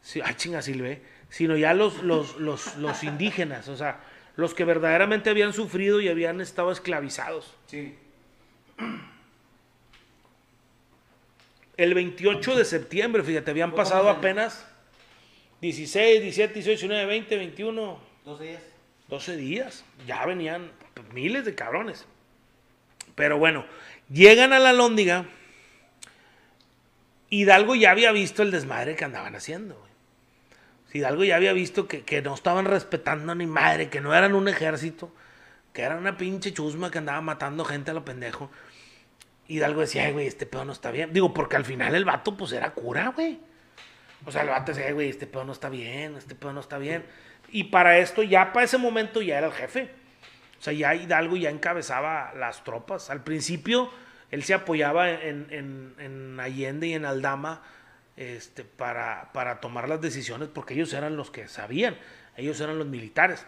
Sí, 0.02 0.20
ay, 0.24 0.34
chinga, 0.34 0.60
Silve. 0.60 1.02
sino 1.28 1.56
ya 1.56 1.72
los, 1.74 2.02
los, 2.02 2.36
los, 2.36 2.76
los 2.76 3.02
indígenas, 3.04 3.68
o 3.68 3.76
sea, 3.76 4.00
los 4.36 4.54
que 4.54 4.64
verdaderamente 4.64 5.30
habían 5.30 5.52
sufrido 5.52 6.00
y 6.00 6.08
habían 6.08 6.40
estado 6.40 6.72
esclavizados. 6.72 7.54
Sí. 7.66 7.96
El 11.76 11.94
28 11.94 12.56
de 12.56 12.64
septiembre, 12.64 13.22
fíjate, 13.22 13.50
habían 13.50 13.70
¿Cómo 13.70 13.82
pasado 13.82 14.08
apenas 14.08 14.66
16, 15.60 16.22
17, 16.22 16.54
18, 16.54 16.80
19, 16.80 17.06
20, 17.06 17.36
21, 17.36 18.00
12 18.24 18.44
días. 18.44 18.62
12 19.08 19.36
días. 19.36 19.84
Ya 20.06 20.24
venían 20.26 20.70
miles 21.12 21.44
de 21.44 21.54
cabrones. 21.54 22.06
Pero 23.14 23.38
bueno, 23.38 23.64
llegan 24.10 24.52
a 24.52 24.58
la 24.58 24.72
lóndiga. 24.72 25.26
Hidalgo 27.30 27.74
ya 27.74 27.90
había 27.90 28.12
visto 28.12 28.42
el 28.42 28.50
desmadre 28.50 28.96
que 28.96 29.04
andaban 29.04 29.34
haciendo. 29.34 29.76
güey. 29.76 29.93
Hidalgo 30.94 31.24
ya 31.24 31.36
había 31.36 31.52
visto 31.52 31.86
que, 31.88 32.04
que 32.04 32.22
no 32.22 32.32
estaban 32.34 32.64
respetando 32.64 33.34
ni 33.34 33.46
madre, 33.46 33.90
que 33.90 34.00
no 34.00 34.14
eran 34.14 34.34
un 34.34 34.48
ejército, 34.48 35.12
que 35.72 35.82
eran 35.82 35.98
una 35.98 36.16
pinche 36.16 36.52
chusma 36.54 36.90
que 36.90 36.98
andaba 36.98 37.20
matando 37.20 37.64
gente 37.64 37.90
a 37.90 37.94
lo 37.94 38.04
pendejo. 38.04 38.50
Hidalgo 39.48 39.80
decía, 39.82 40.04
"Ay, 40.04 40.12
güey, 40.12 40.26
este 40.28 40.46
pedo 40.46 40.64
no 40.64 40.72
está 40.72 40.90
bien. 40.92 41.12
Digo, 41.12 41.34
porque 41.34 41.56
al 41.56 41.64
final 41.64 41.94
el 41.94 42.04
vato, 42.04 42.36
pues 42.36 42.52
era 42.52 42.70
cura, 42.70 43.08
güey. 43.08 43.40
O 44.24 44.30
sea, 44.32 44.42
el 44.42 44.48
vato 44.48 44.72
decía, 44.72 44.86
"Ay, 44.86 44.92
güey, 44.94 45.08
este 45.10 45.26
pedo 45.26 45.44
no 45.44 45.52
está 45.52 45.68
bien, 45.68 46.16
este 46.16 46.34
pedo 46.34 46.52
no 46.52 46.60
está 46.60 46.78
bien. 46.78 47.04
Y 47.50 47.64
para 47.64 47.98
esto, 47.98 48.22
ya 48.22 48.52
para 48.52 48.64
ese 48.64 48.78
momento, 48.78 49.20
ya 49.20 49.36
era 49.38 49.48
el 49.48 49.52
jefe. 49.52 49.90
O 50.60 50.62
sea, 50.62 50.72
ya 50.72 50.94
Hidalgo 50.94 51.36
ya 51.36 51.50
encabezaba 51.50 52.32
las 52.38 52.62
tropas. 52.64 53.10
Al 53.10 53.22
principio, 53.24 53.90
él 54.30 54.44
se 54.44 54.54
apoyaba 54.54 55.10
en, 55.10 55.48
en- 55.50 55.94
en 55.98 56.40
Allende 56.40 56.86
y 56.86 56.94
en 56.94 57.04
Aldama 57.04 57.62
este, 58.16 58.64
para, 58.64 59.30
para 59.32 59.60
tomar 59.60 59.88
las 59.88 60.00
decisiones, 60.00 60.48
porque 60.48 60.74
ellos 60.74 60.92
eran 60.92 61.16
los 61.16 61.30
que 61.30 61.48
sabían, 61.48 61.96
ellos 62.36 62.60
eran 62.60 62.78
los 62.78 62.86
militares. 62.86 63.46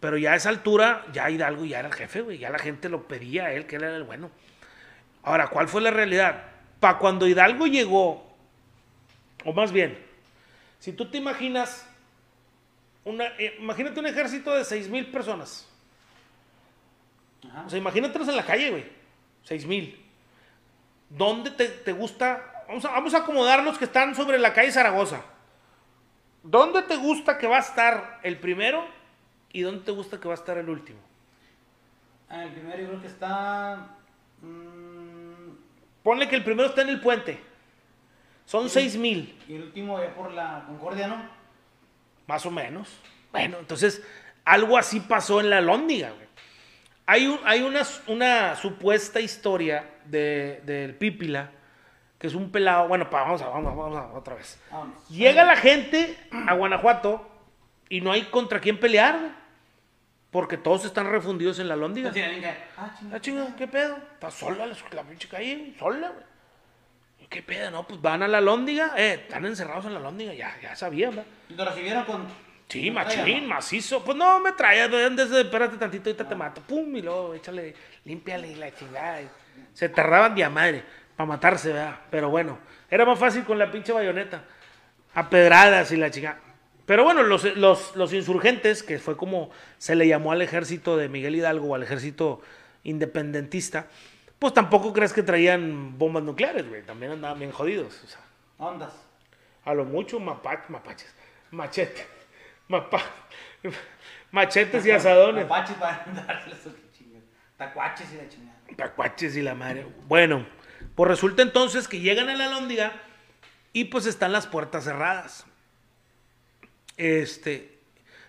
Pero 0.00 0.16
ya 0.16 0.32
a 0.32 0.36
esa 0.36 0.48
altura, 0.48 1.04
ya 1.12 1.30
Hidalgo 1.30 1.64
ya 1.66 1.80
era 1.80 1.88
el 1.88 1.94
jefe, 1.94 2.22
güey. 2.22 2.38
Ya 2.38 2.48
la 2.48 2.58
gente 2.58 2.88
lo 2.88 3.06
pedía 3.06 3.46
a 3.46 3.52
él, 3.52 3.66
que 3.66 3.76
él 3.76 3.84
era 3.84 3.96
el 3.96 4.04
bueno. 4.04 4.30
Ahora, 5.22 5.48
¿cuál 5.48 5.68
fue 5.68 5.82
la 5.82 5.90
realidad? 5.90 6.44
Para 6.80 6.98
cuando 6.98 7.26
Hidalgo 7.26 7.66
llegó, 7.66 8.34
o 9.44 9.52
más 9.52 9.72
bien, 9.72 9.98
si 10.78 10.94
tú 10.94 11.10
te 11.10 11.18
imaginas, 11.18 11.86
una, 13.04 13.26
eh, 13.38 13.56
imagínate 13.58 14.00
un 14.00 14.06
ejército 14.06 14.54
de 14.54 14.64
6 14.64 14.88
mil 14.88 15.06
personas. 15.10 15.68
Ajá. 17.46 17.64
O 17.66 17.70
sea, 17.70 17.78
imagínatelos 17.78 18.28
en 18.28 18.36
la 18.36 18.46
calle, 18.46 18.70
güey. 18.70 18.84
6 19.44 19.66
mil. 19.66 20.02
¿Dónde 21.10 21.50
te, 21.50 21.68
te 21.68 21.92
gusta? 21.92 22.49
Vamos 22.70 22.84
a, 22.84 22.90
vamos 22.90 23.14
a 23.14 23.18
acomodar 23.18 23.64
los 23.64 23.76
que 23.78 23.84
están 23.86 24.14
sobre 24.14 24.38
la 24.38 24.52
calle 24.52 24.70
Zaragoza. 24.70 25.22
¿Dónde 26.44 26.82
te 26.82 26.94
gusta 26.96 27.36
que 27.36 27.48
va 27.48 27.56
a 27.56 27.60
estar 27.60 28.20
el 28.22 28.38
primero 28.38 28.86
y 29.52 29.62
dónde 29.62 29.80
te 29.84 29.90
gusta 29.90 30.20
que 30.20 30.28
va 30.28 30.34
a 30.34 30.36
estar 30.36 30.56
el 30.56 30.68
último? 30.70 31.00
Ah, 32.28 32.44
el 32.44 32.50
primero 32.52 32.78
yo 32.80 32.88
creo 32.90 33.00
que 33.00 33.08
está. 33.08 33.88
mm, 34.40 35.50
Ponle 36.04 36.28
que 36.28 36.36
el 36.36 36.44
primero 36.44 36.68
está 36.68 36.82
en 36.82 36.90
el 36.90 37.00
puente. 37.00 37.40
Son. 38.46 38.70
6 38.70 38.96
mil. 38.96 39.36
y 39.48 39.54
el 39.56 39.62
último 39.64 40.00
ya 40.00 40.14
por 40.14 40.30
la 40.32 40.62
Concordia, 40.68 41.08
¿no? 41.08 41.16
Más 42.28 42.46
o 42.46 42.52
menos. 42.52 42.88
Bueno, 43.32 43.56
entonces 43.58 44.00
algo 44.44 44.78
así 44.78 45.00
pasó 45.00 45.40
en 45.40 45.50
la 45.50 45.60
Lóndiga, 45.60 46.10
güey. 46.12 46.28
Hay, 47.06 47.26
un- 47.26 47.40
hay 47.44 47.62
una, 47.62 47.82
una 48.06 48.54
supuesta 48.54 49.18
historia 49.18 49.90
de, 50.04 50.62
del 50.64 50.94
Pípila, 50.94 51.50
que 52.20 52.26
es 52.28 52.34
un 52.34 52.52
pelado. 52.52 52.86
Bueno, 52.86 53.10
pa, 53.10 53.22
vamos, 53.22 53.42
a, 53.42 53.48
vamos, 53.48 53.72
a- 53.72 53.74
vamos 53.74 53.96
a- 53.98 54.12
otra 54.16 54.34
vez. 54.36 54.60
Vámonos. 54.70 55.08
Llega 55.08 55.42
la 55.42 55.56
gente 55.56 56.16
a 56.46 56.54
Guanajuato 56.54 57.26
y 57.88 58.00
no 58.02 58.12
hay 58.12 58.22
contra 58.26 58.60
quién 58.60 58.78
pelear, 58.78 59.18
güey, 59.18 59.32
porque 60.30 60.56
todos 60.56 60.84
están 60.84 61.10
refundidos 61.10 61.58
en 61.58 61.68
la 61.68 61.74
Lóndiga. 61.76 62.10
Ah, 62.78 63.18
chinga. 63.20 63.48
Ah, 63.48 63.54
¿qué 63.56 63.66
pedo? 63.66 63.96
Está 64.14 64.30
sola 64.30 64.66
la, 64.66 65.02
pinche 65.02 65.28
calle, 65.28 65.74
sola. 65.78 66.12
¿Qué 67.28 67.42
pedo? 67.42 67.70
No, 67.70 67.86
pues 67.86 68.00
van 68.02 68.22
a 68.24 68.28
la 68.28 68.40
Lóndiga, 68.40 68.92
eh, 68.96 69.14
están 69.22 69.46
encerrados 69.46 69.86
en 69.86 69.94
la 69.94 70.00
Lóndiga, 70.00 70.34
ya, 70.34 70.52
ya 70.60 70.74
sabían, 70.76 71.10
¿verdad? 71.10 71.26
Y 71.48 71.54
lo 71.54 71.64
recibieron 71.64 72.04
con. 72.04 72.26
Sí, 72.68 72.90
machín, 72.90 73.20
talla, 73.22 73.40
¿no? 73.40 73.48
macizo. 73.48 74.04
Pues 74.04 74.16
no 74.16 74.38
me 74.40 74.52
traes, 74.52 74.88
güey, 74.90 75.04
antes 75.04 75.30
de 75.30 75.40
espérate 75.40 75.76
tantito, 75.76 76.10
ahorita 76.10 76.28
te 76.28 76.34
mato. 76.36 76.60
Pum, 76.60 76.94
y 76.96 77.02
luego 77.02 77.34
échale, 77.34 77.74
límpiale 78.04 78.54
la 78.56 78.72
chingada. 78.74 79.22
y 79.22 79.28
Se 79.72 79.88
tardaban 79.88 80.34
de 80.34 80.44
a 80.44 80.50
madre 80.50 80.84
para 81.20 81.26
matarse, 81.26 81.68
¿verdad? 81.74 81.98
Pero 82.10 82.30
bueno, 82.30 82.58
era 82.90 83.04
más 83.04 83.18
fácil 83.18 83.44
con 83.44 83.58
la 83.58 83.70
pinche 83.70 83.92
bayoneta. 83.92 84.42
A 85.14 85.28
pedradas 85.28 85.92
y 85.92 85.96
la 85.98 86.10
chingada. 86.10 86.38
Pero 86.86 87.04
bueno, 87.04 87.22
los, 87.22 87.44
los, 87.56 87.94
los 87.94 88.12
insurgentes, 88.14 88.82
que 88.82 88.98
fue 88.98 89.16
como 89.18 89.50
se 89.76 89.94
le 89.96 90.08
llamó 90.08 90.32
al 90.32 90.40
ejército 90.40 90.96
de 90.96 91.08
Miguel 91.10 91.34
Hidalgo 91.34 91.66
o 91.68 91.74
al 91.74 91.82
ejército 91.82 92.40
independentista, 92.84 93.86
pues 94.38 94.54
tampoco 94.54 94.92
crees 94.94 95.12
que 95.12 95.22
traían 95.22 95.98
bombas 95.98 96.22
nucleares, 96.22 96.66
güey. 96.66 96.82
También 96.82 97.12
andaban 97.12 97.38
bien 97.38 97.52
jodidos. 97.52 98.00
O 98.02 98.06
sea, 98.06 98.20
Ondas. 98.56 98.94
a 99.66 99.74
lo 99.74 99.84
mucho 99.84 100.18
mapa- 100.20 100.64
mapaches, 100.68 101.14
machete, 101.50 102.06
mapa, 102.68 103.02
machetes 104.30 104.86
y 104.86 104.90
asadones, 104.90 105.44
Apaches 105.44 105.76
para 105.76 106.02
darles. 106.26 106.56
Tacuaches 107.58 108.10
y 108.14 108.16
la 108.16 108.28
chingada. 108.28 108.58
tacuaches 108.76 109.36
y 109.36 109.42
la 109.42 109.54
madre. 109.54 109.86
Bueno, 110.08 110.46
pues 111.00 111.08
resulta 111.08 111.40
entonces 111.40 111.88
que 111.88 112.00
llegan 112.00 112.28
a 112.28 112.34
la 112.34 112.50
lóndiga 112.50 112.92
y 113.72 113.84
pues 113.84 114.04
están 114.04 114.32
las 114.32 114.46
puertas 114.46 114.84
cerradas. 114.84 115.46
Este, 116.98 117.78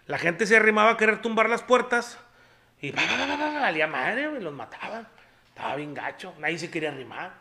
la 0.05 0.17
gente 0.17 0.45
se 0.45 0.55
arrimaba 0.55 0.91
a 0.91 0.95
querer 0.95 1.21
tumbar 1.21 1.49
las 1.49 1.63
puertas 1.63 2.17
y 2.79 2.91
va, 2.91 3.01
va, 3.05 3.17
va, 3.17 3.35
va, 3.35 3.35
va, 3.35 3.59
valía 3.59 3.87
madre, 3.87 4.39
los 4.39 4.53
mataban. 4.53 5.05
Estaba 5.49 5.75
bien 5.75 5.93
gacho, 5.93 6.33
nadie 6.39 6.59
se 6.59 6.71
quería 6.71 6.91
arrimar. 6.91 7.33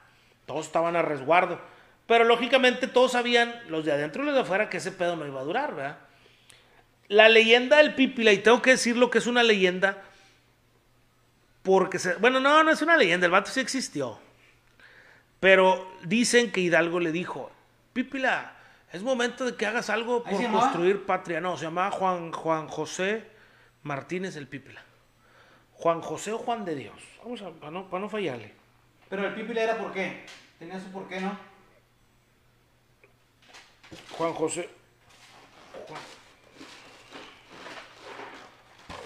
Todos 0.47 0.67
estaban 0.67 0.97
a 0.97 1.03
resguardo. 1.03 1.61
Pero 2.09 2.25
lógicamente 2.25 2.89
todos 2.89 3.13
sabían, 3.13 3.55
los 3.69 3.85
de 3.85 3.93
adentro 3.93 4.25
y 4.25 4.27
los 4.27 4.35
de 4.35 4.41
afuera, 4.41 4.69
que 4.69 4.79
ese 4.79 4.91
pedo 4.91 5.15
no 5.15 5.29
iba 5.29 5.43
a 5.43 5.45
durar, 5.45 5.77
¿verdad? 5.77 5.99
La 7.07 7.29
leyenda 7.29 7.77
del 7.77 7.95
Pípila, 7.95 8.33
y 8.33 8.39
tengo 8.39 8.61
que 8.63 8.71
decir 8.71 8.97
lo 8.97 9.11
que 9.11 9.19
es 9.19 9.29
una 9.29 9.45
leyenda, 9.45 10.03
porque, 11.63 12.01
bueno, 12.19 12.41
no, 12.41 12.65
no 12.65 12.73
es 12.73 12.83
una 12.83 12.97
leyenda, 12.97 13.27
el 13.27 13.31
vato 13.31 13.53
sí 13.53 13.61
existió. 13.61 14.19
Pero 15.41 15.91
dicen 16.05 16.53
que 16.53 16.61
Hidalgo 16.61 17.01
le 17.01 17.13
dijo, 17.13 17.51
Pípila, 17.93 18.57
es 18.93 19.03
momento 19.03 19.45
de 19.45 19.57
que 19.57 19.67
hagas 19.67 19.89
algo 19.89 20.23
¿Ahí 20.27 20.35
por 20.37 20.51
construir 20.51 21.07
patria. 21.07 21.41
No, 21.41 21.57
se 21.57 21.65
llamaba 21.65 21.91
Juan, 21.91 22.31
Juan 22.33 22.69
José 22.69 23.25
Martínez 23.83 24.37
el 24.37 24.47
Pípila. 24.47 24.83
Juan 25.73 26.03
José 26.03 26.33
o 26.33 26.39
Juan 26.39 26.65
de 26.67 26.75
Dios. 26.75 27.01
Vamos 27.25 27.41
a, 27.41 27.51
para 27.51 27.71
no, 27.71 27.89
para 27.89 28.03
no 28.03 28.09
fallarle. 28.11 28.53
Pero 29.09 29.27
el 29.27 29.35
pipila 29.35 29.63
era 29.63 29.79
por 29.79 29.93
qué. 29.93 30.27
Tenía 30.59 30.79
su 30.79 30.91
por 30.93 31.09
qué, 31.09 31.21
¿no? 31.21 31.37
Juan 34.17 34.35
José. 34.35 34.69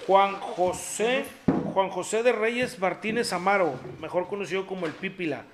Juan, 0.06 0.34
Juan 0.34 0.40
José. 0.40 1.24
Juan 1.72 1.90
José 1.90 2.22
de 2.22 2.32
Reyes 2.32 2.78
Martínez 2.78 3.32
Amaro, 3.32 3.74
mejor 4.00 4.28
conocido 4.28 4.66
como 4.66 4.86
el 4.86 4.92
Pípila. 4.92 5.44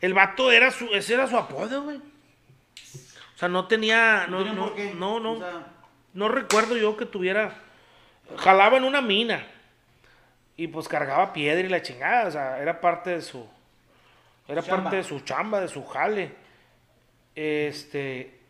El 0.00 0.14
vato 0.14 0.52
era 0.52 0.70
su, 0.70 0.86
ese 0.94 1.14
era 1.14 1.26
su 1.26 1.36
apodo, 1.36 1.82
güey. 1.82 1.96
O 1.98 3.38
sea, 3.38 3.48
no 3.48 3.66
tenía, 3.66 4.26
no, 4.28 4.44
no, 4.44 4.66
por 4.66 4.74
qué. 4.74 4.94
no, 4.94 5.20
no, 5.20 5.32
O 5.32 5.38
sea, 5.38 5.66
no 6.14 6.28
recuerdo 6.28 6.76
yo 6.76 6.96
que 6.96 7.06
tuviera, 7.06 7.54
jalaba 8.36 8.76
en 8.78 8.84
una 8.84 9.00
mina 9.00 9.46
y 10.56 10.66
pues 10.68 10.88
cargaba 10.88 11.32
piedra 11.32 11.64
y 11.66 11.70
la 11.70 11.82
chingada, 11.82 12.28
o 12.28 12.30
sea, 12.32 12.58
era 12.60 12.80
parte 12.80 13.10
de 13.10 13.22
su, 13.22 13.46
era 14.48 14.62
Chamba. 14.62 14.82
parte 14.84 14.96
de 14.96 15.04
su 15.04 15.20
chamba, 15.20 15.60
de 15.60 15.68
su 15.68 15.84
jale. 15.86 16.32
Este, 17.34 18.40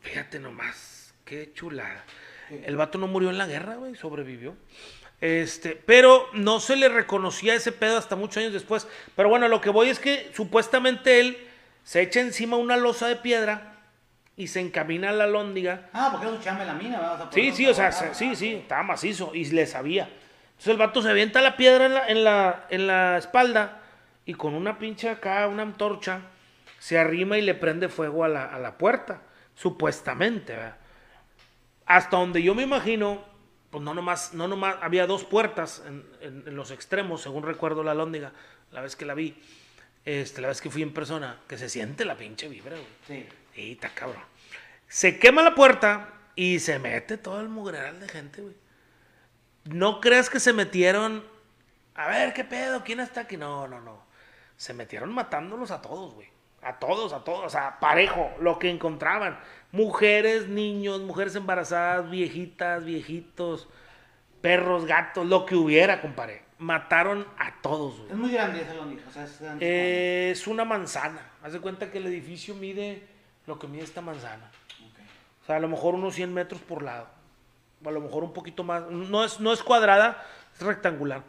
fíjate 0.00 0.40
nomás, 0.40 1.14
qué 1.24 1.52
chulada. 1.52 2.04
El 2.50 2.76
vato 2.76 2.98
no 2.98 3.06
murió 3.06 3.30
en 3.30 3.38
la 3.38 3.46
guerra, 3.46 3.76
güey, 3.76 3.94
sobrevivió. 3.94 4.56
Este, 5.20 5.70
pero 5.84 6.26
no 6.32 6.60
se 6.60 6.76
le 6.76 6.88
reconocía 6.88 7.54
ese 7.54 7.72
pedo 7.72 7.98
hasta 7.98 8.16
muchos 8.16 8.38
años 8.38 8.52
después. 8.52 8.88
Pero 9.16 9.28
bueno, 9.28 9.48
lo 9.48 9.60
que 9.60 9.70
voy 9.70 9.90
es 9.90 9.98
que 9.98 10.30
supuestamente 10.34 11.20
él 11.20 11.36
se 11.84 12.00
echa 12.00 12.20
encima 12.20 12.56
una 12.56 12.76
losa 12.76 13.06
de 13.08 13.16
piedra 13.16 13.74
y 14.36 14.46
se 14.48 14.60
encamina 14.60 15.10
a 15.10 15.12
la 15.12 15.26
lóndiga. 15.26 15.88
Ah, 15.92 16.08
porque 16.10 16.26
era 16.26 16.36
su 16.36 16.42
chamba 16.42 16.62
en 16.62 16.68
la 16.68 16.74
mina, 16.74 16.96
¿verdad? 16.98 17.14
O 17.14 17.16
sea, 17.18 17.24
por 17.26 17.34
Sí, 17.34 17.52
sí, 17.52 17.66
o 17.66 17.74
sea, 17.74 17.92
se- 17.92 18.14
sí, 18.14 18.34
sí, 18.34 18.54
estaba 18.54 18.82
macizo 18.82 19.32
y 19.34 19.44
le 19.50 19.66
sabía. 19.66 20.04
Entonces 20.04 20.68
el 20.72 20.76
vato 20.78 21.02
se 21.02 21.10
avienta 21.10 21.40
la 21.42 21.56
piedra 21.56 21.86
en 21.86 21.94
la, 21.94 22.06
en 22.08 22.24
la, 22.24 22.66
en 22.70 22.86
la 22.86 23.18
espalda 23.18 23.80
y 24.24 24.34
con 24.34 24.54
una 24.54 24.78
pinche 24.78 25.10
acá, 25.10 25.46
una 25.48 25.62
antorcha, 25.62 26.20
se 26.78 26.98
arrima 26.98 27.36
y 27.36 27.42
le 27.42 27.54
prende 27.54 27.90
fuego 27.90 28.24
a 28.24 28.28
la, 28.28 28.44
a 28.46 28.58
la 28.58 28.78
puerta, 28.78 29.20
supuestamente, 29.54 30.54
¿verdad? 30.54 30.76
Hasta 31.84 32.16
donde 32.16 32.42
yo 32.42 32.54
me 32.54 32.62
imagino, 32.62 33.22
pues 33.70 33.82
no 33.84 33.94
nomás, 33.94 34.34
no 34.34 34.48
nomás, 34.48 34.76
había 34.80 35.06
dos 35.06 35.24
puertas 35.24 35.82
en, 35.86 36.04
en- 36.20 36.44
en 36.48 36.56
los 36.56 36.70
extremos, 36.70 37.22
según 37.22 37.42
recuerdo 37.44 37.82
la 37.82 37.94
lóndiga, 37.94 38.32
la 38.72 38.80
vez 38.80 38.96
que 38.96 39.04
la 39.04 39.14
vi, 39.14 39.40
este, 40.04 40.40
la 40.40 40.48
vez 40.48 40.60
que 40.60 40.70
fui 40.70 40.82
en 40.82 40.92
persona, 40.94 41.40
que 41.48 41.56
se 41.58 41.68
siente 41.68 42.04
la 42.04 42.16
pinche 42.16 42.48
vibra, 42.48 42.72
güey. 42.76 42.86
Sí. 43.06 43.28
Sí, 43.54 43.72
está 43.72 43.90
cabrón. 43.90 44.22
Se 44.88 45.18
quema 45.18 45.42
la 45.42 45.54
puerta 45.54 46.12
y 46.34 46.58
se 46.60 46.78
mete 46.78 47.16
todo 47.18 47.40
el 47.40 47.48
mugreral 47.48 48.00
de 48.00 48.08
gente, 48.08 48.42
güey. 48.42 48.54
No 49.64 50.00
creas 50.00 50.30
que 50.30 50.40
se 50.40 50.52
metieron. 50.52 51.24
A 51.94 52.08
ver, 52.08 52.32
¿qué 52.32 52.44
pedo? 52.44 52.82
¿Quién 52.82 53.00
está 53.00 53.22
aquí? 53.22 53.36
No, 53.36 53.68
no, 53.68 53.80
no. 53.80 54.04
Se 54.56 54.72
metieron 54.72 55.12
matándolos 55.12 55.70
a 55.70 55.82
todos, 55.82 56.14
güey. 56.14 56.28
A 56.62 56.78
todos, 56.78 57.12
a 57.12 57.24
todos. 57.24 57.46
O 57.46 57.48
sea, 57.48 57.78
parejo, 57.80 58.30
lo 58.40 58.58
que 58.58 58.70
encontraban. 58.70 59.38
Mujeres, 59.72 60.48
niños, 60.48 61.00
mujeres 61.00 61.34
embarazadas, 61.36 62.10
viejitas, 62.10 62.84
viejitos, 62.84 63.68
perros, 64.40 64.84
gatos, 64.84 65.26
lo 65.26 65.46
que 65.46 65.54
hubiera, 65.54 66.00
compadre. 66.00 66.42
Mataron 66.58 67.26
a 67.38 67.60
todos, 67.62 67.98
güey. 67.98 68.10
Es 68.10 68.16
muy 68.16 68.32
grande 68.32 68.62
ese 68.62 68.74
Londres. 68.74 69.04
O 69.08 69.12
sea, 69.12 69.24
es, 69.24 69.40
grande. 69.40 70.30
Es 70.30 70.46
una 70.46 70.64
manzana. 70.64 71.30
Haz 71.42 71.52
de 71.52 71.60
cuenta 71.60 71.90
que 71.90 71.98
el 71.98 72.06
edificio 72.06 72.54
mide 72.54 73.02
lo 73.46 73.58
que 73.58 73.66
mide 73.66 73.84
esta 73.84 74.02
manzana. 74.02 74.50
O 75.42 75.46
sea, 75.46 75.56
a 75.56 75.60
lo 75.60 75.68
mejor 75.68 75.94
unos 75.94 76.14
100 76.14 76.34
metros 76.34 76.60
por 76.60 76.82
lado. 76.82 77.08
O 77.82 77.88
a 77.88 77.92
lo 77.92 78.00
mejor 78.00 78.24
un 78.24 78.34
poquito 78.34 78.62
más. 78.64 78.90
No 78.90 79.24
es, 79.24 79.40
no 79.40 79.52
es 79.52 79.62
cuadrada, 79.62 80.22
es 80.54 80.60
rectangular. 80.60 81.22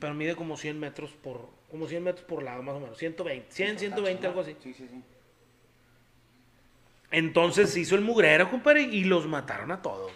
Pero 0.00 0.14
mide 0.14 0.34
como 0.34 0.56
100 0.56 0.78
metros 0.78 1.10
por, 1.10 1.48
como 1.70 1.86
100 1.86 2.02
metros 2.02 2.24
por 2.26 2.42
lado, 2.42 2.62
más 2.62 2.74
o 2.76 2.80
menos. 2.80 2.96
120, 2.98 3.52
100, 3.52 3.78
120, 3.78 4.26
algo 4.26 4.40
así. 4.40 4.56
Sí, 4.62 4.74
sí, 4.74 4.88
sí. 4.90 5.02
Entonces 7.10 7.70
se 7.70 7.80
hizo 7.80 7.94
el 7.94 8.02
mugrero, 8.02 8.50
compadre, 8.50 8.82
y 8.82 9.04
los 9.04 9.26
mataron 9.26 9.70
a 9.72 9.80
todos. 9.82 10.12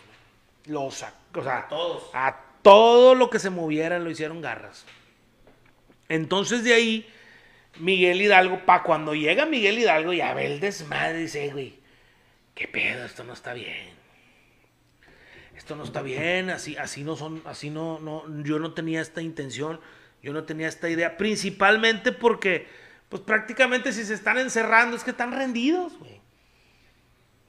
Los, 0.67 1.03
o 1.35 1.43
sea, 1.43 1.59
A 1.59 1.69
todos. 1.69 2.11
a 2.13 2.41
todo 2.63 3.15
lo 3.15 3.31
que 3.31 3.39
se 3.39 3.51
moviera 3.51 3.99
lo 3.99 4.11
hicieron 4.11 4.41
garras. 4.41 4.85
Entonces 6.09 6.63
de 6.65 6.75
ahí, 6.75 7.09
Miguel 7.79 8.21
Hidalgo, 8.21 8.65
pa' 8.67 8.83
cuando 8.83 9.15
llega 9.15 9.47
Miguel 9.47 9.79
Hidalgo, 9.79 10.13
ya 10.13 10.35
ve 10.35 10.47
el 10.47 10.61
desmadre 10.61 11.21
y 11.21 11.23
dice, 11.23 11.51
güey, 11.51 11.79
qué 12.55 12.69
pedo, 12.69 13.05
esto 13.07 13.25
no 13.25 13.33
está 13.33 13.55
bien. 13.55 13.91
Esto 15.57 15.77
no 15.77 15.85
está 15.85 16.03
bien, 16.03 16.51
así, 16.51 16.77
así 16.77 17.05
no 17.05 17.17
son, 17.17 17.41
así 17.45 17.71
no, 17.71 17.99
no, 18.01 18.25
yo 18.43 18.59
no 18.59 18.75
tenía 18.75 19.01
esta 19.01 19.23
intención, 19.23 19.81
yo 20.23 20.33
no 20.33 20.45
tenía 20.45 20.69
esta 20.69 20.89
idea, 20.89 21.17
principalmente 21.17 22.13
porque, 22.13 22.69
pues 23.09 23.23
prácticamente 23.23 23.93
si 23.93 24.05
se 24.05 24.15
están 24.15 24.39
encerrando 24.39 24.97
es 24.97 25.05
que 25.05 25.11
están 25.11 25.33
rendidos, 25.33 25.99
güey. 25.99 26.23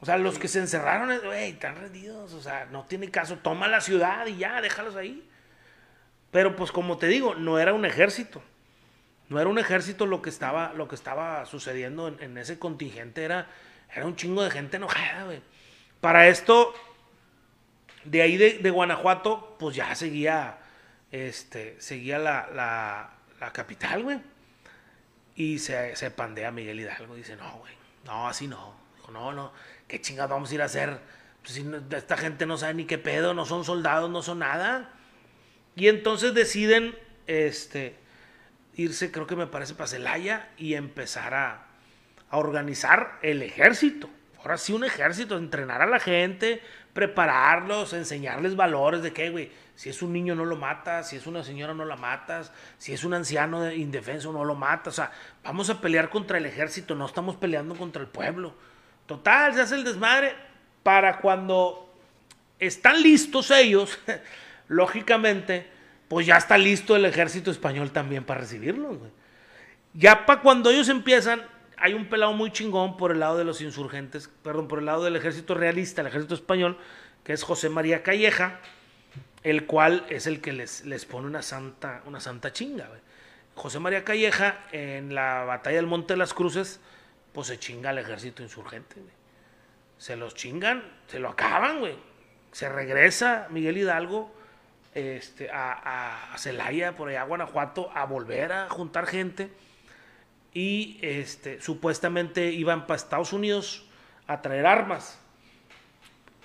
O 0.04 0.06
sea, 0.06 0.18
los 0.18 0.38
que 0.38 0.50
se 0.50 0.60
encerraron, 0.60 1.18
güey, 1.24 1.52
están 1.52 1.78
rendidos. 1.78 2.34
O 2.34 2.42
sea, 2.42 2.66
no 2.66 2.84
tiene 2.84 3.10
caso. 3.10 3.38
Toma 3.38 3.70
la 3.70 3.80
ciudad 3.80 4.28
y 4.28 4.36
ya, 4.36 4.60
déjalos 4.60 4.98
ahí. 4.98 5.26
Pero 6.30 6.58
pues 6.58 6.74
como 6.74 6.98
te 6.98 7.08
digo, 7.08 7.36
no 7.36 7.58
era 7.58 7.74
un 7.74 7.86
ejército. 7.86 8.44
No 9.30 9.40
era 9.40 9.50
un 9.50 9.60
ejército 9.60 10.06
lo 10.06 10.22
que 10.22 10.30
estaba, 10.30 10.74
lo 10.74 10.90
que 10.90 10.96
estaba 10.96 11.46
sucediendo 11.46 12.10
en, 12.10 12.22
en 12.22 12.38
ese 12.38 12.60
contingente. 12.60 13.24
Era, 13.24 13.48
era 13.96 14.06
un 14.06 14.18
chingo 14.18 14.44
de 14.44 14.52
gente 14.52 14.76
enojada, 14.76 15.24
güey. 15.24 15.42
Para 16.02 16.28
esto, 16.28 16.74
de 18.04 18.24
ahí 18.24 18.36
de, 18.36 18.58
de 18.58 18.70
Guanajuato, 18.72 19.56
pues 19.58 19.74
ya 19.74 19.96
seguía, 19.96 20.58
este, 21.14 21.80
seguía 21.80 22.18
la, 22.18 22.50
la, 23.40 23.54
capital, 23.54 24.02
güey. 24.04 24.20
Y 25.36 25.60
se, 25.60 25.96
se 25.96 26.10
pandea 26.10 26.52
Miguel 26.52 26.80
Hidalgo. 26.80 27.14
Dice, 27.14 27.36
no, 27.36 27.58
güey, 27.60 27.74
no, 28.06 28.28
así 28.28 28.48
no. 28.48 28.76
Dijo, 28.96 29.12
no, 29.12 29.32
no, 29.32 29.54
qué 29.88 30.02
chingados 30.02 30.32
vamos 30.32 30.52
a 30.52 30.56
ir 30.56 30.62
a 30.64 30.66
hacer. 30.66 31.00
Pues, 31.44 31.54
si 31.54 31.64
no- 31.64 31.84
esta 31.96 32.18
gente 32.18 32.48
no 32.48 32.58
sabe 32.58 32.74
ni 32.74 32.86
qué 32.86 32.98
pedo, 32.98 33.36
no 33.36 33.46
son 33.46 33.64
soldados, 33.64 34.10
no 34.10 34.24
son 34.24 34.40
nada. 34.40 34.90
Y 35.76 35.88
entonces 35.88 36.34
deciden, 36.34 36.98
este, 37.28 37.96
irse, 38.74 39.12
creo 39.12 39.28
que 39.28 39.36
me 39.36 39.46
parece, 39.46 39.76
para 39.76 39.88
Celaya 39.88 40.50
y 40.58 40.74
empezar 40.74 41.36
a, 41.36 41.68
a 42.32 42.38
organizar 42.38 43.20
el 43.22 43.44
ejército. 43.44 44.10
Ahora 44.40 44.58
sí, 44.58 44.74
un 44.74 44.84
ejército, 44.84 45.38
entrenar 45.38 45.84
a 45.84 45.86
la 45.86 46.00
gente, 46.00 46.60
prepararlos, 46.94 47.94
enseñarles 47.94 48.56
valores 48.56 49.04
de 49.04 49.14
que, 49.14 49.30
güey, 49.30 49.52
si 49.76 49.90
es 49.90 50.02
un 50.02 50.14
niño 50.14 50.36
no 50.36 50.46
lo 50.46 50.56
matas, 50.56 51.10
si 51.10 51.16
es 51.16 51.26
una 51.28 51.44
señora 51.44 51.74
no 51.74 51.84
la 51.86 51.96
matas, 51.96 52.52
si 52.78 52.94
es 52.94 53.04
un 53.04 53.14
anciano 53.14 53.62
de- 53.62 53.76
indefenso 53.76 54.32
no 54.32 54.46
lo 54.46 54.56
matas. 54.56 54.94
O 54.94 54.96
sea, 54.96 55.12
vamos 55.44 55.70
a 55.70 55.82
pelear 55.82 56.10
contra 56.10 56.38
el 56.38 56.46
ejército, 56.46 56.96
no 56.96 57.06
estamos 57.06 57.36
peleando 57.36 57.76
contra 57.76 58.02
el 58.02 58.08
pueblo. 58.08 58.54
Total, 59.06 59.54
se 59.54 59.62
hace 59.62 59.76
el 59.76 59.84
desmadre 59.84 60.36
para 60.84 61.18
cuando 61.20 61.94
están 62.60 63.02
listos 63.02 63.52
ellos, 63.52 63.98
lógicamente, 64.68 65.68
pues 66.08 66.26
ya 66.26 66.38
está 66.38 66.58
listo 66.58 66.96
el 66.96 67.06
ejército 67.06 67.52
español 67.52 67.92
también 67.92 68.24
para 68.24 68.42
recibirlos. 68.42 68.98
Ya 69.94 70.26
para 70.26 70.42
cuando 70.42 70.70
ellos 70.70 70.90
empiezan, 70.90 71.42
hay 71.78 71.94
un 71.94 72.06
pelado 72.08 72.34
muy 72.34 72.52
chingón 72.52 72.98
por 72.98 73.12
el 73.12 73.20
lado 73.20 73.38
de 73.38 73.44
los 73.44 73.62
insurgentes, 73.62 74.30
perdón, 74.44 74.68
por 74.68 74.80
el 74.80 74.86
lado 74.86 75.04
del 75.04 75.16
ejército 75.16 75.54
realista, 75.54 76.02
el 76.02 76.08
ejército 76.08 76.36
español, 76.36 76.78
que 77.24 77.34
es 77.34 77.44
José 77.44 77.70
María 77.70 78.04
Calleja, 78.04 78.60
el 79.44 79.66
cual 79.66 80.06
es 80.10 80.26
el 80.26 80.42
que 80.42 80.54
les, 80.54 80.86
les 80.86 81.06
pone 81.06 81.28
una 81.28 81.42
santa, 81.42 82.02
una 82.06 82.20
santa 82.20 82.54
chinga. 82.54 82.90
José 83.56 83.80
María 83.80 84.04
Calleja, 84.04 84.66
en 84.72 85.14
la 85.14 85.44
batalla 85.44 85.76
del 85.78 85.88
Monte 85.88 86.14
de 86.14 86.18
las 86.18 86.34
Cruces, 86.34 86.80
pues 87.34 87.48
se 87.48 87.60
chinga 87.60 87.90
al 87.90 88.00
ejército 88.00 88.42
insurgente. 88.42 88.96
Se 89.98 90.16
los 90.16 90.34
chingan, 90.34 90.84
se 91.08 91.20
lo 91.20 91.30
acaban, 91.30 91.80
güey. 91.80 91.96
Se 92.52 92.70
regresa 92.70 93.48
Miguel 93.50 93.78
Hidalgo 93.78 94.34
este, 94.94 95.50
a, 95.52 95.74
a, 95.74 96.34
a 96.34 96.38
Celaya, 96.38 96.96
por 96.96 97.10
allá 97.10 97.22
a 97.22 97.26
Guanajuato, 97.26 97.92
a 97.94 98.06
volver 98.06 98.52
a 98.54 98.70
juntar 98.70 99.08
gente. 99.08 99.50
Y 100.54 101.00
este, 101.02 101.62
supuestamente 101.62 102.52
iban 102.52 102.86
para 102.86 102.98
Estados 102.98 103.34
Unidos 103.34 103.86
a 104.28 104.42
traer 104.42 104.66
armas. 104.66 105.20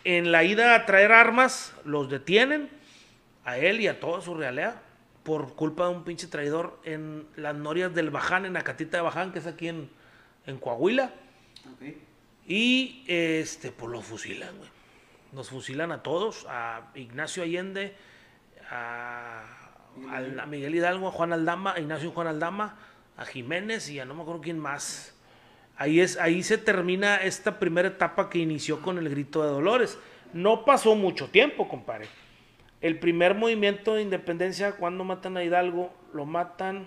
En 0.05 0.33
la 0.33 0.45
ida 0.45 0.75
a 0.75 0.87
traer 0.87 1.13
armas, 1.13 1.75
los 1.85 2.09
detienen 2.09 2.78
a 3.49 3.57
él 3.57 3.81
y 3.81 3.89
a 3.89 3.99
toda 3.99 4.21
su 4.21 4.35
realea 4.35 4.83
por 5.23 5.55
culpa 5.55 5.85
de 5.85 5.95
un 5.95 6.05
pinche 6.05 6.27
traidor 6.27 6.79
en 6.85 7.27
las 7.37 7.55
norias 7.55 7.95
del 7.95 8.11
Baján, 8.11 8.45
en 8.45 8.57
Acatita 8.57 8.99
de 8.99 9.03
Baján, 9.03 9.33
que 9.33 9.39
es 9.39 9.47
aquí 9.47 9.69
en, 9.69 9.91
en 10.47 10.59
Coahuila. 10.59 11.13
Y 12.47 13.05
este, 13.07 13.73
pues 13.73 13.91
lo 13.91 14.03
fusilan, 14.03 14.57
güey. 14.57 14.71
Nos 15.33 15.51
fusilan 15.51 15.93
a 15.93 16.03
todos, 16.03 16.47
a 16.49 16.91
Ignacio 16.95 17.43
Allende, 17.43 17.95
a, 18.71 19.45
Miguel 20.47 20.75
Hidalgo, 20.75 21.09
a 21.09 21.11
Juan 21.11 21.33
Aldama, 21.33 21.75
a 21.75 21.81
Ignacio 21.81 22.11
y 22.11 22.13
Juan 22.13 22.27
Aldama, 22.27 22.77
a 23.17 23.25
Jiménez 23.25 23.89
y 23.91 23.99
a 23.99 24.05
no 24.05 24.15
me 24.15 24.23
acuerdo 24.23 24.43
quién 24.43 24.59
más. 24.59 25.15
Ahí, 25.77 26.01
es, 26.01 26.19
ahí 26.19 26.43
se 26.43 26.59
termina 26.59 27.17
esta 27.17 27.59
primera 27.59 27.89
etapa 27.89 28.29
que 28.31 28.39
inició 28.39 28.81
con 28.83 28.99
el 28.99 29.09
grito 29.09 29.43
de 29.43 29.51
Dolores. 29.51 29.99
No 30.33 30.65
pasó 30.65 30.95
mucho 30.95 31.29
tiempo, 31.29 31.69
compadre. 31.69 32.09
El 32.81 32.99
primer 32.99 33.35
movimiento 33.35 33.95
de 33.95 34.03
independencia, 34.03 34.73
cuando 34.73 35.05
matan 35.05 35.37
a 35.37 35.43
Hidalgo, 35.45 35.93
lo 36.13 36.25
matan 36.27 36.87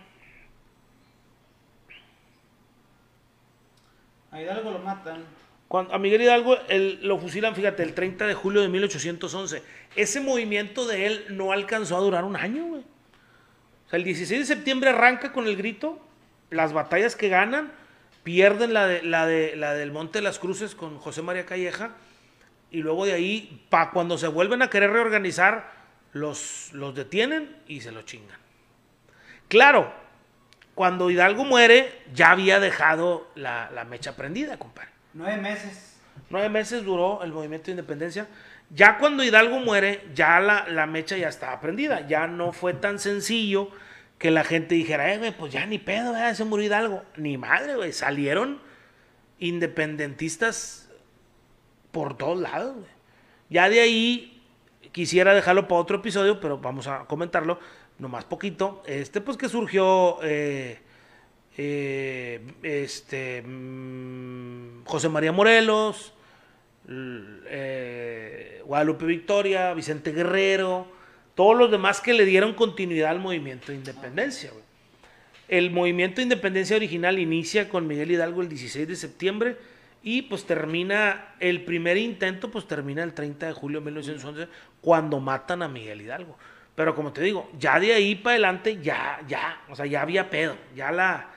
A 4.31 4.41
Hidalgo 4.41 4.71
lo 4.71 4.79
matan. 4.79 5.23
Cuando, 5.67 5.93
a 5.93 5.99
Miguel 5.99 6.21
Hidalgo 6.21 6.57
el- 6.69 7.05
lo 7.05 7.17
fusilan, 7.17 7.53
fíjate, 7.55 7.83
el 7.83 7.93
30 7.93 8.27
de 8.27 8.33
julio 8.33 8.61
de 8.61 8.69
1811. 8.69 9.61
Ese 9.95 10.21
movimiento 10.21 10.87
de 10.87 11.05
él 11.05 11.25
no 11.31 11.51
alcanzó 11.51 11.97
a 11.97 11.99
durar 11.99 12.23
un 12.23 12.35
año, 12.37 12.65
güey. 12.65 12.81
O 12.81 13.89
sea, 13.89 13.97
el 13.97 14.03
16 14.05 14.39
de 14.39 14.45
septiembre 14.55 14.89
arranca 14.89 15.33
con 15.33 15.47
el 15.47 15.57
grito, 15.57 15.99
las 16.49 16.71
batallas 16.71 17.17
que 17.17 17.27
ganan, 17.27 17.73
pierden 18.23 18.73
la, 18.73 18.87
de, 18.87 19.03
la, 19.03 19.25
de, 19.25 19.55
la 19.57 19.73
del 19.73 19.91
Monte 19.91 20.19
de 20.19 20.23
las 20.23 20.39
Cruces 20.39 20.75
con 20.75 20.97
José 20.97 21.21
María 21.21 21.45
Calleja, 21.45 21.91
y 22.69 22.77
luego 22.81 23.05
de 23.05 23.11
ahí, 23.13 23.65
pa, 23.69 23.91
cuando 23.91 24.17
se 24.17 24.27
vuelven 24.27 24.61
a 24.61 24.69
querer 24.69 24.91
reorganizar, 24.91 25.80
los, 26.13 26.71
los 26.73 26.95
detienen 26.95 27.55
y 27.67 27.81
se 27.81 27.91
los 27.91 28.05
chingan. 28.05 28.37
Claro, 29.47 29.93
cuando 30.75 31.09
Hidalgo 31.09 31.43
muere, 31.43 32.01
ya 32.13 32.31
había 32.31 32.59
dejado 32.59 33.29
la, 33.35 33.69
la 33.71 33.83
mecha 33.83 34.15
prendida, 34.15 34.57
compadre. 34.57 34.89
Nueve 35.13 35.37
meses. 35.37 35.99
Nueve 36.29 36.49
meses 36.49 36.83
duró 36.83 37.23
el 37.23 37.31
movimiento 37.31 37.65
de 37.65 37.71
independencia. 37.71 38.27
Ya 38.69 38.97
cuando 38.97 39.23
Hidalgo 39.23 39.59
muere, 39.59 40.07
ya 40.13 40.39
la, 40.39 40.67
la 40.69 40.85
mecha 40.85 41.17
ya 41.17 41.27
estaba 41.27 41.59
prendida. 41.59 42.07
Ya 42.07 42.27
no 42.27 42.53
fue 42.53 42.73
tan 42.73 42.99
sencillo 42.99 43.69
que 44.17 44.31
la 44.31 44.45
gente 44.45 44.75
dijera, 44.75 45.13
eh, 45.13 45.17
güey, 45.17 45.31
pues 45.31 45.51
ya 45.51 45.65
ni 45.65 45.77
pedo, 45.77 46.13
ya 46.13 46.33
se 46.33 46.45
murió 46.45 46.67
Hidalgo. 46.67 47.03
Ni 47.17 47.37
madre, 47.37 47.75
güey. 47.75 47.91
Salieron 47.91 48.61
independentistas 49.39 50.89
por 51.91 52.17
todos 52.17 52.39
lados, 52.39 52.75
güey. 52.75 52.91
Ya 53.49 53.67
de 53.67 53.81
ahí 53.81 54.30
quisiera 54.91 55.33
dejarlo 55.33 55.67
para 55.67 55.81
otro 55.81 55.97
episodio, 55.97 56.39
pero 56.39 56.57
vamos 56.57 56.87
a 56.87 57.05
comentarlo 57.05 57.59
nomás 57.99 58.25
poquito. 58.25 58.83
Este, 58.85 59.21
pues 59.21 59.37
que 59.37 59.49
surgió 59.49 60.19
eh, 60.23 60.79
eh, 61.57 62.41
este 62.63 63.41
mm, 63.41 64.85
José 64.85 65.09
María 65.09 65.31
Morelos, 65.31 66.13
eh, 66.87 68.61
Guadalupe 68.65 69.05
Victoria, 69.05 69.73
Vicente 69.73 70.11
Guerrero, 70.11 70.87
todos 71.35 71.57
los 71.57 71.71
demás 71.71 72.01
que 72.01 72.13
le 72.13 72.25
dieron 72.25 72.53
continuidad 72.53 73.11
al 73.11 73.19
movimiento 73.19 73.71
de 73.71 73.77
independencia. 73.77 74.51
El 75.47 75.71
movimiento 75.71 76.17
de 76.17 76.23
independencia 76.23 76.75
original 76.75 77.19
inicia 77.19 77.67
con 77.67 77.85
Miguel 77.87 78.11
Hidalgo 78.11 78.41
el 78.41 78.49
16 78.49 78.87
de 78.87 78.95
septiembre 78.95 79.57
Y 80.03 80.23
pues 80.23 80.45
termina, 80.45 81.35
el 81.39 81.63
primer 81.63 81.97
intento 81.97 82.49
pues 82.49 82.67
termina 82.67 83.03
el 83.03 83.13
30 83.13 83.47
de 83.47 83.53
julio 83.53 83.79
de 83.79 83.85
1911 83.85 84.47
cuando 84.81 85.19
matan 85.19 85.61
a 85.61 85.67
Miguel 85.67 86.01
Hidalgo. 86.01 86.37
Pero 86.75 86.95
como 86.95 87.13
te 87.13 87.21
digo, 87.21 87.49
ya 87.59 87.79
de 87.79 87.93
ahí 87.93 88.15
para 88.15 88.33
adelante 88.33 88.81
ya, 88.81 89.19
ya, 89.27 89.61
o 89.69 89.75
sea, 89.75 89.85
ya 89.85 90.01
había 90.01 90.29
pedo, 90.29 90.57
ya 90.75 90.91
la, 90.91 91.27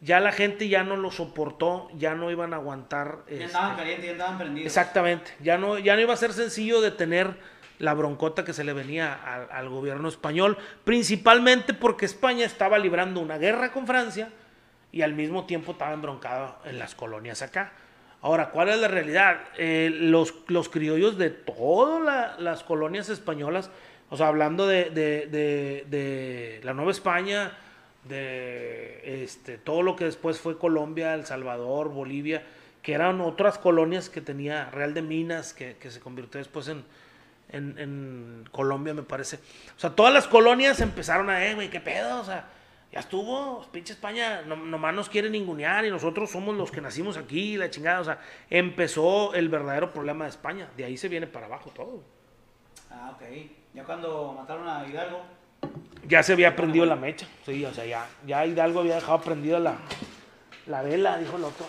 ya 0.00 0.20
la 0.20 0.30
gente 0.30 0.68
ya 0.68 0.84
no 0.84 0.96
lo 0.96 1.10
soportó, 1.10 1.90
ya 1.94 2.14
no 2.14 2.30
iban 2.30 2.52
a 2.52 2.56
aguantar. 2.56 3.24
Ya 3.26 3.32
este, 3.32 3.44
andaban 3.46 3.76
calientes, 3.76 4.04
ya 4.04 4.12
andaban 4.12 4.38
prendidos. 4.38 4.66
Exactamente, 4.66 5.32
ya 5.40 5.58
no, 5.58 5.78
ya 5.78 5.96
no 5.96 6.02
iba 6.02 6.12
a 6.12 6.16
ser 6.16 6.32
sencillo 6.32 6.80
detener 6.80 7.36
la 7.78 7.94
broncota 7.94 8.44
que 8.44 8.52
se 8.52 8.62
le 8.62 8.72
venía 8.72 9.12
al, 9.12 9.48
al 9.50 9.68
gobierno 9.68 10.08
español, 10.08 10.56
principalmente 10.84 11.74
porque 11.74 12.04
España 12.04 12.44
estaba 12.44 12.78
librando 12.78 13.18
una 13.18 13.38
guerra 13.38 13.72
con 13.72 13.88
Francia 13.88 14.30
y 14.92 15.02
al 15.02 15.14
mismo 15.14 15.46
tiempo 15.46 15.72
estaba 15.72 15.94
embroncada 15.94 16.58
en 16.64 16.78
las 16.78 16.94
colonias 16.94 17.42
acá. 17.42 17.72
Ahora, 18.22 18.50
¿cuál 18.50 18.68
es 18.68 18.78
la 18.78 18.88
realidad? 18.88 19.40
Eh, 19.58 19.90
los, 19.92 20.32
los 20.46 20.68
criollos 20.68 21.18
de 21.18 21.30
todas 21.30 22.00
la- 22.02 22.36
las 22.38 22.62
colonias 22.62 23.08
españolas, 23.08 23.68
o 24.10 24.16
sea, 24.16 24.28
hablando 24.28 24.66
de, 24.66 24.84
de- 24.90 25.26
de- 25.26 25.84
de 25.90 26.60
la 26.62 26.72
Nueva 26.72 26.92
España, 26.92 27.52
de 28.04 29.22
este, 29.24 29.58
todo 29.58 29.82
lo 29.82 29.96
que 29.96 30.04
después 30.04 30.38
fue 30.38 30.58
Colombia, 30.58 31.14
El 31.14 31.24
Salvador, 31.26 31.88
Bolivia, 31.88 32.42
que 32.82 32.94
eran 32.94 33.20
otras 33.20 33.58
colonias 33.58 34.08
que 34.08 34.20
tenía 34.20 34.70
Real 34.70 34.92
de 34.94 35.02
Minas, 35.02 35.54
que, 35.54 35.76
que 35.80 35.90
se 35.90 36.00
convirtió 36.00 36.38
después 36.38 36.68
en, 36.68 36.84
en, 37.50 37.78
en 37.78 38.44
Colombia, 38.50 38.92
me 38.94 39.02
parece. 39.02 39.36
O 39.76 39.80
sea, 39.80 39.90
todas 39.90 40.12
las 40.12 40.26
colonias 40.26 40.80
empezaron 40.80 41.30
a, 41.30 41.44
eh, 41.46 41.54
güey, 41.54 41.70
¿qué 41.70 41.80
pedo? 41.80 42.20
O 42.20 42.24
sea, 42.24 42.46
ya 42.92 43.00
estuvo, 43.00 43.66
pinche 43.72 43.94
España, 43.94 44.42
no, 44.42 44.54
nomás 44.54 44.94
nos 44.94 45.08
quiere 45.08 45.30
ningunear 45.30 45.84
y 45.86 45.90
nosotros 45.90 46.30
somos 46.30 46.54
los 46.56 46.70
que 46.70 46.82
nacimos 46.82 47.16
aquí, 47.16 47.56
la 47.56 47.70
chingada. 47.70 48.00
O 48.00 48.04
sea, 48.04 48.20
empezó 48.50 49.32
el 49.34 49.48
verdadero 49.48 49.90
problema 49.92 50.24
de 50.24 50.30
España. 50.30 50.68
De 50.76 50.84
ahí 50.84 50.96
se 50.98 51.08
viene 51.08 51.26
para 51.26 51.46
abajo 51.46 51.70
todo. 51.70 52.02
Ah, 52.90 53.12
ok. 53.14 53.22
Ya 53.74 53.84
cuando 53.84 54.34
mataron 54.34 54.68
a 54.68 54.86
Hidalgo, 54.86 55.22
Ya 56.06 56.22
se 56.22 56.34
había 56.34 56.54
prendido 56.54 56.84
la 56.84 56.96
mecha. 56.96 57.26
Sí, 57.46 57.64
o 57.64 57.72
sea, 57.72 57.86
ya, 57.86 58.06
ya 58.26 58.44
Hidalgo 58.44 58.80
había 58.80 58.96
dejado 58.96 59.20
prendida 59.22 59.58
la, 59.58 59.76
la 60.66 60.82
vela, 60.82 61.16
dijo 61.16 61.36
el 61.38 61.44
otro. 61.44 61.64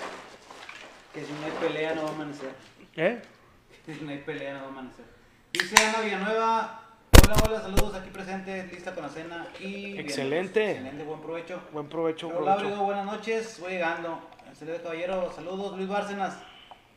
que 1.14 1.24
si 1.24 1.32
no 1.32 1.46
hay 1.46 1.52
pelea 1.62 1.96
no 1.96 2.04
va 2.04 2.10
a 2.10 2.14
amanecer. 2.14 2.52
¿Eh? 2.96 3.22
Que 3.86 3.94
si 3.94 4.02
no 4.06 4.12
hay 4.12 4.20
pelea 4.20 4.54
no 4.56 4.60
va 4.62 4.66
a 4.66 4.70
amanecer. 4.70 5.06
Dice 5.54 5.76
Ana 5.86 6.02
Villanueva, 6.02 6.83
hola, 7.24 7.36
hola, 7.46 7.62
saludos 7.62 7.96
aquí 7.96 8.10
presente, 8.10 8.68
lista 8.72 8.94
con 8.94 9.04
la 9.04 9.10
cena 9.10 9.48
y... 9.60 9.98
Excelente. 9.98 10.60
bien, 10.60 10.76
Excelente, 10.78 11.04
buen 11.04 11.22
provecho. 11.22 11.62
Buen 11.72 11.88
provecho, 11.88 12.28
buen 12.28 12.44
Hola, 12.44 12.56
provecho. 12.56 12.68
Abrigo, 12.68 12.86
buenas 12.86 13.06
noches, 13.06 13.58
voy 13.60 13.72
llegando. 13.74 14.20
Excelente 14.50 14.82
caballero, 14.84 15.32
saludos, 15.36 15.78
Luis 15.78 15.90
Bárcenas. 15.90 16.38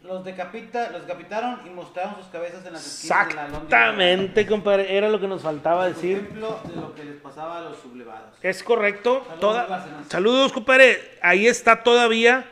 Los, 0.02 0.24
decapita, 0.24 0.90
los 0.90 1.02
decapitaron 1.02 1.60
y 1.66 1.70
mostraron 1.70 2.16
sus 2.16 2.26
cabezas 2.26 2.64
en 2.64 2.74
las 2.74 2.86
esquinas 2.86 3.28
de 3.28 3.34
la 3.34 3.42
Londres. 3.48 3.62
Exactamente, 3.64 4.46
compadre. 4.46 4.96
Era 4.96 5.08
lo 5.08 5.18
que 5.18 5.26
nos 5.26 5.42
faltaba 5.42 5.88
decir. 5.88 6.18
ejemplo 6.18 6.60
de 6.64 6.76
lo 6.76 6.94
que 6.94 7.04
les 7.04 7.16
pasaba 7.16 7.58
a 7.58 7.62
los 7.62 7.78
sublevados. 7.78 8.34
Es 8.40 8.62
correcto. 8.62 9.24
Saludos, 9.24 9.40
Toda-. 9.40 10.04
Saludos, 10.08 10.52
compadre. 10.52 11.18
Ahí 11.22 11.48
está 11.48 11.82
todavía 11.82 12.44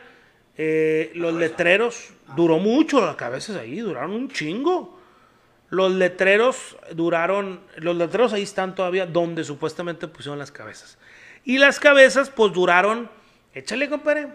eh, 0.57 1.11
los 1.15 1.33
letreros. 1.33 2.09
Duró 2.35 2.57
mucho 2.57 2.99
las 3.05 3.15
cabezas 3.15 3.55
ahí, 3.55 3.79
duraron 3.79 4.11
un 4.11 4.29
chingo. 4.29 4.94
Los 5.69 5.91
letreros 5.91 6.77
duraron, 6.93 7.61
los 7.77 7.95
letreros 7.95 8.33
ahí 8.33 8.43
están 8.43 8.75
todavía 8.75 9.05
donde 9.05 9.43
supuestamente 9.43 10.07
pusieron 10.07 10.37
las 10.37 10.51
cabezas. 10.51 10.97
Y 11.43 11.57
las 11.57 11.79
cabezas 11.79 12.29
pues 12.29 12.53
duraron, 12.53 13.09
échale 13.53 13.89
compadre, 13.89 14.27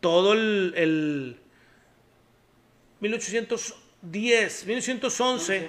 todo 0.00 0.32
el, 0.32 0.74
el 0.76 1.40
1810, 3.00 4.66
1911 4.66 5.68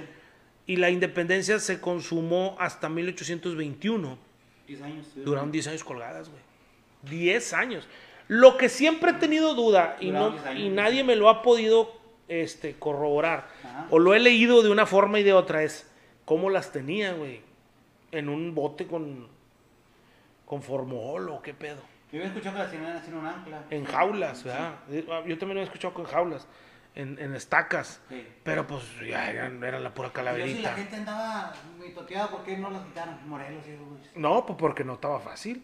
y 0.66 0.76
la 0.76 0.90
independencia 0.90 1.60
se 1.60 1.80
consumó 1.80 2.56
hasta 2.60 2.90
1821. 2.90 4.18
10 4.68 4.82
años. 4.82 5.08
estuvieron. 5.08 5.26
Duraron 5.26 5.52
10 5.52 5.68
años 5.68 5.84
colgadas, 5.84 6.30
güey. 6.30 6.42
10 7.04 7.54
años. 7.54 7.88
Lo 8.28 8.58
que 8.58 8.68
siempre 8.68 9.12
he 9.12 9.14
tenido 9.14 9.54
duda 9.54 9.98
y, 10.00 10.12
no, 10.12 10.32
Duraron 10.32 10.34
10 10.36 10.46
años. 10.48 10.64
y 10.64 10.70
nadie 10.70 11.04
me 11.04 11.16
lo 11.16 11.30
ha 11.30 11.42
podido 11.42 11.98
este, 12.28 12.76
corroborar, 12.78 13.48
Ajá. 13.64 13.88
o 13.90 14.00
lo 14.00 14.14
he 14.14 14.20
leído 14.20 14.62
de 14.64 14.70
una 14.70 14.86
forma 14.86 15.20
y 15.20 15.24
de 15.24 15.34
otra, 15.34 15.64
es 15.64 15.90
cómo 16.26 16.50
las 16.50 16.72
tenía, 16.72 17.14
güey. 17.14 17.42
En 18.12 18.30
un 18.30 18.56
bote 18.56 18.88
con, 18.88 19.28
con 20.46 20.62
formol 20.62 21.30
o 21.30 21.42
qué 21.42 21.54
pedo. 21.54 21.82
Yo 22.12 22.20
había 22.20 22.28
escuchado 22.28 22.56
que 22.56 22.62
las 22.64 22.72
tenían 22.72 22.92
así 22.96 23.10
en 23.10 23.18
un 23.18 23.26
ancla. 23.26 23.64
En 23.70 23.84
jaulas, 23.86 24.44
¿verdad? 24.44 24.76
Yo 25.26 25.38
también 25.38 25.56
lo 25.56 25.60
he 25.62 25.64
escuchado 25.64 25.94
con 25.94 26.06
jaulas, 26.06 26.48
en, 26.96 27.20
en 27.20 27.36
estacas. 27.36 28.02
Sí. 28.10 28.26
Pero 28.44 28.66
pues 28.66 28.84
ya 29.06 29.30
eran, 29.30 29.62
eran 29.64 29.84
la 29.84 29.94
pura 29.94 30.08
Yo 30.08 30.14
si 30.14 30.18
la 30.18 30.32
calaverita. 30.32 30.74
gente 30.74 30.96
andaba 30.96 31.54
mitoteada, 31.80 32.30
¿por 32.30 32.44
qué 32.44 32.58
no 32.58 32.70
las 32.72 32.84
quitaron? 32.86 33.18
Morelos, 33.28 33.64
güey. 33.66 34.00
No, 34.16 34.46
pues 34.46 34.58
porque 34.58 34.84
no 34.86 34.94
estaba 34.94 35.20
fácil. 35.20 35.64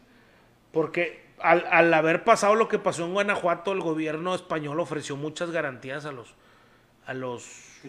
Porque 0.74 1.28
al, 1.40 1.66
al 1.72 1.94
haber 1.94 2.24
pasado 2.26 2.56
lo 2.56 2.68
que 2.68 2.78
pasó 2.80 3.06
en 3.06 3.14
Guanajuato, 3.14 3.72
el 3.72 3.80
gobierno 3.80 4.36
español 4.36 4.80
ofreció 4.82 5.16
muchas 5.16 5.50
garantías 5.52 6.06
a 6.06 6.12
los, 6.12 6.36
a 7.06 7.14
los, 7.14 7.82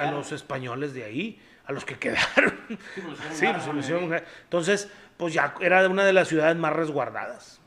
a 0.00 0.10
los 0.10 0.32
españoles 0.32 0.94
de 0.94 1.04
ahí, 1.04 1.40
a 1.66 1.72
los 1.72 1.84
que 1.84 1.98
quedaron. 1.98 2.58
Sí, 2.68 2.76
pues, 3.02 3.18
Sí, 3.32 3.46
pues, 3.52 3.90
¿no? 3.90 4.16
Entonces, 4.44 4.90
pues 5.16 5.34
ya 5.34 5.54
era 5.60 5.88
una 5.88 6.04
de 6.04 6.12
las 6.12 6.28
ciudades 6.28 6.56
más 6.56 6.72
resguardadas. 6.72 7.60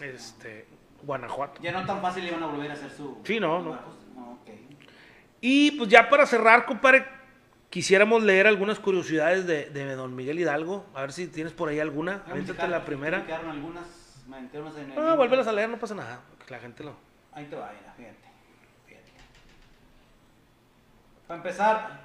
Este, 0.00 0.66
Guanajuato. 1.02 1.60
Ya 1.62 1.72
no 1.72 1.84
tan 1.84 2.00
fácil 2.00 2.26
iban 2.26 2.42
a 2.42 2.46
volver 2.46 2.70
a 2.70 2.74
hacer 2.74 2.90
su. 2.90 3.18
Sí, 3.24 3.40
no, 3.40 3.60
no. 3.60 3.70
No. 4.14 4.38
Y 5.40 5.72
pues 5.72 5.88
ya 5.88 6.08
para 6.08 6.24
cerrar, 6.26 6.66
compadre, 6.66 7.04
quisiéramos 7.70 8.22
leer 8.22 8.46
algunas 8.46 8.78
curiosidades 8.78 9.46
de, 9.46 9.70
de 9.70 9.94
don 9.96 10.14
Miguel 10.14 10.38
Hidalgo. 10.38 10.86
A 10.94 11.00
ver 11.00 11.12
si 11.12 11.26
tienes 11.26 11.52
por 11.52 11.68
ahí 11.68 11.80
alguna. 11.80 12.18
Voy 12.18 12.28
a 12.28 12.30
Aviéntate 12.32 12.68
la 12.68 12.78
Me 12.78 12.84
primera. 12.84 13.26
quedaron 13.26 13.50
algunas. 13.50 13.84
Me 14.28 14.36
aventé 14.36 14.60
unas 14.60 14.76
en 14.76 14.92
el. 14.92 14.98
Ah, 14.98 15.14
vuélvelas 15.16 15.48
a 15.48 15.52
leer, 15.52 15.68
no 15.68 15.78
pasa 15.78 15.96
nada. 15.96 16.20
Que 16.46 16.52
la 16.54 16.60
gente 16.60 16.84
lo. 16.84 16.94
Ahí 17.32 17.46
te 17.46 17.56
va, 17.56 17.72
mira. 17.72 17.92
Fíjate. 17.96 18.31
Para 21.32 21.44
empezar, 21.44 22.00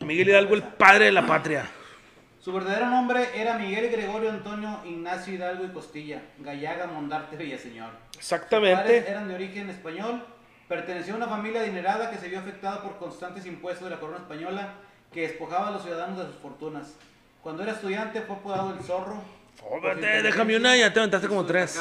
Miguel 0.00 0.30
Hidalgo, 0.30 0.56
el 0.56 0.64
padre 0.64 1.04
de 1.04 1.12
la 1.12 1.24
patria. 1.24 1.64
su 2.40 2.52
verdadero 2.52 2.86
nombre 2.86 3.28
era 3.36 3.56
Miguel 3.56 3.88
Gregorio 3.88 4.30
Antonio 4.30 4.80
Ignacio 4.84 5.32
Hidalgo 5.32 5.64
y 5.64 5.68
Costilla, 5.68 6.22
Gallaga 6.38 6.88
Mondarte 6.88 7.36
Villaseñor. 7.36 7.90
Sus 7.90 7.96
padres 8.00 8.18
Exactamente. 8.18 9.08
eran 9.08 9.28
de 9.28 9.34
origen 9.36 9.70
español, 9.70 10.24
perteneció 10.66 11.14
a 11.14 11.18
una 11.18 11.28
familia 11.28 11.60
adinerada 11.60 12.10
que 12.10 12.18
se 12.18 12.28
vio 12.28 12.40
afectada 12.40 12.82
por 12.82 12.96
constantes 12.96 13.46
impuestos 13.46 13.84
de 13.84 13.94
la 13.94 14.00
corona 14.00 14.18
española 14.18 14.74
que 15.12 15.20
despojaba 15.20 15.68
a 15.68 15.70
los 15.70 15.84
ciudadanos 15.84 16.18
de 16.18 16.24
sus 16.26 16.34
fortunas. 16.42 16.96
Cuando 17.44 17.62
era 17.62 17.74
estudiante 17.74 18.22
fue 18.22 18.34
apodado 18.34 18.74
el 18.76 18.82
zorro. 18.82 19.22
Vete, 19.80 20.24
déjame 20.24 20.56
una, 20.56 20.76
ya 20.76 20.92
te 20.92 20.98
aventaste 20.98 21.28
como 21.28 21.46
tres. 21.46 21.80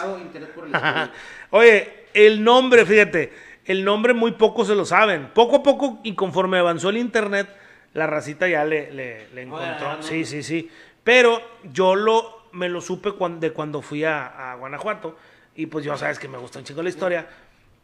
por 0.53 0.67
el. 0.67 0.73
Oye, 1.49 2.05
el 2.13 2.43
nombre, 2.43 2.85
fíjate, 2.85 3.33
el 3.65 3.83
nombre 3.83 4.13
muy 4.13 4.31
pocos 4.33 4.67
se 4.67 4.75
lo 4.75 4.85
saben. 4.85 5.29
Poco 5.33 5.57
a 5.57 5.63
poco, 5.63 5.99
y 6.03 6.13
conforme 6.13 6.57
avanzó 6.59 6.89
el 6.89 6.97
internet, 6.97 7.47
la 7.93 8.07
racita 8.07 8.47
ya 8.47 8.63
le, 8.65 8.91
le, 8.91 9.27
le 9.29 9.33
Oye, 9.33 9.41
encontró. 9.43 10.01
Sí, 10.01 10.25
sí, 10.25 10.43
sí. 10.43 10.69
Pero 11.03 11.41
yo 11.71 11.95
lo, 11.95 12.47
me 12.51 12.69
lo 12.69 12.81
supe 12.81 13.11
cuan- 13.11 13.39
de 13.39 13.51
cuando 13.51 13.81
fui 13.81 14.03
a, 14.03 14.51
a 14.51 14.55
Guanajuato. 14.55 15.17
Y 15.55 15.67
pues 15.67 15.85
yo 15.85 15.97
sabes 15.97 16.19
que 16.19 16.27
me 16.27 16.37
gusta 16.37 16.59
un 16.59 16.65
chingo 16.65 16.83
la 16.83 16.89
historia. 16.89 17.27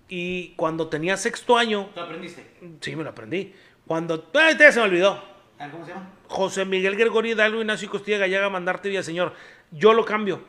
Y 0.09 0.49
cuando 0.57 0.87
tenía 0.87 1.15
sexto 1.15 1.57
año, 1.57 1.89
¿Lo 1.95 2.01
aprendiste? 2.01 2.45
sí 2.81 2.95
me 2.95 3.03
lo 3.03 3.11
aprendí. 3.11 3.53
Cuando, 3.87 4.29
ay, 4.33 4.55
se 4.57 4.79
me 4.79 4.85
olvidó. 4.85 5.23
A 5.57 5.63
ver, 5.63 5.71
¿Cómo 5.71 5.85
se 5.85 5.91
llama? 5.93 6.09
José 6.27 6.65
Miguel 6.65 6.95
Gregorio 6.97 7.31
Hidalgo 7.33 7.61
Ignacio 7.61 7.89
Costilla 7.89 8.17
Gallaga 8.17 8.49
Mandarte 8.49 8.89
Villaseñor. 8.89 9.33
Yo 9.71 9.93
lo 9.93 10.03
cambio. 10.03 10.41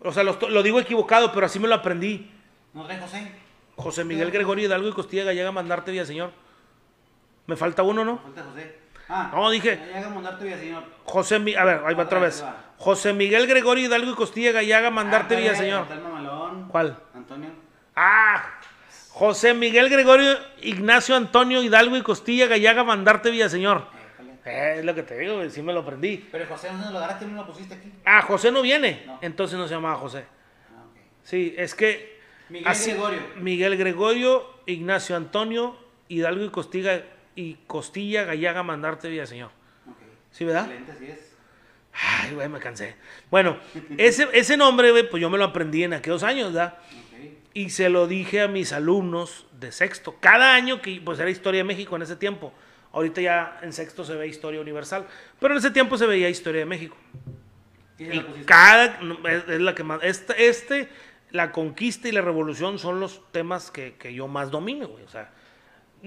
O 0.00 0.12
sea, 0.12 0.22
lo, 0.22 0.62
digo 0.62 0.78
equivocado, 0.78 1.32
pero 1.32 1.46
así 1.46 1.58
me 1.58 1.66
lo 1.66 1.74
aprendí. 1.74 2.30
¿No 2.74 2.84
trae 2.86 3.00
José? 3.00 3.32
José 3.78 4.04
Miguel 4.04 4.30
Gregorio 4.30 4.66
Hidalgo 4.66 4.88
y 4.88 4.92
Costilla 4.92 5.24
Gallega 5.24 5.52
mandarte 5.52 5.90
Villaseñor. 5.92 6.32
Me 7.46 7.56
falta 7.56 7.82
uno, 7.82 8.04
¿no? 8.04 8.18
Falta 8.18 8.42
José. 8.42 8.76
Ah, 9.08 9.30
No, 9.32 9.48
dije- 9.50 9.76
Gallaga 9.76 10.08
Mondarte 10.10 10.44
Villaseñor. 10.44 10.84
José 11.04 11.38
Mi- 11.38 11.54
a 11.54 11.64
ver, 11.64 11.76
ahí 11.86 11.94
va 11.94 12.02
otra 12.02 12.18
Otra 12.18 12.18
vez, 12.20 12.42
va. 12.44 12.56
José 12.76 13.12
Miguel 13.14 13.46
Gregorio 13.46 13.86
Hidalgo 13.86 14.10
y 14.10 14.14
Costilla 14.14 14.52
Gallaga 14.52 14.90
mandarte 14.90 15.34
Ah, 15.34 15.38
Villaseñor. 15.38 15.86
¿Cuál? 16.70 16.98
Antonio. 17.14 17.50
Ah, 17.96 18.44
José 19.10 19.54
Miguel 19.54 19.88
Gregorio 19.88 20.36
Ignacio 20.62 21.16
Antonio 21.16 21.62
Hidalgo 21.62 21.96
y 21.96 22.02
Costilla 22.02 22.46
Gallaga 22.48 22.84
mandarte 22.84 23.30
Villaseñor. 23.30 23.84
Eh, 24.44 24.76
es 24.78 24.84
lo 24.84 24.94
que 24.94 25.02
te 25.02 25.18
digo, 25.18 25.48
sí 25.50 25.62
me 25.62 25.72
lo 25.72 25.80
aprendí. 25.80 26.26
Pero 26.32 26.46
José, 26.46 26.68
¿dónde 26.68 26.90
lo 26.90 26.98
agarraste? 26.98 27.26
¿No 27.26 27.36
lo 27.42 27.46
pusiste 27.46 27.74
aquí? 27.74 27.92
Ah, 28.04 28.22
José 28.22 28.50
no 28.50 28.62
viene. 28.62 29.02
No. 29.06 29.18
Entonces 29.22 29.58
no 29.58 29.68
se 29.68 29.74
llamaba 29.74 29.96
José. 29.96 30.24
Ah, 30.74 30.84
ok. 30.90 30.96
Sí, 31.22 31.54
es 31.56 31.74
que. 31.74 32.17
Miguel 32.48 32.74
Gregorio. 32.74 33.20
Miguel 33.36 33.76
Gregorio, 33.76 34.46
Ignacio 34.66 35.16
Antonio, 35.16 35.76
Hidalgo 36.08 36.44
y 36.44 36.50
Costilla, 36.50 37.04
y 37.34 37.54
Costilla 37.66 38.24
Gallaga 38.24 38.62
mandarte 38.62 39.08
Villaseñor. 39.08 39.50
Ok. 39.86 39.96
¿Sí, 40.30 40.44
verdad? 40.44 40.64
Excelente, 40.64 40.92
así 40.92 41.06
es. 41.06 41.36
Ay, 41.92 42.34
güey, 42.34 42.48
me 42.48 42.60
cansé. 42.60 42.94
Bueno, 43.30 43.58
ese, 43.98 44.28
ese 44.32 44.56
nombre, 44.56 44.90
güey, 44.90 45.08
pues 45.08 45.20
yo 45.20 45.30
me 45.30 45.38
lo 45.38 45.44
aprendí 45.44 45.84
en 45.84 45.94
aquellos 45.94 46.22
años, 46.22 46.52
¿verdad? 46.52 46.78
Y 47.54 47.70
se 47.70 47.88
lo 47.88 48.06
dije 48.06 48.42
a 48.42 48.48
mis 48.48 48.72
alumnos 48.72 49.46
de 49.58 49.72
sexto. 49.72 50.16
Cada 50.20 50.54
año 50.54 50.80
que 50.80 51.00
pues 51.04 51.18
era 51.18 51.28
Historia 51.28 51.58
de 51.58 51.64
México 51.64 51.96
en 51.96 52.02
ese 52.02 52.14
tiempo. 52.14 52.52
Ahorita 52.92 53.20
ya 53.20 53.58
en 53.62 53.72
sexto 53.72 54.04
se 54.04 54.14
ve 54.14 54.28
Historia 54.28 54.60
Universal, 54.60 55.06
pero 55.40 55.54
en 55.54 55.58
ese 55.58 55.70
tiempo 55.70 55.98
se 55.98 56.06
veía 56.06 56.28
Historia 56.28 56.60
de 56.60 56.66
México. 56.66 56.96
Y 57.98 58.04
Y 58.04 58.44
cada 58.46 59.00
es 59.48 59.60
la 59.60 59.74
que 59.74 59.82
más 59.82 60.00
este, 60.02 60.48
este 60.48 60.88
la 61.30 61.52
conquista 61.52 62.08
y 62.08 62.12
la 62.12 62.20
revolución 62.22 62.78
son 62.78 63.00
los 63.00 63.20
temas 63.32 63.70
que, 63.70 63.94
que 63.96 64.14
yo 64.14 64.28
más 64.28 64.50
domino, 64.50 64.88
güey. 64.88 65.04
O 65.04 65.08
sea, 65.08 65.30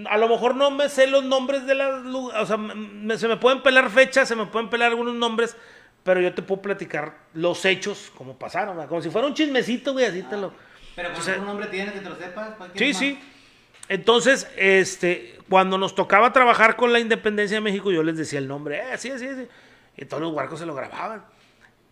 a 0.10 0.18
lo 0.18 0.28
mejor 0.30 0.56
no 0.56 0.72
me 0.72 0.90
sé 0.90 1.08
los 1.08 1.24
nombres 1.24 1.66
de 1.66 1.76
las 1.76 2.04
o 2.06 2.46
sea, 2.46 2.58
me- 2.58 3.18
se 3.18 3.28
me 3.28 3.38
pueden 3.38 3.62
pelar 3.62 3.90
fechas, 3.90 4.28
se 4.28 4.36
me 4.36 4.46
pueden 4.48 4.70
pelar 4.70 4.90
algunos 4.90 5.14
nombres, 5.16 5.56
pero 6.04 6.20
yo 6.22 6.34
te 6.34 6.42
puedo 6.42 6.62
platicar 6.62 7.18
los 7.34 7.64
hechos 7.66 8.12
como 8.18 8.38
pasaron, 8.38 8.86
como 8.88 9.02
si 9.02 9.10
fuera 9.10 9.28
un 9.28 9.34
chismecito, 9.34 9.94
güey, 9.94 10.06
así 10.06 10.24
te 10.24 10.38
lo 10.38 10.54
Pero 10.96 11.10
Entonces- 11.10 11.38
un 11.38 11.46
nombre 11.46 11.68
tiene 11.68 11.94
que 11.94 12.00
te 12.00 12.10
lo 12.10 12.16
sepas, 12.16 12.56
¿para 12.56 12.74
qué 12.74 12.80
Sí, 12.80 12.88
más? 12.90 12.98
sí. 12.98 13.20
Entonces, 13.90 14.48
este, 14.56 15.38
cuando 15.50 15.78
nos 15.78 15.96
tocaba 15.96 16.32
trabajar 16.34 16.76
con 16.78 16.94
la 16.94 17.00
independencia 17.00 17.58
de 17.58 17.62
México, 17.62 17.92
yo 17.92 18.04
les 18.04 18.18
decía 18.18 18.40
el 18.40 18.48
nombre, 18.48 18.80
eh, 18.80 18.98
sí, 18.98 19.12
sí, 19.18 19.28
sí. 19.36 19.48
Y 19.98 20.06
todos 20.06 20.22
los 20.24 20.32
huarcos 20.34 20.60
se 20.60 20.66
lo 20.66 20.74
grababan. 20.74 21.26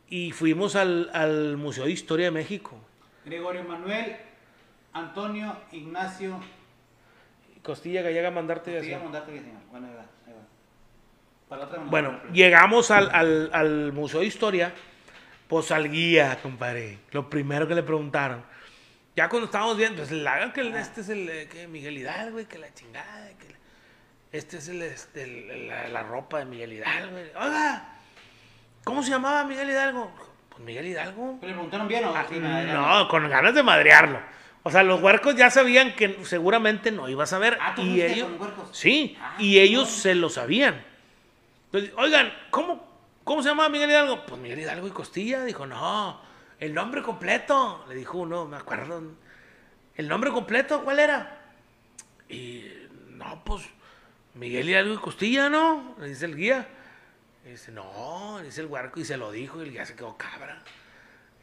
Y 0.09 0.32
fuimos 0.32 0.75
al, 0.75 1.09
al 1.13 1.57
Museo 1.57 1.86
de 1.86 1.91
Historia 1.91 2.25
de 2.27 2.32
México. 2.32 2.80
Gregorio 3.30 3.63
Manuel, 3.63 4.17
Antonio, 4.93 5.55
Ignacio. 5.71 6.39
Costilla 7.63 8.01
Gallega 8.01 8.32
mandarte 8.32 8.77
así. 8.77 8.88
Siga 8.88 8.99
mandarte 8.99 9.32
señor. 9.38 9.61
Bueno, 9.69 9.88
ahí 9.88 9.93
va, 9.93 10.01
ahí 10.27 10.34
va. 10.34 10.39
Para 11.47 11.61
la 11.61 11.67
otra 11.67 11.80
Bueno, 11.84 12.19
llegamos 12.34 12.89
al, 12.91 13.09
al, 13.13 13.49
al 13.53 13.93
Museo 13.93 14.21
de 14.21 14.25
Historia, 14.25 14.73
pues 15.47 15.71
al 15.71 15.89
guía, 15.91 16.39
compadre. 16.41 16.99
Lo 17.11 17.30
primero 17.30 17.67
que 17.67 17.75
le 17.75 17.84
preguntaron. 17.84 18.43
Ya 19.15 19.27
cuando 19.30 19.45
estábamos 19.45 19.77
viendo, 19.77 20.03
pues 20.03 20.25
hagan 20.25 20.53
que 20.53 20.61
el- 20.61 20.75
este 20.75 21.01
es 21.01 21.09
el 21.09 21.30
eh, 21.30 21.47
que 21.51 21.67
Miguel 21.67 21.97
Hidalgo, 21.97 22.39
y 22.39 22.45
que 22.45 22.57
la 22.57 22.73
chingada, 22.73 23.30
que 23.38 23.49
la- 23.49 23.59
este 24.32 24.57
es 24.57 24.67
el, 24.69 24.82
este, 24.82 25.23
el- 25.23 25.67
la, 25.67 25.88
la 25.89 26.03
ropa 26.03 26.39
de 26.39 26.45
Miguel 26.45 26.73
Hidalgo. 26.73 27.17
Oiga, 27.17 27.95
¿cómo 28.86 29.03
se 29.03 29.09
llamaba 29.09 29.43
Miguel 29.43 29.69
Hidalgo? 29.71 30.11
Miguel 30.60 30.88
Hidalgo. 30.88 31.38
¿Pero 31.39 31.47
le 31.47 31.53
preguntaron 31.53 31.88
bien 31.88 32.05
o 32.05 32.16
Ah, 32.16 32.26
sí, 32.30 32.39
no, 32.39 33.07
con 33.07 33.30
ganas 33.30 33.53
de 33.55 33.64
madrearlo. 33.64 34.20
O 34.64 34.72
sea, 34.72 34.84
los 34.84 35.01
huercos 35.01 35.36
ya 35.36 35.49
sabían 35.49 35.95
que 35.95 36.20
seguramente 36.26 36.91
no 36.91 37.07
iba 37.07 37.24
a 37.24 37.28
saber. 37.28 37.57
Ah, 37.62 37.74
¿tú 37.76 37.82
y 37.82 38.01
ellos, 38.01 38.28
con 38.30 38.41
huercos? 38.41 38.70
sí, 38.78 39.18
Ah, 39.22 39.36
y 39.39 39.60
ellos 39.60 39.89
se 39.89 40.16
lo 40.16 40.30
sabían. 40.30 40.84
Entonces, 41.66 41.91
oigan, 41.97 42.34
¿cómo, 42.49 42.86
¿cómo 43.24 43.41
se 43.41 43.49
llama 43.49 43.70
Miguel 43.70 43.89
Hidalgo? 43.89 44.26
Pues 44.26 44.39
Miguel 44.41 44.60
Hidalgo 44.60 44.88
y 44.88 44.91
Costilla. 44.91 45.43
Dijo, 45.45 45.66
no, 45.66 46.20
el 46.60 46.74
nombre 46.74 47.01
completo. 47.01 47.86
Le 47.88 47.95
dijo 47.95 48.18
uno, 48.18 48.45
me 48.45 48.57
acuerdo. 48.57 49.01
¿El 49.95 50.07
nombre 50.07 50.32
completo 50.32 50.84
cuál 50.84 50.99
era? 50.99 51.38
Y 52.28 52.66
no, 53.12 53.41
pues 53.45 53.64
Miguel 54.36 54.70
Hidalgo 54.70 54.93
y 54.93 54.97
Costilla, 54.97 55.49
¿no? 55.49 55.95
Le 55.99 56.10
dice 56.10 56.26
el 56.26 56.36
guía. 56.36 56.68
Y 57.45 57.49
dice, 57.49 57.71
no, 57.71 58.39
dice 58.43 58.61
el 58.61 58.67
huerco 58.67 58.99
y 58.99 59.05
se 59.05 59.17
lo 59.17 59.31
dijo 59.31 59.63
y 59.63 59.69
guía 59.69 59.85
se 59.85 59.95
quedó 59.95 60.17
cabra. 60.17 60.61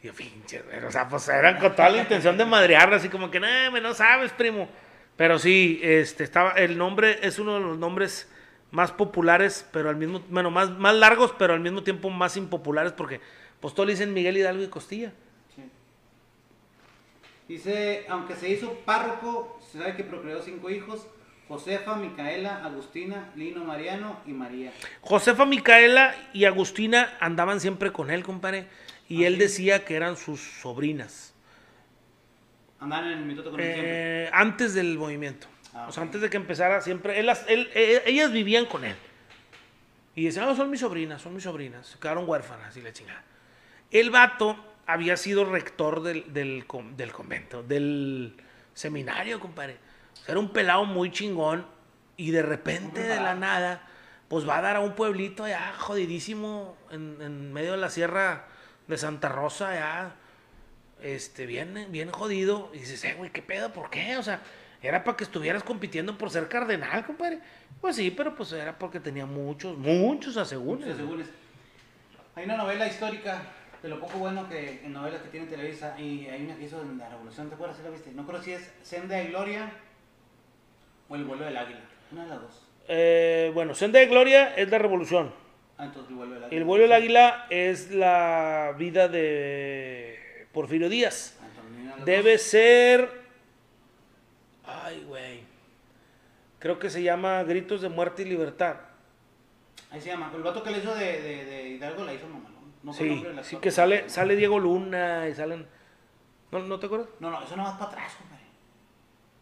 Y 0.01 0.07
yo, 0.07 0.13
pinche, 0.13 0.61
güey", 0.61 0.83
o 0.83 0.91
sea, 0.91 1.09
pues 1.09 1.27
eran 1.27 1.59
con 1.59 1.75
toda 1.75 1.89
la 1.89 1.97
intención 1.97 2.37
de 2.37 2.45
madrearlo, 2.45 2.95
así 2.95 3.09
como 3.09 3.31
que, 3.31 3.39
no, 3.39 3.47
no 3.81 3.93
sabes, 3.93 4.31
primo. 4.31 4.69
Pero 5.15 5.39
sí, 5.39 5.79
este, 5.81 6.23
estaba, 6.23 6.51
el 6.51 6.77
nombre 6.77 7.19
es 7.23 7.39
uno 7.39 7.55
de 7.55 7.59
los 7.61 7.77
nombres 7.77 8.29
más 8.69 8.91
populares, 8.91 9.67
pero 9.71 9.89
al 9.89 9.95
mismo, 9.95 10.23
bueno, 10.29 10.51
más, 10.51 10.69
más 10.69 10.93
largos, 10.93 11.33
pero 11.37 11.53
al 11.53 11.59
mismo 11.59 11.83
tiempo 11.83 12.09
más 12.09 12.37
impopulares, 12.37 12.91
porque 12.91 13.19
pues 13.59 13.73
todos 13.73 13.87
le 13.87 13.93
dicen 13.93 14.13
Miguel 14.13 14.37
Hidalgo 14.37 14.63
y 14.63 14.67
Costilla. 14.67 15.11
Sí. 15.55 15.63
Dice, 17.47 18.05
aunque 18.09 18.35
se 18.35 18.49
hizo 18.49 18.73
párroco, 18.85 19.59
se 19.71 19.79
sabe 19.79 19.95
que 19.95 20.03
procreó 20.03 20.41
cinco 20.43 20.69
hijos. 20.69 21.07
Josefa, 21.47 21.95
Micaela, 21.95 22.63
Agustina, 22.65 23.31
Lino, 23.35 23.63
Mariano 23.63 24.19
y 24.25 24.31
María. 24.31 24.71
Josefa 25.01 25.45
Micaela 25.45 26.13
y 26.33 26.45
Agustina 26.45 27.17
andaban 27.19 27.59
siempre 27.59 27.91
con 27.91 28.11
él, 28.11 28.23
compadre, 28.23 28.67
y 29.07 29.23
¿Ah, 29.23 29.27
él 29.27 29.37
decía 29.37 29.85
que 29.85 29.95
eran 29.95 30.17
sus 30.17 30.41
sobrinas. 30.41 31.33
Andaban 32.79 33.11
en 33.11 33.17
el 33.19 33.25
mitote 33.25 33.49
con 33.49 33.59
él 33.59 33.65
siempre. 33.65 34.23
Eh, 34.25 34.29
antes 34.33 34.73
del 34.73 34.97
movimiento. 34.97 35.47
Ah, 35.73 35.85
o 35.87 35.91
sea, 35.91 36.03
antes 36.03 36.21
de 36.21 36.29
que 36.29 36.37
empezara, 36.37 36.81
siempre. 36.81 37.19
él 37.19 37.29
él- 37.47 37.69
eh, 37.73 38.03
ellas 38.05 38.31
vivían 38.31 38.65
con 38.65 38.83
él. 38.83 38.95
Y 40.15 40.25
decían, 40.25 40.45
no, 40.45 40.55
son 40.55 40.69
mis 40.69 40.79
sobrinas, 40.79 41.21
son 41.21 41.33
mis 41.33 41.43
sobrinas. 41.43 41.87
Se 41.87 41.99
quedaron 41.99 42.27
huérfanas 42.27 42.75
y 42.75 42.81
la 42.81 42.91
chingada. 42.91 43.23
El 43.91 44.09
vato 44.09 44.57
había 44.87 45.15
sido 45.15 45.45
rector 45.45 46.01
del, 46.01 46.33
del, 46.33 46.65
del 46.95 47.11
convento, 47.13 47.61
del 47.63 48.35
seminario, 48.73 49.39
compadre. 49.39 49.77
Era 50.27 50.39
un 50.39 50.49
pelado 50.49 50.85
muy 50.85 51.11
chingón. 51.11 51.65
Y 52.15 52.31
de 52.31 52.41
repente, 52.41 53.03
de 53.03 53.17
la 53.17 53.35
nada, 53.35 53.83
pues 54.27 54.47
va 54.47 54.57
a 54.57 54.61
dar 54.61 54.77
a 54.77 54.79
un 54.79 54.93
pueblito 54.93 55.43
allá 55.43 55.73
jodidísimo 55.77 56.75
en, 56.89 57.17
en 57.21 57.53
medio 57.53 57.73
de 57.73 57.77
la 57.77 57.91
sierra 57.91 58.47
de 58.87 58.97
Santa 58.97 59.29
Rosa, 59.29 59.69
allá 59.69 60.15
este, 61.01 61.45
bien, 61.45 61.87
bien 61.89 62.09
jodido. 62.09 62.71
Y 62.73 62.79
dices, 62.79 63.03
eh, 63.03 63.13
güey, 63.15 63.31
¿qué 63.31 63.41
pedo? 63.41 63.71
¿Por 63.71 63.89
qué? 63.89 64.17
O 64.17 64.23
sea, 64.23 64.41
era 64.81 65.03
para 65.03 65.17
que 65.17 65.23
estuvieras 65.23 65.63
compitiendo 65.63 66.17
por 66.17 66.29
ser 66.29 66.47
cardenal, 66.47 67.05
compadre. 67.05 67.39
Pues 67.79 67.95
sí, 67.95 68.11
pero 68.11 68.35
pues 68.35 68.51
era 68.51 68.77
porque 68.77 68.99
tenía 68.99 69.25
muchos, 69.25 69.77
muchos 69.77 70.37
asegúnes. 70.37 70.87
Muchos 70.87 70.99
asegúnes. 70.99 71.27
Hay 72.35 72.45
una 72.45 72.57
novela 72.57 72.87
histórica 72.87 73.41
de 73.81 73.89
lo 73.89 73.99
poco 73.99 74.17
bueno 74.17 74.47
que 74.49 74.81
en 74.83 74.93
novelas 74.93 75.21
que 75.21 75.29
tiene 75.29 75.47
Televisa 75.47 75.99
y 75.99 76.27
hay 76.27 76.43
una 76.45 76.55
que 76.55 76.63
hizo 76.63 76.81
en 76.81 76.97
la 76.97 77.09
Revolución, 77.09 77.49
¿te 77.49 77.55
acuerdas 77.55 77.77
si 77.77 77.83
la 77.83 77.89
viste? 77.89 78.11
No 78.11 78.25
creo 78.25 78.41
si 78.41 78.53
es 78.53 78.71
Senda 78.81 79.15
de 79.17 79.27
Gloria 79.27 79.71
o 81.09 81.15
El 81.15 81.23
vuelo 81.25 81.45
del 81.45 81.57
águila. 81.57 81.79
Una 82.11 82.23
de 82.23 82.29
las 82.29 82.41
dos. 82.41 82.63
Eh, 82.87 83.51
bueno, 83.53 83.75
Senda 83.75 83.99
de 83.99 84.05
Gloria 84.07 84.55
es 84.55 84.69
la 84.69 84.77
revolución. 84.77 85.33
Ah, 85.77 85.85
entonces 85.85 86.09
El 86.09 86.15
vuelo 86.17 86.33
del 86.35 86.43
águila. 86.43 86.57
El 86.57 86.63
vuelo 86.63 86.83
del 86.83 86.93
águila 86.93 87.45
es 87.49 87.91
la 87.91 88.75
vida 88.77 89.07
de 89.07 90.47
Porfirio 90.53 90.89
Díaz. 90.89 91.37
Ah, 91.41 91.45
entonces, 91.49 92.05
Debe 92.05 92.31
dos. 92.33 92.41
ser. 92.41 93.11
Ay, 94.65 95.03
güey. 95.07 95.41
Creo 96.59 96.79
que 96.79 96.89
se 96.89 97.03
llama 97.03 97.43
Gritos 97.43 97.81
de 97.81 97.89
Muerte 97.89 98.23
y 98.23 98.25
Libertad. 98.25 98.77
Ahí 99.91 100.01
se 100.01 100.09
llama. 100.09 100.31
El 100.35 100.43
vato 100.43 100.63
que 100.63 100.71
le 100.71 100.79
hizo 100.79 100.93
de, 100.95 101.21
de, 101.21 101.45
de 101.45 101.69
Hidalgo 101.69 102.03
la 102.03 102.13
hizo 102.13 102.27
mamá, 102.27 102.49
¿no? 102.83 102.93
Sí, 102.93 103.09
nombre 103.09 103.43
sí 103.43 103.57
que 103.57 103.71
sale, 103.71 104.09
sale 104.09 104.35
Diego 104.35 104.59
Luna 104.59 105.27
y 105.29 105.35
salen. 105.35 105.67
¿No, 106.51 106.59
¿no 106.59 106.79
te 106.79 106.85
acuerdas? 106.87 107.09
No, 107.19 107.29
no, 107.29 107.43
eso 107.43 107.55
no 107.55 107.63
va 107.63 107.77
para 107.77 107.91
atrás. 107.91 108.13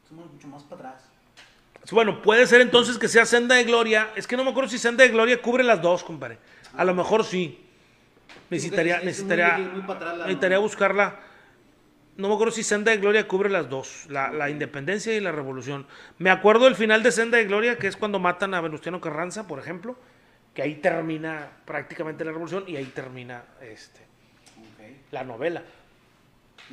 Eso 0.03 0.13
es 0.21 0.31
mucho 0.31 0.47
más 0.47 0.63
para 0.63 0.89
atrás. 0.89 1.09
Bueno, 1.91 2.21
puede 2.21 2.47
ser 2.47 2.61
entonces 2.61 2.97
que 2.97 3.07
sea 3.07 3.25
Senda 3.25 3.55
de 3.55 3.63
Gloria. 3.63 4.09
Es 4.15 4.25
que 4.27 4.35
no 4.37 4.43
me 4.43 4.49
acuerdo 4.51 4.69
si 4.69 4.77
Senda 4.79 5.03
de 5.03 5.09
Gloria 5.11 5.41
cubre 5.41 5.63
las 5.63 5.81
dos, 5.81 6.03
compadre. 6.03 6.37
A 6.75 6.83
lo 6.83 6.93
mejor 6.95 7.23
sí. 7.23 7.61
Necesitaría, 8.49 8.95
Es- 8.95 8.99
es 9.01 9.05
necesitaría, 9.05 9.57
necesitaría 10.25 10.57
buscarla. 10.59 11.19
No 12.17 12.29
me 12.29 12.33
acuerdo 12.35 12.53
si 12.53 12.63
Senda 12.63 12.91
de 12.91 12.97
Gloria 12.97 13.27
cubre 13.27 13.49
las 13.49 13.69
dos, 13.69 14.05
la, 14.09 14.31
la 14.31 14.49
independencia 14.49 15.13
y 15.15 15.19
la 15.19 15.31
revolución. 15.31 15.85
Me 16.17 16.29
acuerdo 16.29 16.65
del 16.65 16.75
final 16.75 17.03
de 17.03 17.11
Senda 17.11 17.37
de 17.37 17.45
Gloria, 17.45 17.77
que 17.77 17.87
es 17.87 17.97
cuando 17.97 18.19
matan 18.19 18.53
a 18.53 18.61
Venustiano 18.61 19.01
Carranza, 19.01 19.47
por 19.47 19.59
ejemplo, 19.59 19.97
que 20.53 20.61
ahí 20.61 20.75
termina 20.75 21.49
prácticamente 21.65 22.23
la 22.23 22.31
revolución 22.31 22.63
y 22.67 22.77
ahí 22.77 22.85
termina 22.85 23.43
este, 23.61 23.99
la 25.11 25.23
novela. 25.25 25.63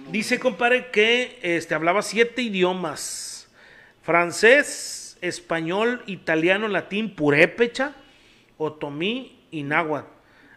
Dice, 0.08 0.38
compadre, 0.38 0.90
que 0.92 1.38
este, 1.42 1.74
hablaba 1.74 2.02
siete 2.02 2.40
idiomas. 2.42 3.30
Francés, 4.02 5.16
español, 5.20 6.02
italiano, 6.06 6.68
latín, 6.68 7.14
purépecha, 7.14 7.94
otomí 8.58 9.46
y 9.50 9.62
náhuatl. 9.62 10.06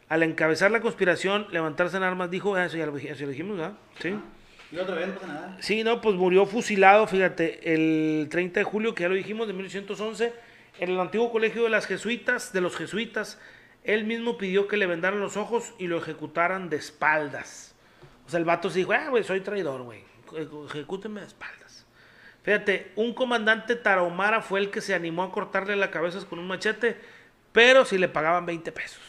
Al 0.09 0.23
encabezar 0.23 0.71
la 0.71 0.81
conspiración, 0.81 1.47
levantarse 1.51 1.97
en 1.97 2.03
armas, 2.03 2.29
dijo, 2.29 2.55
ah, 2.55 2.65
eso 2.65 2.77
ya 2.77 2.85
lo, 2.85 2.93
dij- 2.97 3.05
eso 3.09 3.19
ya 3.21 3.25
lo 3.25 3.31
dijimos, 3.31 3.57
¿verdad? 3.57 3.77
Sí. 3.99 4.15
Y 4.71 4.77
otra 4.77 4.95
vez 4.95 5.07
no 5.07 5.13
pasa 5.15 5.27
nada. 5.27 5.57
Sí, 5.61 5.83
no, 5.83 6.01
pues 6.01 6.15
murió 6.15 6.45
fusilado, 6.45 7.07
fíjate, 7.07 7.73
el 7.73 8.27
30 8.29 8.59
de 8.59 8.63
julio, 8.63 8.93
que 8.93 9.03
ya 9.03 9.09
lo 9.09 9.15
dijimos, 9.15 9.47
de 9.47 9.53
1811, 9.53 10.33
en 10.79 10.89
el 10.89 10.99
antiguo 10.99 11.31
colegio 11.31 11.63
de 11.63 11.69
las 11.69 11.85
jesuitas, 11.87 12.51
de 12.53 12.61
los 12.61 12.75
jesuitas. 12.75 13.39
Él 13.83 14.03
mismo 14.05 14.37
pidió 14.37 14.67
que 14.67 14.77
le 14.77 14.87
vendaran 14.87 15.19
los 15.19 15.37
ojos 15.37 15.73
y 15.79 15.87
lo 15.87 15.97
ejecutaran 15.97 16.69
de 16.69 16.77
espaldas. 16.77 17.75
O 18.27 18.29
sea, 18.29 18.39
el 18.39 18.45
vato 18.45 18.69
se 18.69 18.79
dijo, 18.79 18.93
ah, 18.93 19.09
güey, 19.09 19.23
soy 19.23 19.41
traidor, 19.41 19.83
güey, 19.83 20.01
eje- 20.33 20.65
ejecútenme 20.69 21.21
de 21.21 21.27
espaldas. 21.27 21.64
Fíjate, 22.45 22.91
un 22.95 23.13
comandante 23.15 23.75
tarahumara 23.75 24.39
fue 24.41 24.59
el 24.59 24.69
que 24.69 24.79
se 24.79 24.93
animó 24.93 25.23
a 25.23 25.31
cortarle 25.31 25.75
la 25.75 25.89
cabeza 25.89 26.23
con 26.29 26.37
un 26.37 26.47
machete, 26.47 26.95
pero 27.51 27.85
si 27.85 27.97
le 27.97 28.07
pagaban 28.07 28.45
20 28.45 28.71
pesos. 28.71 29.01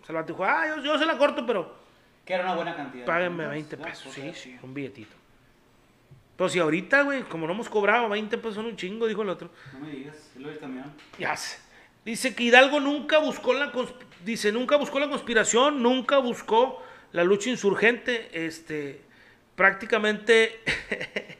O 0.00 0.06
sea, 0.06 0.14
el 0.14 0.22
vato 0.22 0.32
dijo, 0.32 0.42
ah, 0.44 0.64
yo, 0.68 0.82
yo 0.82 0.98
se 0.98 1.04
la 1.04 1.18
corto, 1.18 1.44
pero 1.44 1.76
Que 2.24 2.32
era 2.32 2.44
una 2.44 2.54
buena 2.54 2.74
cantidad. 2.74 3.04
Páguenme 3.04 3.44
¿no? 3.44 3.50
20 3.50 3.76
Ya, 3.76 3.82
pesos. 3.84 4.04
pues, 4.14 4.14
Sí, 4.14 4.32
sí, 4.50 4.58
un 4.62 4.72
billetito. 4.72 5.14
Pero 6.34 6.48
si 6.48 6.58
ahorita, 6.60 7.02
güey, 7.02 7.24
como 7.24 7.46
no 7.46 7.52
hemos 7.52 7.68
cobrado 7.68 8.08
20 8.08 8.38
pesos 8.38 8.54
son 8.54 8.64
un 8.66 8.76
chingo, 8.76 9.06
dijo 9.06 9.20
el 9.22 9.28
otro. 9.28 9.50
No 9.74 9.80
me 9.80 9.90
digas, 9.92 10.30
lo 10.38 10.48
del 10.48 10.58
camión. 10.58 10.90
Ya 11.18 11.36
sé. 11.36 11.58
Dice 12.06 12.34
que 12.34 12.44
Hidalgo 12.44 12.80
nunca 12.80 13.18
buscó 13.18 13.52
la 13.52 13.70
dice, 14.24 14.50
nunca 14.50 14.76
buscó 14.76 14.98
la 14.98 15.10
conspiración, 15.10 15.82
nunca 15.82 16.16
buscó 16.18 16.82
la 17.12 17.22
lucha 17.22 17.50
insurgente, 17.50 18.30
este 18.46 19.02
prácticamente 19.56 20.60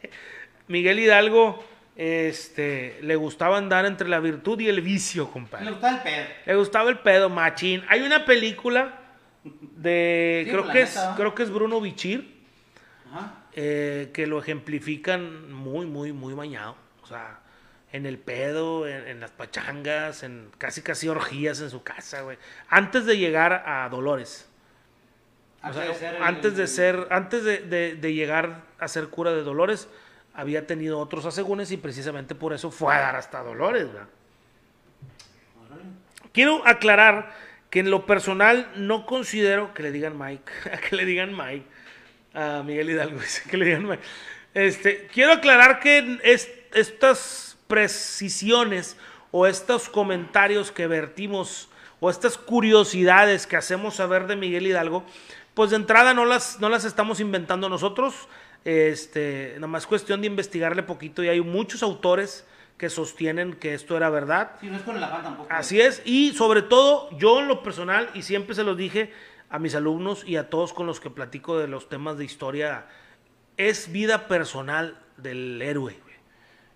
Miguel 0.68 0.98
Hidalgo 1.00 1.64
este, 1.96 2.98
le 3.02 3.16
gustaba 3.16 3.58
andar 3.58 3.84
entre 3.86 4.08
la 4.08 4.20
virtud 4.20 4.60
y 4.60 4.68
el 4.68 4.80
vicio, 4.80 5.30
compadre. 5.30 5.64
Le 5.66 5.70
gustaba 5.72 5.96
el 5.96 6.02
pedo. 6.02 6.24
Le 6.46 6.56
gustaba 6.56 6.90
el 6.90 6.98
pedo, 7.00 7.28
machín. 7.30 7.84
Hay 7.88 8.02
una 8.02 8.24
película 8.24 9.00
de, 9.44 10.42
Sí, 10.44 10.50
creo, 10.52 10.68
que 10.68 10.82
es, 10.82 10.98
creo 11.16 11.34
que 11.34 11.42
es 11.42 11.50
Bruno 11.50 11.80
Bichir, 11.80 12.36
Ajá. 13.12 13.34
eh, 13.54 14.10
que 14.12 14.26
lo 14.26 14.38
ejemplifican 14.38 15.52
muy, 15.52 15.86
muy, 15.86 16.12
muy 16.12 16.34
bañado. 16.34 16.76
O 17.02 17.06
sea, 17.06 17.40
en 17.90 18.04
el 18.06 18.18
pedo, 18.18 18.86
en, 18.86 19.08
en 19.08 19.20
las 19.20 19.30
pachangas, 19.30 20.22
en 20.22 20.50
casi, 20.58 20.82
casi 20.82 21.08
orgías 21.08 21.60
en 21.60 21.70
su 21.70 21.82
casa, 21.82 22.20
güey. 22.22 22.36
Antes 22.68 23.06
de 23.06 23.16
llegar 23.16 23.64
a 23.66 23.88
Dolores. 23.88 24.48
O 25.62 25.66
Antes 25.66 25.80
sea, 25.82 25.88
de 25.88 25.94
ser 25.98 26.14
el- 26.14 26.22
antes 26.22 26.56
de 26.56 26.66
ser, 26.68 27.06
antes 27.10 27.42
de, 27.44 27.58
de- 27.60 27.94
de 27.96 28.14
llegar 28.14 28.62
a 28.78 28.86
ser 28.86 29.08
cura 29.08 29.32
de 29.32 29.42
Dolores, 29.42 29.88
había 30.38 30.68
tenido 30.68 31.00
otros 31.00 31.26
asegúnes 31.26 31.72
y 31.72 31.76
precisamente 31.76 32.36
por 32.36 32.52
eso 32.52 32.70
fue 32.70 32.94
a 32.94 33.00
dar 33.00 33.16
hasta 33.16 33.42
Dolores. 33.42 33.88
Quiero 36.32 36.64
aclarar 36.64 37.34
que 37.70 37.80
en 37.80 37.90
lo 37.90 38.06
personal 38.06 38.70
no 38.76 39.04
considero 39.04 39.74
que 39.74 39.82
le 39.82 39.90
digan 39.90 40.16
Mike, 40.16 40.52
que 40.88 40.94
le 40.94 41.04
digan 41.04 41.36
Mike, 41.36 41.66
a 42.34 42.62
Miguel 42.64 42.90
Hidalgo 42.90 43.18
que 43.50 43.56
le 43.56 43.64
digan 43.64 43.88
Mike. 43.88 44.02
Este, 44.54 45.08
quiero 45.12 45.32
aclarar 45.32 45.80
que 45.80 46.20
es- 46.22 46.48
estas 46.72 47.58
precisiones 47.66 48.96
o 49.32 49.44
estos 49.48 49.88
comentarios 49.88 50.70
que 50.70 50.86
vertimos 50.86 51.68
o 51.98 52.10
estas 52.10 52.38
curiosidades 52.38 53.48
que 53.48 53.56
hacemos 53.56 53.96
saber 53.96 54.28
de 54.28 54.36
Miguel 54.36 54.68
Hidalgo, 54.68 55.04
pues 55.54 55.70
de 55.70 55.76
entrada 55.76 56.14
no 56.14 56.24
las, 56.24 56.60
no 56.60 56.68
las 56.68 56.84
estamos 56.84 57.18
inventando 57.18 57.68
nosotros. 57.68 58.28
Este, 58.64 59.52
nada 59.54 59.66
más 59.66 59.86
cuestión 59.86 60.20
de 60.20 60.26
investigarle 60.26 60.82
poquito 60.82 61.22
y 61.22 61.28
hay 61.28 61.40
muchos 61.40 61.82
autores 61.82 62.46
que 62.76 62.90
sostienen 62.90 63.54
que 63.54 63.74
esto 63.74 63.96
era 63.96 64.08
verdad. 64.08 64.52
Sí, 64.60 64.68
no 64.68 64.76
es 64.76 64.82
con 64.82 64.96
el 64.96 65.02
afán 65.02 65.22
tampoco. 65.22 65.48
Así 65.52 65.80
es, 65.80 66.00
y 66.04 66.32
sobre 66.32 66.62
todo 66.62 67.10
yo 67.18 67.40
en 67.40 67.48
lo 67.48 67.62
personal, 67.62 68.08
y 68.14 68.22
siempre 68.22 68.54
se 68.54 68.62
los 68.62 68.76
dije 68.76 69.12
a 69.50 69.58
mis 69.58 69.74
alumnos 69.74 70.24
y 70.26 70.36
a 70.36 70.48
todos 70.48 70.72
con 70.72 70.86
los 70.86 71.00
que 71.00 71.10
platico 71.10 71.58
de 71.58 71.66
los 71.66 71.88
temas 71.88 72.18
de 72.18 72.24
historia, 72.24 72.86
es 73.56 73.90
vida 73.90 74.28
personal 74.28 74.98
del 75.16 75.60
héroe. 75.60 75.96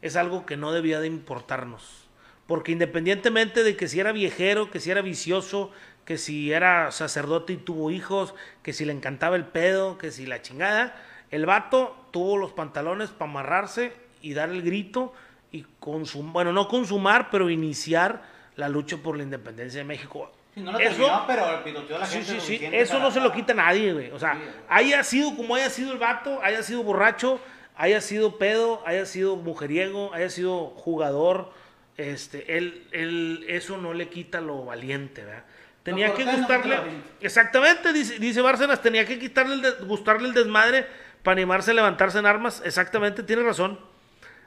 Es 0.02 0.16
algo 0.16 0.44
que 0.44 0.56
no 0.56 0.72
debía 0.72 0.98
de 1.00 1.06
importarnos. 1.06 2.08
Porque 2.48 2.72
independientemente 2.72 3.62
de 3.62 3.76
que 3.76 3.86
si 3.86 4.00
era 4.00 4.10
viejero, 4.10 4.70
que 4.70 4.80
si 4.80 4.90
era 4.90 5.00
vicioso, 5.00 5.70
que 6.04 6.18
si 6.18 6.52
era 6.52 6.90
sacerdote 6.90 7.52
y 7.52 7.56
tuvo 7.56 7.92
hijos, 7.92 8.34
que 8.64 8.72
si 8.72 8.84
le 8.84 8.92
encantaba 8.92 9.36
el 9.36 9.44
pedo, 9.44 9.96
que 9.98 10.10
si 10.10 10.26
la 10.26 10.42
chingada, 10.42 11.00
el 11.32 11.44
vato 11.46 11.96
tuvo 12.12 12.36
los 12.38 12.52
pantalones 12.52 13.10
para 13.10 13.28
amarrarse 13.30 13.92
y 14.20 14.34
dar 14.34 14.50
el 14.50 14.62
grito 14.62 15.12
y 15.50 15.66
consumar, 15.80 16.32
bueno, 16.32 16.52
no 16.52 16.68
consumar, 16.68 17.28
pero 17.30 17.50
iniciar 17.50 18.22
la 18.56 18.68
lucha 18.68 18.96
por 18.98 19.16
la 19.16 19.24
independencia 19.24 19.78
de 19.80 19.84
México. 19.84 20.30
Sí, 20.54 20.60
no 20.60 20.72
lo 20.72 20.78
Eso- 20.78 20.96
terminó, 20.96 21.24
pero 21.26 21.98
la 21.98 22.06
Sí, 22.06 22.22
gente. 22.22 22.40
sí, 22.40 22.58
sí. 22.58 22.64
Eso 22.72 22.92
para- 22.92 23.04
no 23.04 23.10
se 23.10 23.20
lo 23.20 23.32
quita 23.32 23.52
a 23.52 23.56
nadie, 23.56 23.92
güey. 23.92 24.10
O 24.12 24.18
sea, 24.18 24.34
Sí, 24.34 24.38
güey. 24.40 24.50
haya 24.68 25.02
sido 25.02 25.34
como 25.34 25.54
haya 25.56 25.70
sido 25.70 25.92
el 25.92 25.98
vato, 25.98 26.38
haya 26.42 26.62
sido 26.62 26.82
borracho, 26.82 27.40
haya 27.76 28.00
sido 28.02 28.36
pedo, 28.38 28.82
haya 28.86 29.06
sido 29.06 29.36
mujeriego, 29.36 30.12
haya 30.12 30.28
sido 30.28 30.66
jugador, 30.66 31.50
este, 31.96 32.56
él, 32.58 32.86
él, 32.92 33.44
eso 33.48 33.78
no 33.78 33.94
le 33.94 34.08
quita 34.08 34.40
lo 34.42 34.64
valiente, 34.66 35.24
¿verdad? 35.24 35.44
Tenía 35.82 36.14
que 36.14 36.24
no 36.24 36.36
gustarle, 36.36 36.76
exactamente, 37.20 37.92
dice, 37.92 38.18
dice 38.18 38.40
Bárcenas, 38.40 38.80
tenía 38.80 39.04
que 39.04 39.18
quitarle 39.18 39.54
el 39.54 39.62
de- 39.62 39.72
gustarle 39.86 40.28
el 40.28 40.34
desmadre 40.34 40.86
para 41.22 41.32
animarse 41.34 41.70
a 41.70 41.74
levantarse 41.74 42.18
en 42.18 42.26
armas. 42.26 42.62
Exactamente, 42.64 43.22
tiene 43.22 43.42
razón. 43.42 43.78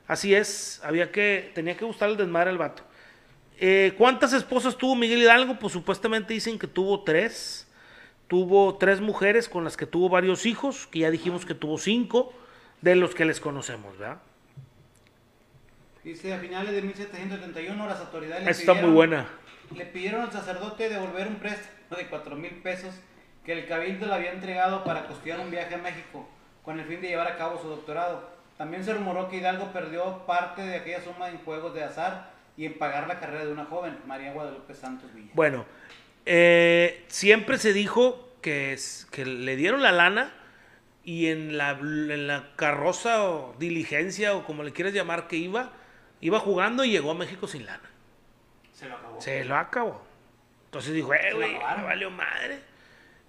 Así 0.08 0.36
es, 0.36 0.82
había 0.84 1.12
que, 1.12 1.52
tenía 1.56 1.76
que 1.78 1.86
gustarle 1.86 2.14
el 2.14 2.18
desmadre 2.20 2.52
al 2.52 2.58
vato. 2.58 2.84
Eh, 3.60 3.94
¿Cuántas 3.98 4.34
esposas 4.34 4.78
tuvo 4.78 4.96
Miguel 4.96 5.22
Hidalgo? 5.22 5.58
Pues 5.58 5.74
supuestamente 5.74 6.34
dicen 6.34 6.60
que 6.60 6.68
tuvo 6.68 7.04
tres. 7.04 7.68
Tuvo 8.28 8.76
tres 8.78 9.02
mujeres 9.02 9.48
con 9.48 9.64
las 9.64 9.78
que 9.78 9.86
tuvo 9.86 10.10
varios 10.10 10.46
hijos, 10.48 10.88
que 10.88 11.00
ya 11.00 11.12
dijimos 11.12 11.46
que 11.46 11.54
tuvo 11.54 11.78
cinco, 11.78 12.34
de 12.82 12.96
los 12.96 13.14
que 13.16 13.24
les 13.24 13.40
conocemos, 13.40 13.98
¿verdad? 13.98 14.18
Dice, 16.04 16.34
a 16.34 16.40
finales 16.40 16.72
de 16.72 16.82
1771 16.82 17.88
las 17.88 18.00
autoridades 18.00 18.44
le 18.46 18.52
está 18.52 18.74
muy 18.74 18.82
pidieron- 18.84 18.94
buena. 18.94 19.28
Le 19.76 19.86
pidieron 19.86 20.22
al 20.22 20.32
sacerdote 20.32 20.90
devolver 20.90 21.28
un 21.28 21.36
préstamo 21.36 21.98
de 21.98 22.08
4 22.08 22.36
mil 22.36 22.52
pesos 22.62 22.94
que 23.44 23.54
el 23.54 23.68
cabildo 23.68 24.06
le 24.06 24.14
había 24.14 24.32
entregado 24.32 24.84
para 24.84 25.08
costear 25.08 25.40
un 25.40 25.50
viaje 25.50 25.74
a 25.76 25.78
México 25.80 26.28
con 26.66 26.80
el 26.80 26.86
fin 26.86 27.00
de 27.02 27.08
llevar 27.10 27.28
a 27.28 27.38
cabo 27.38 27.62
su 27.62 27.68
doctorado. 27.70 28.28
También 28.58 28.84
se 28.84 28.94
rumoró 28.94 29.30
que 29.30 29.38
Hidalgo 29.38 29.72
perdió 29.72 30.26
parte 30.26 30.62
de 30.64 30.76
aquella 30.76 31.02
suma 31.04 31.30
en 31.30 31.38
juegos 31.40 31.74
de 31.74 31.84
azar 31.84 32.32
y 32.58 32.66
en 32.66 32.78
pagar 32.78 33.08
la 33.08 33.20
carrera 33.20 33.46
de 33.46 33.52
una 33.52 33.66
joven, 33.66 33.98
María 34.08 34.32
Guadalupe 34.34 34.74
Santos 34.74 35.14
Villa. 35.14 35.32
Bueno, 35.34 35.66
eh, 36.26 37.04
siempre 37.08 37.58
se 37.58 37.74
dijo 37.74 38.30
que, 38.42 38.74
es- 38.74 39.08
que 39.12 39.26
le 39.26 39.56
dieron 39.56 39.82
la 39.84 39.92
lana 39.92 40.32
y 41.04 41.28
en 41.28 41.58
la, 41.58 41.72
en 41.72 42.28
la 42.28 42.52
carroza 42.56 43.24
o 43.30 43.56
diligencia 43.60 44.34
o 44.36 44.46
como 44.46 44.64
le 44.64 44.72
quieras 44.72 44.94
llamar 44.94 45.28
que 45.28 45.36
iba, 45.36 45.72
iba 46.22 46.40
jugando 46.40 46.84
y 46.86 46.92
llegó 46.92 47.12
a 47.12 47.16
México 47.16 47.48
sin 47.48 47.66
lana. 47.66 47.90
Se 48.74 48.88
lo 48.88 48.96
acabó. 48.96 49.22
Se 49.22 49.46
lo 49.46 49.56
acabó. 49.58 50.06
Entonces 50.66 50.94
dijo, 50.94 51.14
eh, 51.14 51.34
güey, 51.34 51.58
valió 51.60 52.10
madre. 52.10 52.60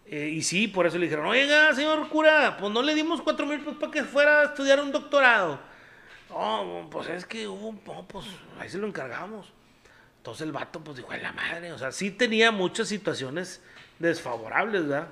Eh, 0.09 0.29
y 0.29 0.43
sí, 0.43 0.69
por 0.69 0.87
eso 0.87 0.99
le 0.99 1.07
dijeron, 1.07 1.27
oiga, 1.27 1.75
señor 1.75 2.09
cura, 2.09 2.57
pues 2.61 2.73
no 2.73 2.81
le 2.81 2.95
dimos 2.95 3.21
cuatro 3.23 3.45
mil 3.45 3.59
pesos 3.59 3.77
para 3.77 3.91
que 3.91 4.05
fuera 4.05 4.41
a 4.41 4.45
estudiar 4.45 4.81
un 4.81 4.93
doctorado. 4.93 5.59
No, 6.31 6.89
pues 6.91 7.09
es 7.09 7.25
que 7.25 7.49
hubo 7.49 7.75
pues 8.07 8.27
ahí 8.61 8.69
se 8.69 8.79
lo 8.79 8.87
encargamos. 8.87 9.53
Entonces 10.19 10.47
el 10.47 10.53
vato, 10.53 10.81
pues 10.81 10.97
dijo, 10.97 11.11
a 11.11 11.17
la 11.17 11.33
madre. 11.33 11.73
O 11.73 11.79
sea, 11.79 11.91
sí 11.93 12.11
tenía 12.11 12.53
muchas 12.53 12.89
situaciones 12.89 13.63
desfavorables, 13.99 14.87
¿verdad? 14.87 15.09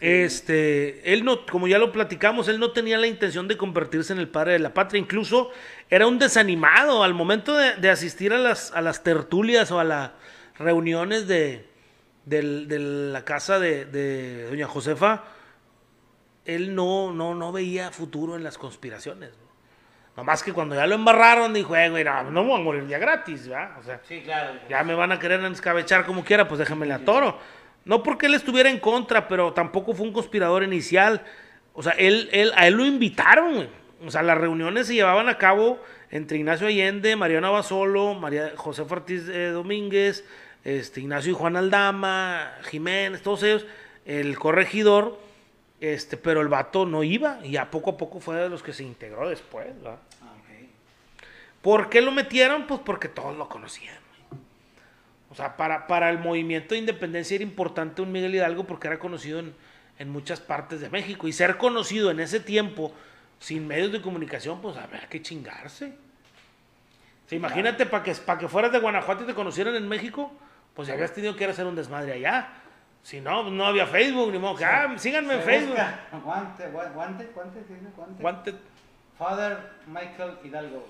Este, 0.00 1.12
él 1.12 1.24
no, 1.24 1.44
como 1.44 1.68
ya 1.68 1.78
lo 1.78 1.92
platicamos, 1.92 2.48
él 2.48 2.58
no 2.58 2.72
tenía 2.72 2.96
la 2.96 3.06
intención 3.06 3.48
de 3.48 3.58
convertirse 3.58 4.14
en 4.14 4.18
el 4.18 4.28
padre 4.28 4.54
de 4.54 4.58
la 4.58 4.74
patria. 4.74 4.98
Incluso 4.98 5.50
era 5.88 6.06
un 6.06 6.18
desanimado 6.18 7.04
al 7.04 7.14
momento 7.14 7.56
de, 7.56 7.76
de 7.76 7.90
asistir 7.90 8.32
a 8.32 8.38
las, 8.38 8.72
a 8.72 8.80
las 8.80 9.02
tertulias 9.02 9.70
o 9.70 9.78
a 9.78 9.84
las 9.84 10.10
reuniones 10.58 11.28
de, 11.28 11.69
del- 12.24 12.68
de 12.68 12.78
la 12.78 13.24
casa 13.24 13.58
de, 13.58 13.84
de 13.86 14.44
doña 14.50 14.66
Josefa. 14.66 15.24
Él 16.44 16.74
no, 16.74 17.12
no, 17.12 17.34
no 17.34 17.52
veía 17.52 17.90
futuro 17.90 18.36
en 18.36 18.42
las 18.44 18.58
conspiraciones. 18.58 19.30
¿no? 19.30 19.50
Nomás 20.16 20.42
que 20.42 20.52
cuando 20.52 20.74
ya 20.74 20.86
lo 20.86 20.94
embarraron, 20.94 21.52
dijo, 21.54 21.76
eh, 21.76 21.88
güey, 21.90 22.02
no, 22.04 22.24
no 22.24 22.42
me 22.42 22.48
voy 22.50 22.60
a 22.60 22.64
morir 22.64 22.86
ya 22.88 22.98
gratis, 22.98 23.46
¿verdad? 23.48 23.78
O 23.78 23.82
sea, 23.82 24.00
Sí, 24.08 24.20
claro. 24.22 24.58
ya 24.68 24.82
me 24.82 24.94
van 24.94 25.12
a 25.12 25.18
querer 25.18 25.44
escabechar 25.46 26.04
como 26.06 26.24
quiera, 26.24 26.48
pues 26.48 26.58
déjame 26.58 26.86
la 26.86 27.00
toro. 27.00 27.38
No 27.84 28.02
porque 28.02 28.26
él 28.26 28.34
estuviera 28.34 28.68
en 28.70 28.78
contra, 28.80 29.28
pero 29.28 29.52
tampoco 29.52 29.94
fue 29.94 30.06
un 30.06 30.12
conspirador 30.12 30.62
inicial. 30.62 31.24
O 31.72 31.82
sea, 31.82 31.92
él, 31.92 32.28
él, 32.32 32.52
a 32.56 32.66
él 32.66 32.74
lo 32.74 32.84
invitaron, 32.84 33.54
güey. 33.54 33.68
O 34.04 34.10
sea, 34.10 34.22
las 34.22 34.38
reuniones 34.38 34.86
se 34.86 34.94
llevaban 34.94 35.28
a 35.28 35.38
cabo 35.38 35.78
entre 36.10 36.38
Ignacio 36.38 36.66
Allende, 36.66 37.16
Mariano 37.16 37.52
Basolo, 37.52 38.14
María 38.14 38.52
José 38.56 38.82
Ortiz 38.82 39.28
eh, 39.28 39.48
Domínguez, 39.50 40.24
este, 40.64 41.00
Ignacio 41.00 41.32
y 41.32 41.34
Juan 41.34 41.56
Aldama, 41.56 42.52
Jiménez, 42.70 43.22
todos 43.22 43.42
ellos, 43.42 43.66
el 44.04 44.38
corregidor, 44.38 45.18
este, 45.80 46.16
pero 46.16 46.40
el 46.40 46.48
vato 46.48 46.86
no 46.86 47.02
iba, 47.02 47.40
y 47.44 47.56
a 47.56 47.70
poco 47.70 47.90
a 47.90 47.96
poco 47.96 48.20
fue 48.20 48.36
de 48.36 48.48
los 48.48 48.62
que 48.62 48.72
se 48.72 48.84
integró 48.84 49.28
después, 49.28 49.66
¿verdad? 49.76 49.98
Ah, 50.22 50.32
ok. 50.38 50.68
¿Por 51.62 51.88
qué 51.88 52.00
lo 52.00 52.12
metieron? 52.12 52.66
Pues 52.66 52.80
porque 52.84 53.08
todos 53.08 53.36
lo 53.36 53.48
conocían. 53.48 53.98
O 55.30 55.34
sea, 55.34 55.56
para, 55.56 55.86
para 55.86 56.10
el 56.10 56.18
movimiento 56.18 56.74
de 56.74 56.80
independencia 56.80 57.36
era 57.36 57.44
importante 57.44 58.02
un 58.02 58.10
Miguel 58.10 58.34
Hidalgo 58.34 58.64
porque 58.64 58.88
era 58.88 58.98
conocido 58.98 59.38
en, 59.38 59.54
en 59.98 60.10
muchas 60.10 60.40
partes 60.40 60.80
de 60.80 60.90
México. 60.90 61.28
Y 61.28 61.32
ser 61.32 61.56
conocido 61.56 62.10
en 62.10 62.18
ese 62.18 62.40
tiempo, 62.40 62.92
sin 63.38 63.68
medios 63.68 63.92
de 63.92 64.02
comunicación, 64.02 64.60
pues 64.60 64.76
había 64.76 65.08
que 65.08 65.22
chingarse. 65.22 65.92
Sea, 67.26 67.36
imagínate 67.36 67.86
para 67.86 68.02
que, 68.02 68.12
para 68.14 68.40
que 68.40 68.48
fueras 68.48 68.72
de 68.72 68.80
Guanajuato 68.80 69.22
y 69.22 69.26
te 69.26 69.34
conocieran 69.34 69.76
en 69.76 69.86
México, 69.86 70.32
pues 70.80 70.88
ya 70.88 70.94
habías 70.94 71.12
tenido 71.12 71.36
que 71.36 71.44
ir 71.44 71.50
a 71.50 71.52
hacer 71.52 71.66
un 71.66 71.76
desmadre 71.76 72.14
allá. 72.14 72.48
Si 73.02 73.20
no, 73.20 73.50
no 73.50 73.66
había 73.66 73.86
Facebook, 73.86 74.32
ni 74.32 74.38
modo 74.38 74.56
que, 74.56 74.64
ah, 74.64 74.94
síganme 74.96 75.34
en 75.34 75.42
Facebook. 75.42 75.76
Guante, 76.24 76.64
gua- 76.72 76.90
guante, 76.94 77.30
guante, 77.34 77.60
guante. 77.96 78.22
Wanted. 78.22 78.54
Father 79.18 79.58
Michael 79.86 80.38
Hidalgo. 80.42 80.88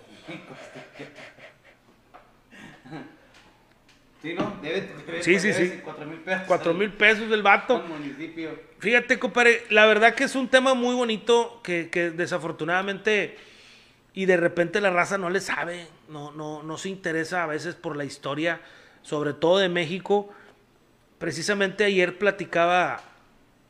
Sí, 4.23 4.35
¿no? 4.35 4.59
Debe, 4.63 4.83
debe, 5.07 5.23
Sí, 5.23 5.39
sí, 5.41 5.53
sí. 5.53 5.81
4 5.83 6.07
mil 6.07 6.19
pesos. 6.21 6.43
Cuatro 6.47 6.75
mil 6.75 6.93
pesos 6.93 7.29
del 7.31 7.43
vato. 7.43 7.79
municipio. 7.81 8.51
Fíjate, 8.79 9.19
compadre, 9.19 9.65
la 9.71 9.87
verdad 9.87 10.15
que 10.15 10.25
es 10.25 10.35
un 10.37 10.49
tema 10.49 10.75
muy 10.75 10.95
bonito 10.95 11.61
que, 11.65 11.89
que 11.91 12.11
desafortunadamente 12.11 13.39
y 14.13 14.27
de 14.27 14.37
repente 14.37 14.81
la 14.81 14.91
raza 14.91 15.17
no 15.19 15.31
le 15.31 15.41
sabe, 15.41 15.87
no, 16.09 16.33
no, 16.33 16.63
no 16.63 16.77
se 16.77 16.91
interesa 16.91 17.43
a 17.45 17.47
veces 17.47 17.75
por 17.77 17.97
la 17.97 18.05
historia, 18.05 18.61
sobre 19.03 19.33
todo 19.33 19.59
de 19.59 19.69
México. 19.69 20.31
Precisamente 21.19 21.85
ayer 21.85 22.19
platicaba 22.19 23.03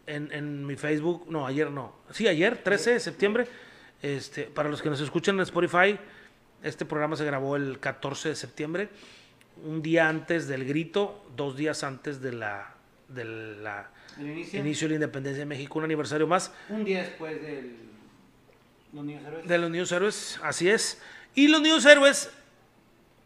en, 0.06 0.30
en 0.32 0.66
mi 0.66 0.76
Facebook, 0.76 1.26
no, 1.28 1.46
ayer 1.46 1.70
no, 1.70 1.94
sí, 2.10 2.26
ayer, 2.28 2.62
13 2.62 2.94
de 2.94 3.00
septiembre, 3.00 3.46
Este, 4.02 4.44
para 4.44 4.68
los 4.68 4.80
que 4.80 4.88
nos 4.88 5.00
escuchan 5.00 5.34
en 5.36 5.42
Spotify, 5.42 5.98
este 6.62 6.84
programa 6.84 7.16
se 7.16 7.24
grabó 7.24 7.56
el 7.56 7.78
14 7.78 8.30
de 8.30 8.34
septiembre, 8.34 8.88
un 9.62 9.82
día 9.82 10.08
antes 10.08 10.48
del 10.48 10.64
grito, 10.64 11.24
dos 11.36 11.56
días 11.56 11.84
antes 11.84 12.22
de 12.22 12.32
la, 12.32 12.74
de 13.08 13.24
la 13.24 13.90
inicio 14.18 14.88
de 14.88 14.90
la 14.90 14.94
independencia 14.94 15.40
de 15.40 15.46
México, 15.46 15.78
un 15.78 15.84
aniversario 15.84 16.26
más 16.26 16.52
un 16.68 16.84
día 16.84 17.02
después 17.02 17.40
del 17.42 17.90
los 18.92 19.04
niños 19.04 19.22
héroes. 19.24 19.46
de 19.46 19.58
los 19.58 19.70
Niños 19.70 19.92
Héroes, 19.92 20.40
así 20.42 20.68
es. 20.68 21.00
Y 21.34 21.48
los 21.48 21.60
Niños 21.60 21.84
Héroes, 21.86 22.30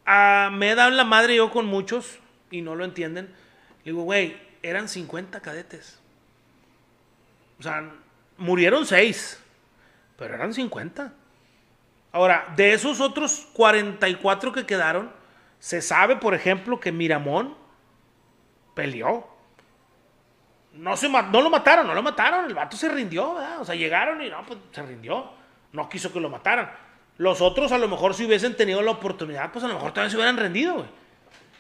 me 0.07 0.71
he 0.71 0.75
dado 0.75 0.91
la 0.91 1.05
madre 1.05 1.37
yo 1.37 1.51
con 1.51 1.67
muchos 1.67 2.19
y 2.51 2.63
no 2.63 2.75
lo 2.75 2.85
entienden. 2.85 3.35
Digo, 3.85 4.03
güey, 4.03 4.37
eran 4.63 4.89
50 4.89 5.41
cadetes. 5.41 6.01
O 7.59 7.63
sea, 7.63 7.91
murieron 8.37 8.87
6, 8.87 9.41
pero 10.19 10.35
eran 10.35 10.53
50. 10.53 11.13
Ahora, 12.13 12.53
de 12.57 12.73
esos 12.73 13.01
otros 13.01 13.49
44 13.55 14.53
que 14.53 14.67
quedaron, 14.67 15.11
se 15.59 15.81
sabe, 15.83 16.17
por 16.17 16.35
ejemplo, 16.35 16.79
que 16.79 16.93
Miramón 16.93 17.57
peleó. 18.75 19.27
No, 20.75 20.97
se, 20.97 21.09
no 21.09 21.41
lo 21.41 21.51
mataron, 21.51 21.87
no 21.87 21.95
lo 21.95 22.03
mataron. 22.03 22.47
El 22.47 22.55
vato 22.55 22.77
se 22.77 22.89
rindió, 22.89 23.35
¿verdad? 23.35 23.61
O 23.61 23.65
sea, 23.65 23.75
llegaron 23.75 24.21
y 24.23 24.29
no, 24.29 24.45
pues 24.45 24.59
se 24.73 24.83
rindió. 24.83 25.31
No 25.73 25.89
quiso 25.89 26.13
que 26.13 26.21
lo 26.21 26.29
mataran. 26.29 26.71
Los 27.17 27.41
otros, 27.41 27.71
a 27.73 27.79
lo 27.79 27.89
mejor, 27.89 28.15
si 28.15 28.25
hubiesen 28.25 28.57
tenido 28.57 28.83
la 28.83 28.91
oportunidad, 28.91 29.53
pues 29.53 29.65
a 29.65 29.69
lo 29.69 29.75
mejor 29.75 29.93
también 29.93 30.11
se 30.11 30.17
hubieran 30.17 30.37
rendido, 30.37 30.75
güey. 30.75 30.87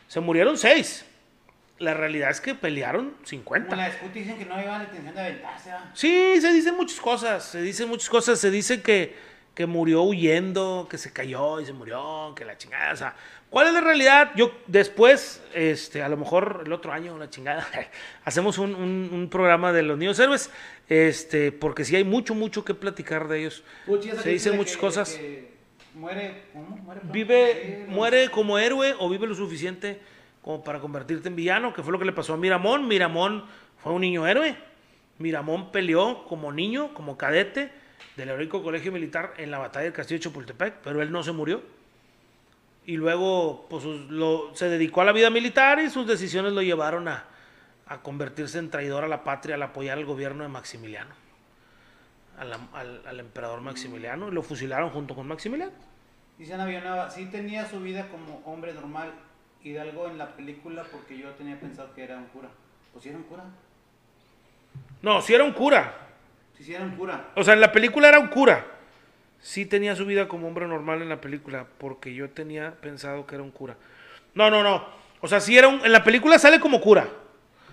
Se 0.08 0.20
murieron 0.20 0.58
seis. 0.58 1.04
La 1.78 1.94
realidad 1.94 2.30
es 2.30 2.40
que 2.40 2.54
pelearon 2.54 3.10
Como 3.10 3.26
50. 3.26 3.76
la 3.76 3.92
Scout 3.92 4.12
dicen 4.12 4.38
que 4.38 4.44
no 4.44 4.60
iban 4.60 4.78
la 4.78 4.84
intención 4.84 5.14
de 5.14 5.20
aventarse. 5.20 5.70
Sí, 5.94 6.40
se 6.40 6.52
dicen 6.52 6.76
muchas 6.76 7.00
cosas. 7.00 7.44
Se 7.44 7.60
dicen 7.62 7.88
muchas 7.88 8.08
cosas. 8.08 8.38
Se 8.38 8.50
dice 8.50 8.80
que, 8.80 9.16
que 9.54 9.66
murió 9.66 10.02
huyendo, 10.02 10.86
que 10.88 10.98
se 10.98 11.12
cayó 11.12 11.60
y 11.60 11.66
se 11.66 11.72
murió, 11.72 12.32
que 12.36 12.44
la 12.44 12.56
chingada. 12.56 12.92
O 12.92 12.96
sea, 12.96 13.16
¿cuál 13.54 13.68
es 13.68 13.72
la 13.72 13.80
realidad? 13.80 14.32
Yo 14.34 14.50
después, 14.66 15.40
este, 15.54 16.02
a 16.02 16.08
lo 16.08 16.16
mejor 16.16 16.64
el 16.66 16.72
otro 16.72 16.90
año, 16.92 17.16
la 17.16 17.30
chingada, 17.30 17.64
hacemos 18.24 18.58
un, 18.58 18.74
un- 18.74 19.10
un 19.12 19.30
programa 19.30 19.72
de 19.72 19.82
los 19.82 19.96
niños 19.96 20.18
héroes. 20.18 20.50
Este, 20.88 21.52
porque 21.52 21.84
sí 21.84 21.94
hay 21.94 22.02
mucho, 22.02 22.34
mucho 22.34 22.64
que 22.64 22.74
platicar 22.74 23.28
de 23.28 23.38
ellos. 23.40 23.62
Se 24.22 24.30
dicen 24.30 24.56
muchas 24.56 24.74
que- 24.74 24.80
cosas. 24.80 25.10
que 25.14 25.54
muere, 25.94 26.42
¿cómo? 26.52 26.76
Muere. 26.78 27.00
Vive, 27.04 27.84
muere 27.88 28.28
como 28.30 28.58
héroe 28.58 28.94
o 28.98 29.08
vive 29.08 29.28
lo 29.28 29.36
suficiente 29.36 30.00
como 30.42 30.64
para 30.64 30.80
convertirte 30.80 31.28
en 31.28 31.36
villano, 31.36 31.72
que 31.72 31.82
fue 31.84 31.92
lo 31.92 31.98
que 32.00 32.04
le 32.06 32.12
pasó 32.12 32.34
a 32.34 32.36
Miramón. 32.36 32.88
Miramón 32.88 33.44
fue 33.78 33.92
un 33.92 34.00
niño 34.00 34.26
héroe. 34.26 34.56
Miramón 35.18 35.70
peleó 35.70 36.24
como 36.26 36.52
niño, 36.52 36.92
como 36.92 37.16
cadete 37.16 37.70
del 38.16 38.28
heroico 38.30 38.62
colegio 38.62 38.90
militar 38.92 39.32
en 39.38 39.50
la 39.52 39.58
batalla 39.58 39.84
del 39.84 39.92
castillo 39.92 40.18
de 40.18 40.24
Chapultepec, 40.24 40.74
pero 40.82 41.00
él 41.00 41.10
no 41.12 41.22
se 41.22 41.30
murió. 41.32 41.62
Y 42.86 42.96
luego 42.96 43.66
pues, 43.70 43.84
lo- 43.84 44.54
se 44.54 44.68
dedicó 44.68 45.00
a 45.00 45.04
la 45.04 45.12
vida 45.12 45.30
militar 45.30 45.78
y 45.80 45.88
sus 45.90 46.06
decisiones 46.06 46.52
lo 46.52 46.60
llevaron 46.62 47.08
a, 47.08 47.24
a 47.86 47.98
convertirse 48.02 48.58
en 48.58 48.70
traidor 48.70 49.04
a 49.04 49.08
la 49.08 49.24
patria 49.24 49.54
al 49.54 49.62
apoyar 49.62 49.96
al 49.98 50.04
gobierno 50.04 50.42
de 50.42 50.48
Maximiliano, 50.50 51.14
al, 52.38 52.52
al- 52.74 53.02
al 53.06 53.20
emperador 53.20 53.60
Maximiliano, 53.62 54.28
y 54.28 54.32
lo 54.32 54.42
fusilaron 54.42 54.90
junto 54.90 55.14
con 55.14 55.26
Maximiliano. 55.26 55.72
Dice 56.36 56.52
Ana 56.54 56.66
Villanueva, 56.66 57.10
sí 57.10 57.26
tenía 57.26 57.66
su 57.66 57.80
vida 57.80 58.08
como 58.08 58.42
hombre 58.44 58.74
normal, 58.74 59.12
Hidalgo 59.62 60.08
en 60.08 60.18
la 60.18 60.32
película 60.36 60.84
porque 60.92 61.16
yo 61.16 61.30
tenía 61.30 61.58
pensado 61.58 61.94
que 61.94 62.04
era 62.04 62.18
un 62.18 62.26
cura. 62.26 62.48
Pues 62.92 63.02
sí 63.02 63.08
era 63.08 63.16
un 63.16 63.24
cura. 63.24 63.44
No, 65.00 65.22
si 65.22 65.32
era 65.32 65.42
un 65.44 65.52
cura. 65.52 65.94
Sí, 66.58 66.64
sí 66.64 66.74
era 66.74 66.84
un 66.84 66.96
cura. 66.96 67.30
O 67.34 67.42
sea, 67.42 67.54
en 67.54 67.60
la 67.60 67.72
película 67.72 68.08
era 68.08 68.18
un 68.18 68.28
cura. 68.28 68.66
Sí 69.44 69.66
tenía 69.66 69.94
su 69.94 70.06
vida 70.06 70.26
como 70.26 70.48
hombre 70.48 70.66
normal 70.66 71.02
en 71.02 71.10
la 71.10 71.20
película, 71.20 71.66
porque 71.76 72.14
yo 72.14 72.30
tenía 72.30 72.72
pensado 72.80 73.26
que 73.26 73.34
era 73.34 73.44
un 73.44 73.50
cura. 73.50 73.76
No, 74.32 74.48
no, 74.48 74.62
no. 74.62 74.86
O 75.20 75.28
sea, 75.28 75.38
sí 75.38 75.56
era 75.58 75.68
un... 75.68 75.84
En 75.84 75.92
la 75.92 76.02
película 76.02 76.38
sale 76.38 76.58
como 76.58 76.80
cura, 76.80 77.06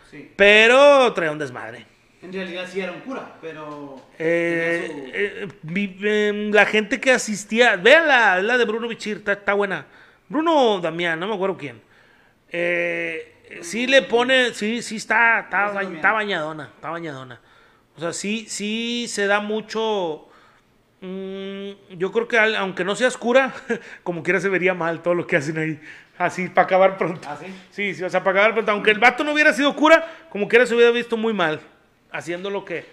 Sí. 0.09 0.29
pero 0.35 1.13
traía 1.13 1.31
un 1.31 1.39
desmadre. 1.39 1.85
En 2.21 2.33
realidad 2.33 2.67
sí 2.69 2.81
era 2.81 2.91
un 2.91 2.99
cura, 2.99 3.37
pero... 3.41 4.05
Eh, 4.19 5.47
su- 5.63 5.71
eh, 5.73 6.27
em, 6.27 6.51
la 6.51 6.65
gente 6.65 6.99
que 6.99 7.11
asistía, 7.11 7.77
véanla, 7.77 8.41
la 8.41 8.57
de 8.57 8.65
Bruno 8.65 8.89
Bichir, 8.89 9.17
está, 9.19 9.31
está 9.31 9.53
buena. 9.53 9.85
Bruno 10.27 10.81
Damián, 10.81 11.17
no 11.21 11.27
me 11.29 11.35
acuerdo 11.35 11.55
quién. 11.57 11.81
Eh, 12.49 13.59
sí 13.61 13.87
le 13.87 14.01
pone, 14.01 14.53
sí, 14.53 14.81
sí 14.81 14.97
está, 14.97 15.39
está, 15.39 15.81
está 15.81 16.11
bañadona, 16.11 16.69
está 16.75 16.89
bañadona. 16.89 17.39
O 17.95 17.99
sea, 18.01 18.11
sí, 18.11 18.45
sí 18.49 19.05
se 19.07 19.25
da 19.27 19.39
mucho. 19.39 20.27
Mm, 21.01 21.97
yo 21.97 22.11
creo 22.11 22.27
que 22.27 22.37
al- 22.39 22.55
aunque 22.55 22.83
no 22.83 22.95
seas 22.95 23.17
cura, 23.17 23.53
como 24.03 24.23
quiera 24.23 24.39
se 24.39 24.49
vería 24.49 24.73
mal 24.73 25.01
todo 25.01 25.13
lo 25.15 25.27
que 25.27 25.35
hacen 25.37 25.57
ahí. 25.57 25.81
Así, 26.17 26.47
para 26.49 26.65
acabar 26.65 26.97
pronto. 26.97 27.27
¿Ah, 27.29 27.37
sí? 27.39 27.47
Sí, 27.71 27.93
sí, 27.95 28.03
o 28.03 28.09
sea, 28.09 28.23
para 28.23 28.37
acabar 28.39 28.53
pronto. 28.53 28.71
Aunque 28.71 28.91
el 28.91 28.99
vato 28.99 29.23
no 29.23 29.33
hubiera 29.33 29.53
sido 29.53 29.75
cura, 29.75 30.05
como 30.29 30.47
quiera 30.47 30.65
se 30.65 30.75
hubiera 30.75 30.91
visto 30.91 31.17
muy 31.17 31.33
mal. 31.33 31.59
Haciendo 32.13 32.49
lo 32.49 32.65
que, 32.65 32.85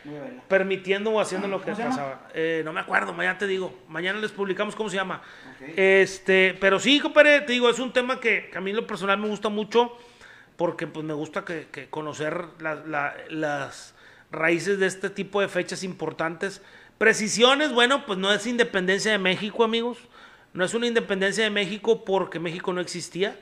permitiendo 0.46 1.11
o 1.11 1.20
haciendo 1.20 1.48
lo 1.48 1.61
que 1.61 1.72
pasaba. 1.72 2.28
Eh, 2.34 2.62
no 2.64 2.72
me 2.72 2.78
acuerdo, 2.80 3.12
mañana 3.12 3.36
te 3.36 3.48
digo. 3.48 3.76
Mañana 3.88 4.20
les 4.20 4.30
publicamos 4.30 4.76
cómo 4.76 4.88
se 4.88 4.96
llama. 4.96 5.20
Este, 5.76 6.56
pero 6.61 6.78
sí, 6.78 7.00
compadre, 7.00 7.40
te 7.40 7.52
digo, 7.52 7.68
es 7.68 7.80
un 7.80 7.92
tema 7.92 8.20
que, 8.20 8.48
que 8.50 8.56
a 8.59 8.61
mí 8.61 8.70
en 8.70 8.76
lo 8.76 8.86
personal 8.86 9.18
me 9.18 9.26
gusta 9.28 9.48
mucho 9.48 9.92
porque 10.56 10.86
pues 10.86 11.04
me 11.04 11.14
gusta 11.14 11.44
que, 11.44 11.66
que 11.70 11.88
conocer 11.90 12.44
la- 12.61 12.76
la- 12.76 13.14
las 13.28 13.94
raíces 14.30 14.78
de 14.78 14.86
este 14.86 15.11
tipo 15.11 15.40
de 15.40 15.48
fechas 15.48 15.82
importantes. 15.82 16.62
Precisiones, 16.99 17.72
bueno, 17.72 18.05
pues 18.07 18.18
no 18.18 18.32
es 18.32 18.44
independencia 18.46 19.12
de 19.12 19.18
México, 19.18 19.62
amigos. 19.62 19.99
No 20.53 20.64
es 20.64 20.74
una 20.74 20.88
independencia 20.88 21.44
de 21.44 21.51
México 21.51 22.05
porque 22.05 22.40
México 22.40 22.72
no 22.72 22.80
existía. 22.80 23.38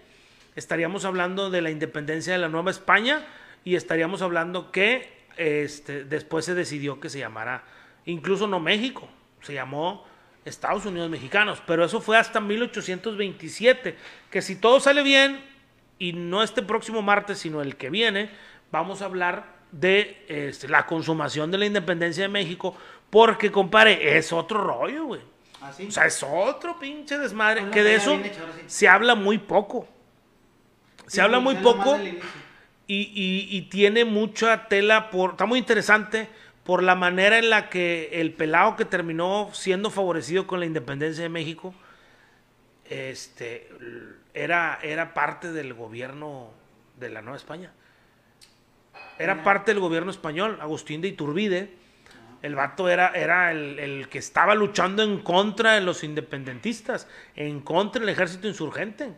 Estaríamos 0.57 1.07
hablando 1.07 1.49
de 1.49 1.63
la 1.63 1.71
independencia 1.71 2.35
de 2.35 2.39
la 2.39 2.51
Nueva 2.51 2.71
España 2.71 3.27
y 3.65 3.75
estaríamos 3.75 4.21
hablando 4.21 4.71
que 4.71 5.17
este, 5.39 6.05
después 6.05 6.45
se 6.45 6.55
decidió 6.55 7.01
que 7.01 7.09
se 7.09 7.19
llamara, 7.19 7.65
incluso 8.05 8.47
no 8.47 8.61
México, 8.61 9.09
se 9.41 9.55
llamó 9.55 10.07
Estados 10.45 10.87
Unidos 10.87 11.11
Mexicanos, 11.11 11.63
pero 11.67 11.85
eso 11.85 12.01
fue 12.01 12.17
hasta 12.17 12.41
1827, 12.41 13.97
que 14.31 14.43
si 14.43 14.57
todo 14.57 14.81
sale 14.81 15.03
bien, 15.03 15.41
y 15.99 16.13
no 16.13 16.43
este 16.43 16.63
próximo 16.63 17.03
martes, 17.03 17.39
sino 17.39 17.63
el 17.63 17.77
que 17.77 17.91
viene, 17.91 18.31
vamos 18.71 19.03
a 19.03 19.07
hablar 19.07 19.57
de 19.73 20.25
este, 20.29 20.69
la 20.69 20.87
consumación 20.87 21.51
de 21.51 21.59
la 21.59 21.67
independencia 21.67 22.23
de 22.23 22.29
México, 22.29 22.77
porque, 23.11 23.51
compadre, 23.53 24.17
es 24.19 24.33
otro 24.33 24.63
rollo, 24.63 25.05
güey. 25.07 25.21
¿Ah, 25.63 25.73
sí? 25.73 25.87
O 25.87 25.91
sea, 25.91 26.07
es 26.07 26.23
otro 26.23 26.79
pinche 26.79 27.19
desmadre, 27.19 27.63
Una 27.63 27.71
que 27.71 27.83
de 27.83 27.95
eso 27.97 28.19
sí. 28.23 28.31
se 28.67 28.89
habla 28.89 29.15
muy 29.15 29.39
poco. 29.39 29.89
Se 31.07 31.17
Sí, 31.17 31.21
habla 31.21 31.43
pues, 31.43 31.55
muy 31.57 31.63
poco 31.65 31.99
y, 32.89 32.95
y- 32.97 33.49
y 33.57 33.63
tiene 33.63 34.05
mucha 34.05 34.69
tela 34.69 35.11
por. 35.11 35.31
Está 35.33 35.47
muy 35.47 35.59
interesante 35.59 36.29
por 36.65 36.83
la 36.83 36.95
manera 36.95 37.39
en 37.39 37.49
la 37.51 37.69
que 37.71 38.11
el 38.21 38.33
pelado 38.33 38.77
que 38.77 38.85
terminó 38.85 39.51
siendo 39.53 39.91
favorecido 39.91 40.47
con 40.47 40.61
la 40.61 40.67
independencia 40.67 41.23
de 41.23 41.29
México 41.29 41.75
este, 42.89 43.69
era, 44.35 44.79
era 44.83 45.15
parte 45.15 45.53
del 45.53 45.75
gobierno 45.75 46.51
de 46.99 47.09
la 47.11 47.23
Nueva 47.23 47.37
España. 47.37 47.73
Era 49.19 49.43
parte 49.43 49.73
del 49.73 49.81
gobierno 49.81 50.11
español, 50.11 50.59
Agustín 50.61 51.01
de 51.01 51.09
Iturbide. 51.09 51.71
El 52.47 52.55
vato 52.55 52.89
era, 52.89 53.09
era 53.09 53.51
el, 53.51 53.77
el 53.81 54.09
que 54.09 54.19
estaba 54.19 54.55
luchando 54.55 55.03
en 55.03 55.19
contra 55.19 55.73
de 55.73 55.81
los 55.81 56.05
independentistas, 56.05 57.09
en 57.35 57.59
contra 57.61 57.99
del 57.99 58.09
ejército 58.09 58.47
insurgente. 58.47 59.13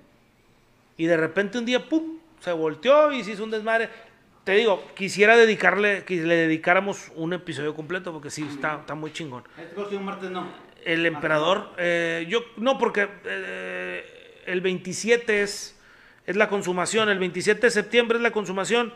Y 0.97 1.05
de 1.05 1.17
repente 1.19 1.59
un 1.59 1.67
día, 1.67 1.87
¡pum!, 1.87 2.19
se 2.41 2.53
volteó 2.53 3.13
y 3.13 3.23
se 3.23 3.33
hizo 3.33 3.45
un 3.45 3.51
desmadre. 3.51 3.91
Te 4.45 4.53
digo, 4.53 4.83
quisiera 4.95 5.37
dedicarle, 5.37 6.05
que 6.05 6.17
le 6.17 6.37
dedicáramos 6.37 7.13
un 7.17 7.35
episodio 7.35 7.75
completo 7.75 8.15
porque 8.15 8.31
sí, 8.31 8.49
está, 8.51 8.79
está 8.81 8.95
muy 8.95 9.13
chingón. 9.13 9.45
Este 9.59 9.75
próximo 9.75 10.01
martes 10.01 10.31
no. 10.31 10.47
El 10.83 11.05
emperador, 11.05 11.75
eh, 11.77 12.25
yo, 12.31 12.41
no, 12.57 12.79
porque 12.79 13.11
eh, 13.27 14.43
el 14.47 14.63
27 14.63 15.43
es, 15.43 15.79
es 16.25 16.35
la 16.35 16.49
consumación, 16.49 17.11
el 17.11 17.19
27 17.19 17.61
de 17.61 17.71
septiembre 17.71 18.17
es 18.17 18.23
la 18.23 18.31
consumación, 18.31 18.95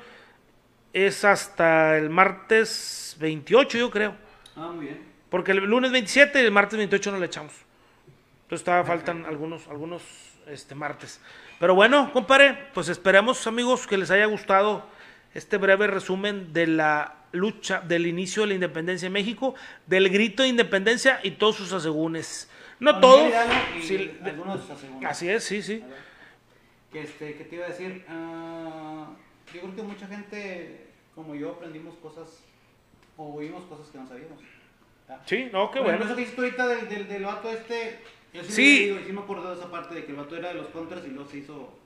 es 0.95 1.23
hasta 1.27 1.99
el 1.99 2.09
martes 2.09 3.19
28, 3.21 3.77
yo 3.77 3.91
creo. 3.91 4.22
Ah, 4.57 4.71
muy 4.73 4.87
bien. 4.87 5.01
Porque 5.31 5.53
el 5.53 5.59
lunes 5.59 5.93
27 5.93 6.43
y 6.43 6.45
el 6.45 6.53
martes 6.53 6.77
28 6.77 7.13
no 7.13 7.19
le 7.19 7.27
echamos. 7.27 7.55
Entonces 8.43 8.65
todavía 8.65 8.87
faltan 8.87 9.25
algunos, 9.25 9.67
algunos 9.69 10.03
este, 10.47 10.75
martes. 10.75 11.21
Pero 11.59 11.75
bueno, 11.75 12.13
compadre, 12.13 12.69
pues 12.75 12.89
esperemos, 12.89 13.47
amigos, 13.47 13.87
que 13.87 13.97
les 13.97 14.11
haya 14.11 14.27
gustado 14.27 14.85
este 15.35 15.57
breve 15.57 15.87
resumen 15.87 16.53
de 16.53 16.67
la 16.67 17.15
lucha 17.33 17.81
del 17.81 18.07
inicio 18.07 18.43
de 18.43 18.49
la 18.49 18.55
independencia 18.55 19.07
de 19.07 19.13
México, 19.13 19.55
del 19.87 20.11
grito 20.11 20.43
de 20.43 20.51
independencia 20.51 21.21
y 21.23 21.31
todos 21.33 21.57
sus 21.57 21.73
asegúnes. 21.73 22.51
No 22.79 22.93
Con 22.93 23.01
todos. 23.01 23.33
Sí, 23.81 24.19
algunos 24.23 24.61
de 24.61 24.67
sus 24.67 24.81
segundos. 24.81 25.11
así 25.11 25.29
es, 25.31 25.45
sí, 25.45 25.63
sí. 25.63 25.83
Que 26.93 27.05
este, 27.05 27.37
¿Qué 27.37 27.45
te 27.45 27.57
iba 27.57 27.65
a 27.65 27.69
decir? 27.69 28.05
Ah, 28.07 29.07
yo 29.55 29.61
creo 29.63 29.77
que 29.77 29.83
mucha 29.83 30.07
gente, 30.07 30.89
como 31.15 31.35
yo, 31.35 31.53
aprendimos 31.53 31.95
cosas 31.97 32.45
o 33.17 33.35
oímos 33.35 33.65
cosas 33.65 33.89
que 33.89 33.99
no 33.99 34.07
sabíamos. 34.09 34.39
Sí, 35.27 35.49
no, 35.53 35.71
qué 35.71 35.81
bueno. 35.81 36.05
Eso 36.05 36.17
que 36.17 36.23
hiciste 36.23 36.41
ahorita 36.41 36.67
del, 36.69 36.89
del, 36.89 37.09
del 37.09 37.25
vato 37.25 37.51
este, 37.51 37.99
yo 38.33 38.43
sí, 38.45 38.53
Sí. 38.53 38.63
Me, 38.63 38.87
digo, 38.87 39.01
y 39.01 39.05
sí 39.05 39.13
me 39.13 39.21
acuerdo 39.21 39.55
de 39.55 39.61
esa 39.61 39.71
parte 39.71 39.95
de 39.95 40.05
que 40.05 40.13
el 40.13 40.17
vato 40.17 40.37
era 40.37 40.49
de 40.49 40.55
los 40.55 40.69
contras 40.69 41.03
y 41.07 41.09
luego 41.11 41.29
se 41.31 41.39
hizo... 41.39 41.79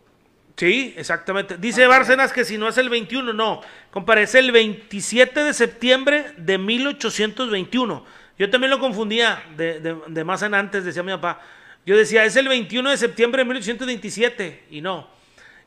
Sí, 0.57 0.95
exactamente. 0.97 1.59
Dice 1.59 1.87
Bárcenas 1.87 2.33
que 2.33 2.45
si 2.45 2.57
no 2.57 2.69
es 2.69 2.79
el 2.79 2.89
21, 2.89 3.33
no. 3.35 3.61
Compadre, 3.91 4.23
es 4.23 4.35
el 4.35 4.53
27 4.53 5.45
de 5.45 5.53
septiembre 5.53 6.33
de 6.39 6.57
1821. 6.57 8.05
Yo 8.39 8.51
también 8.51 8.71
lo 8.71 8.79
confundía 8.79 9.43
de, 9.57 9.81
de- 9.81 9.97
de 10.07 10.25
más 10.25 10.43
en 10.43 10.55
antes, 10.55 10.85
decía 10.85 11.03
mi 11.03 11.13
papá. 11.13 11.41
Yo 11.85 11.97
decía, 11.97 12.25
es 12.25 12.37
el 12.37 12.49
21 12.49 12.89
de 12.91 12.97
septiembre 12.97 13.41
de 13.43 13.45
1827. 13.51 14.65
Y 14.71 14.81
no. 14.81 15.09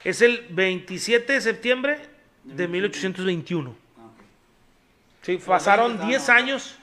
Es 0.04 0.22
el 0.22 0.46
27 0.50 1.34
de 1.34 1.42
septiembre 1.42 2.00
de 2.44 2.68
1821. 2.68 3.76
Sí, 5.22 5.38
pasaron 5.38 5.86
ahorita 5.92 6.06
10 6.08 6.22
estamos- 6.22 6.42
años. 6.42 6.76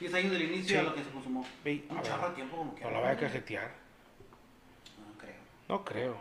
10 0.00 0.14
años 0.14 0.32
del 0.32 0.42
inicio 0.42 0.68
Sí. 0.68 0.76
a 0.76 0.82
lo 0.82 0.94
que 0.94 1.02
se 1.04 1.10
consumó. 1.10 1.46
Ve- 1.64 1.84
Un 1.88 1.96
ver. 1.96 2.04
chorro 2.04 2.28
de 2.28 2.34
tiempo 2.34 2.56
como 2.56 2.74
que... 2.74 2.84
No 2.84 2.90
la 2.90 3.00
voy 3.00 3.08
a 3.08 3.16
cajetear. 3.16 3.70
No 4.98 5.18
creo. 5.18 5.34
No 5.68 5.84
creo. 5.84 6.16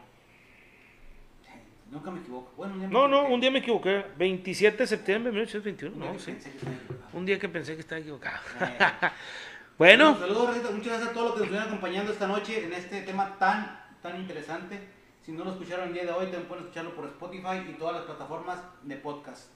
Nunca 1.91 2.09
me 2.11 2.19
equivoco. 2.21 2.51
Bueno, 2.57 2.73
un 2.73 2.79
día 2.79 2.87
me 2.87 2.93
No, 2.93 3.07
no, 3.07 3.15
equivoqué. 3.17 3.33
un 3.33 3.41
día 3.41 3.51
me 3.51 3.59
equivoqué. 3.59 4.05
27 4.17 4.77
de 4.77 4.87
septiembre 4.87 5.31
de 5.31 5.35
1821. 5.35 5.95
Un 5.95 6.01
día 6.01 6.13
No, 6.13 6.19
sí. 6.19 6.35
Un 7.13 7.25
día 7.25 7.37
que 7.39 7.49
pensé 7.49 7.75
que 7.75 7.81
estaba 7.81 7.99
equivocado. 8.01 8.37
Eh. 8.61 8.77
bueno. 9.77 10.17
Saludos. 10.17 10.55
Muchas 10.71 10.85
gracias 10.87 11.09
a 11.09 11.13
todos 11.13 11.25
los 11.25 11.33
que 11.33 11.39
nos 11.39 11.45
estuvieron 11.45 11.67
acompañando 11.67 12.11
esta 12.11 12.27
noche 12.27 12.63
en 12.65 12.73
este 12.73 13.01
tema 13.01 13.37
tan, 13.37 13.79
tan 14.01 14.15
interesante. 14.19 14.79
Si 15.23 15.31
no 15.33 15.43
lo 15.43 15.51
escucharon 15.51 15.89
el 15.89 15.93
día 15.93 16.05
de 16.05 16.11
hoy, 16.11 16.25
también 16.25 16.45
pueden 16.47 16.63
escucharlo 16.63 16.95
por 16.95 17.05
Spotify 17.05 17.63
y 17.69 17.73
todas 17.73 17.95
las 17.95 18.05
plataformas 18.05 18.59
de 18.81 18.95
podcast. 18.97 19.51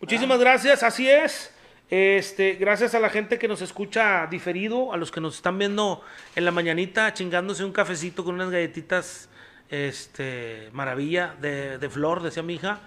Muchísimas 0.00 0.40
gracias, 0.40 0.82
así 0.82 1.10
es. 1.10 1.54
Este, 1.90 2.54
gracias 2.54 2.94
a 2.94 3.00
la 3.00 3.10
gente 3.10 3.38
que 3.38 3.48
nos 3.48 3.60
escucha 3.60 4.26
diferido, 4.28 4.92
a 4.92 4.96
los 4.96 5.10
que 5.10 5.20
nos 5.20 5.36
están 5.36 5.58
viendo 5.58 6.02
en 6.36 6.44
la 6.44 6.52
mañanita 6.52 7.12
chingándose 7.12 7.64
un 7.64 7.72
cafecito 7.72 8.24
con 8.24 8.36
unas 8.36 8.50
galletitas, 8.50 9.28
este, 9.68 10.70
maravilla 10.72 11.34
de, 11.40 11.78
de 11.78 11.90
flor, 11.90 12.22
decía 12.22 12.42
mi 12.42 12.54
hija. 12.54 12.80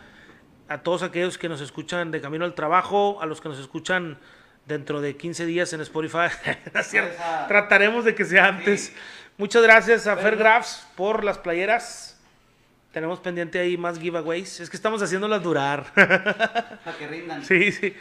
A 0.68 0.80
todos 0.80 1.04
aquellos 1.04 1.38
que 1.38 1.50
nos 1.50 1.62
escuchan 1.62 2.10
de 2.10 2.20
camino 2.20 2.46
al 2.46 2.56
trabajo, 2.56 3.22
a 3.22 3.26
los 3.28 3.42
que 3.42 3.50
nos 3.50 3.60
escuchan 3.60 4.18
dentro 4.66 5.02
de 5.02 5.16
15 5.16 5.46
días 5.46 5.72
en 5.74 5.82
Spotify. 5.82 6.30
Trataremos 7.48 8.06
de 8.06 8.16
que 8.16 8.26
sea 8.26 8.48
antes. 8.48 8.92
Muchas 9.38 9.62
gracias 9.62 10.08
a 10.08 10.16
Bueno. 10.16 10.30
Fairgraphs 10.30 10.88
por 10.96 11.24
las 11.24 11.38
playeras. 11.38 12.13
Tenemos 12.94 13.20
pendiente 13.20 13.58
ahí 13.58 13.76
más 13.76 13.98
giveaways. 14.00 14.60
Es 14.60 14.70
que 14.70 14.78
estamos 14.78 15.02
haciéndolas 15.02 15.42
durar. 15.42 15.92
Para 15.96 16.98
que 17.00 17.08
rindan. 17.08 17.44
Sí, 17.44 17.72
sí. 17.72 17.96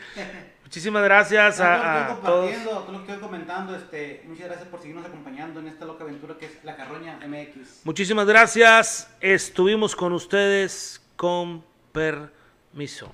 Muchísimas 0.62 1.02
gracias 1.02 1.60
a, 1.60 2.12
a 2.12 2.20
todos. 2.20 2.20
compartiendo, 2.20 2.70
todo 2.70 2.92
lo 2.92 2.98
que 2.98 3.12
estoy 3.12 3.26
comentando, 3.26 3.74
este, 3.74 4.22
muchas 4.26 4.46
gracias 4.48 4.68
por 4.68 4.80
seguirnos 4.80 5.06
acompañando 5.06 5.60
en 5.60 5.68
esta 5.68 5.86
loca 5.86 6.04
aventura 6.04 6.36
que 6.38 6.44
es 6.44 6.52
La 6.62 6.76
Carroña 6.76 7.18
MX. 7.26 7.84
Muchísimas 7.84 8.26
gracias. 8.26 9.10
Estuvimos 9.22 9.96
con 9.96 10.12
ustedes 10.12 11.00
con 11.16 11.64
permiso. 11.92 13.10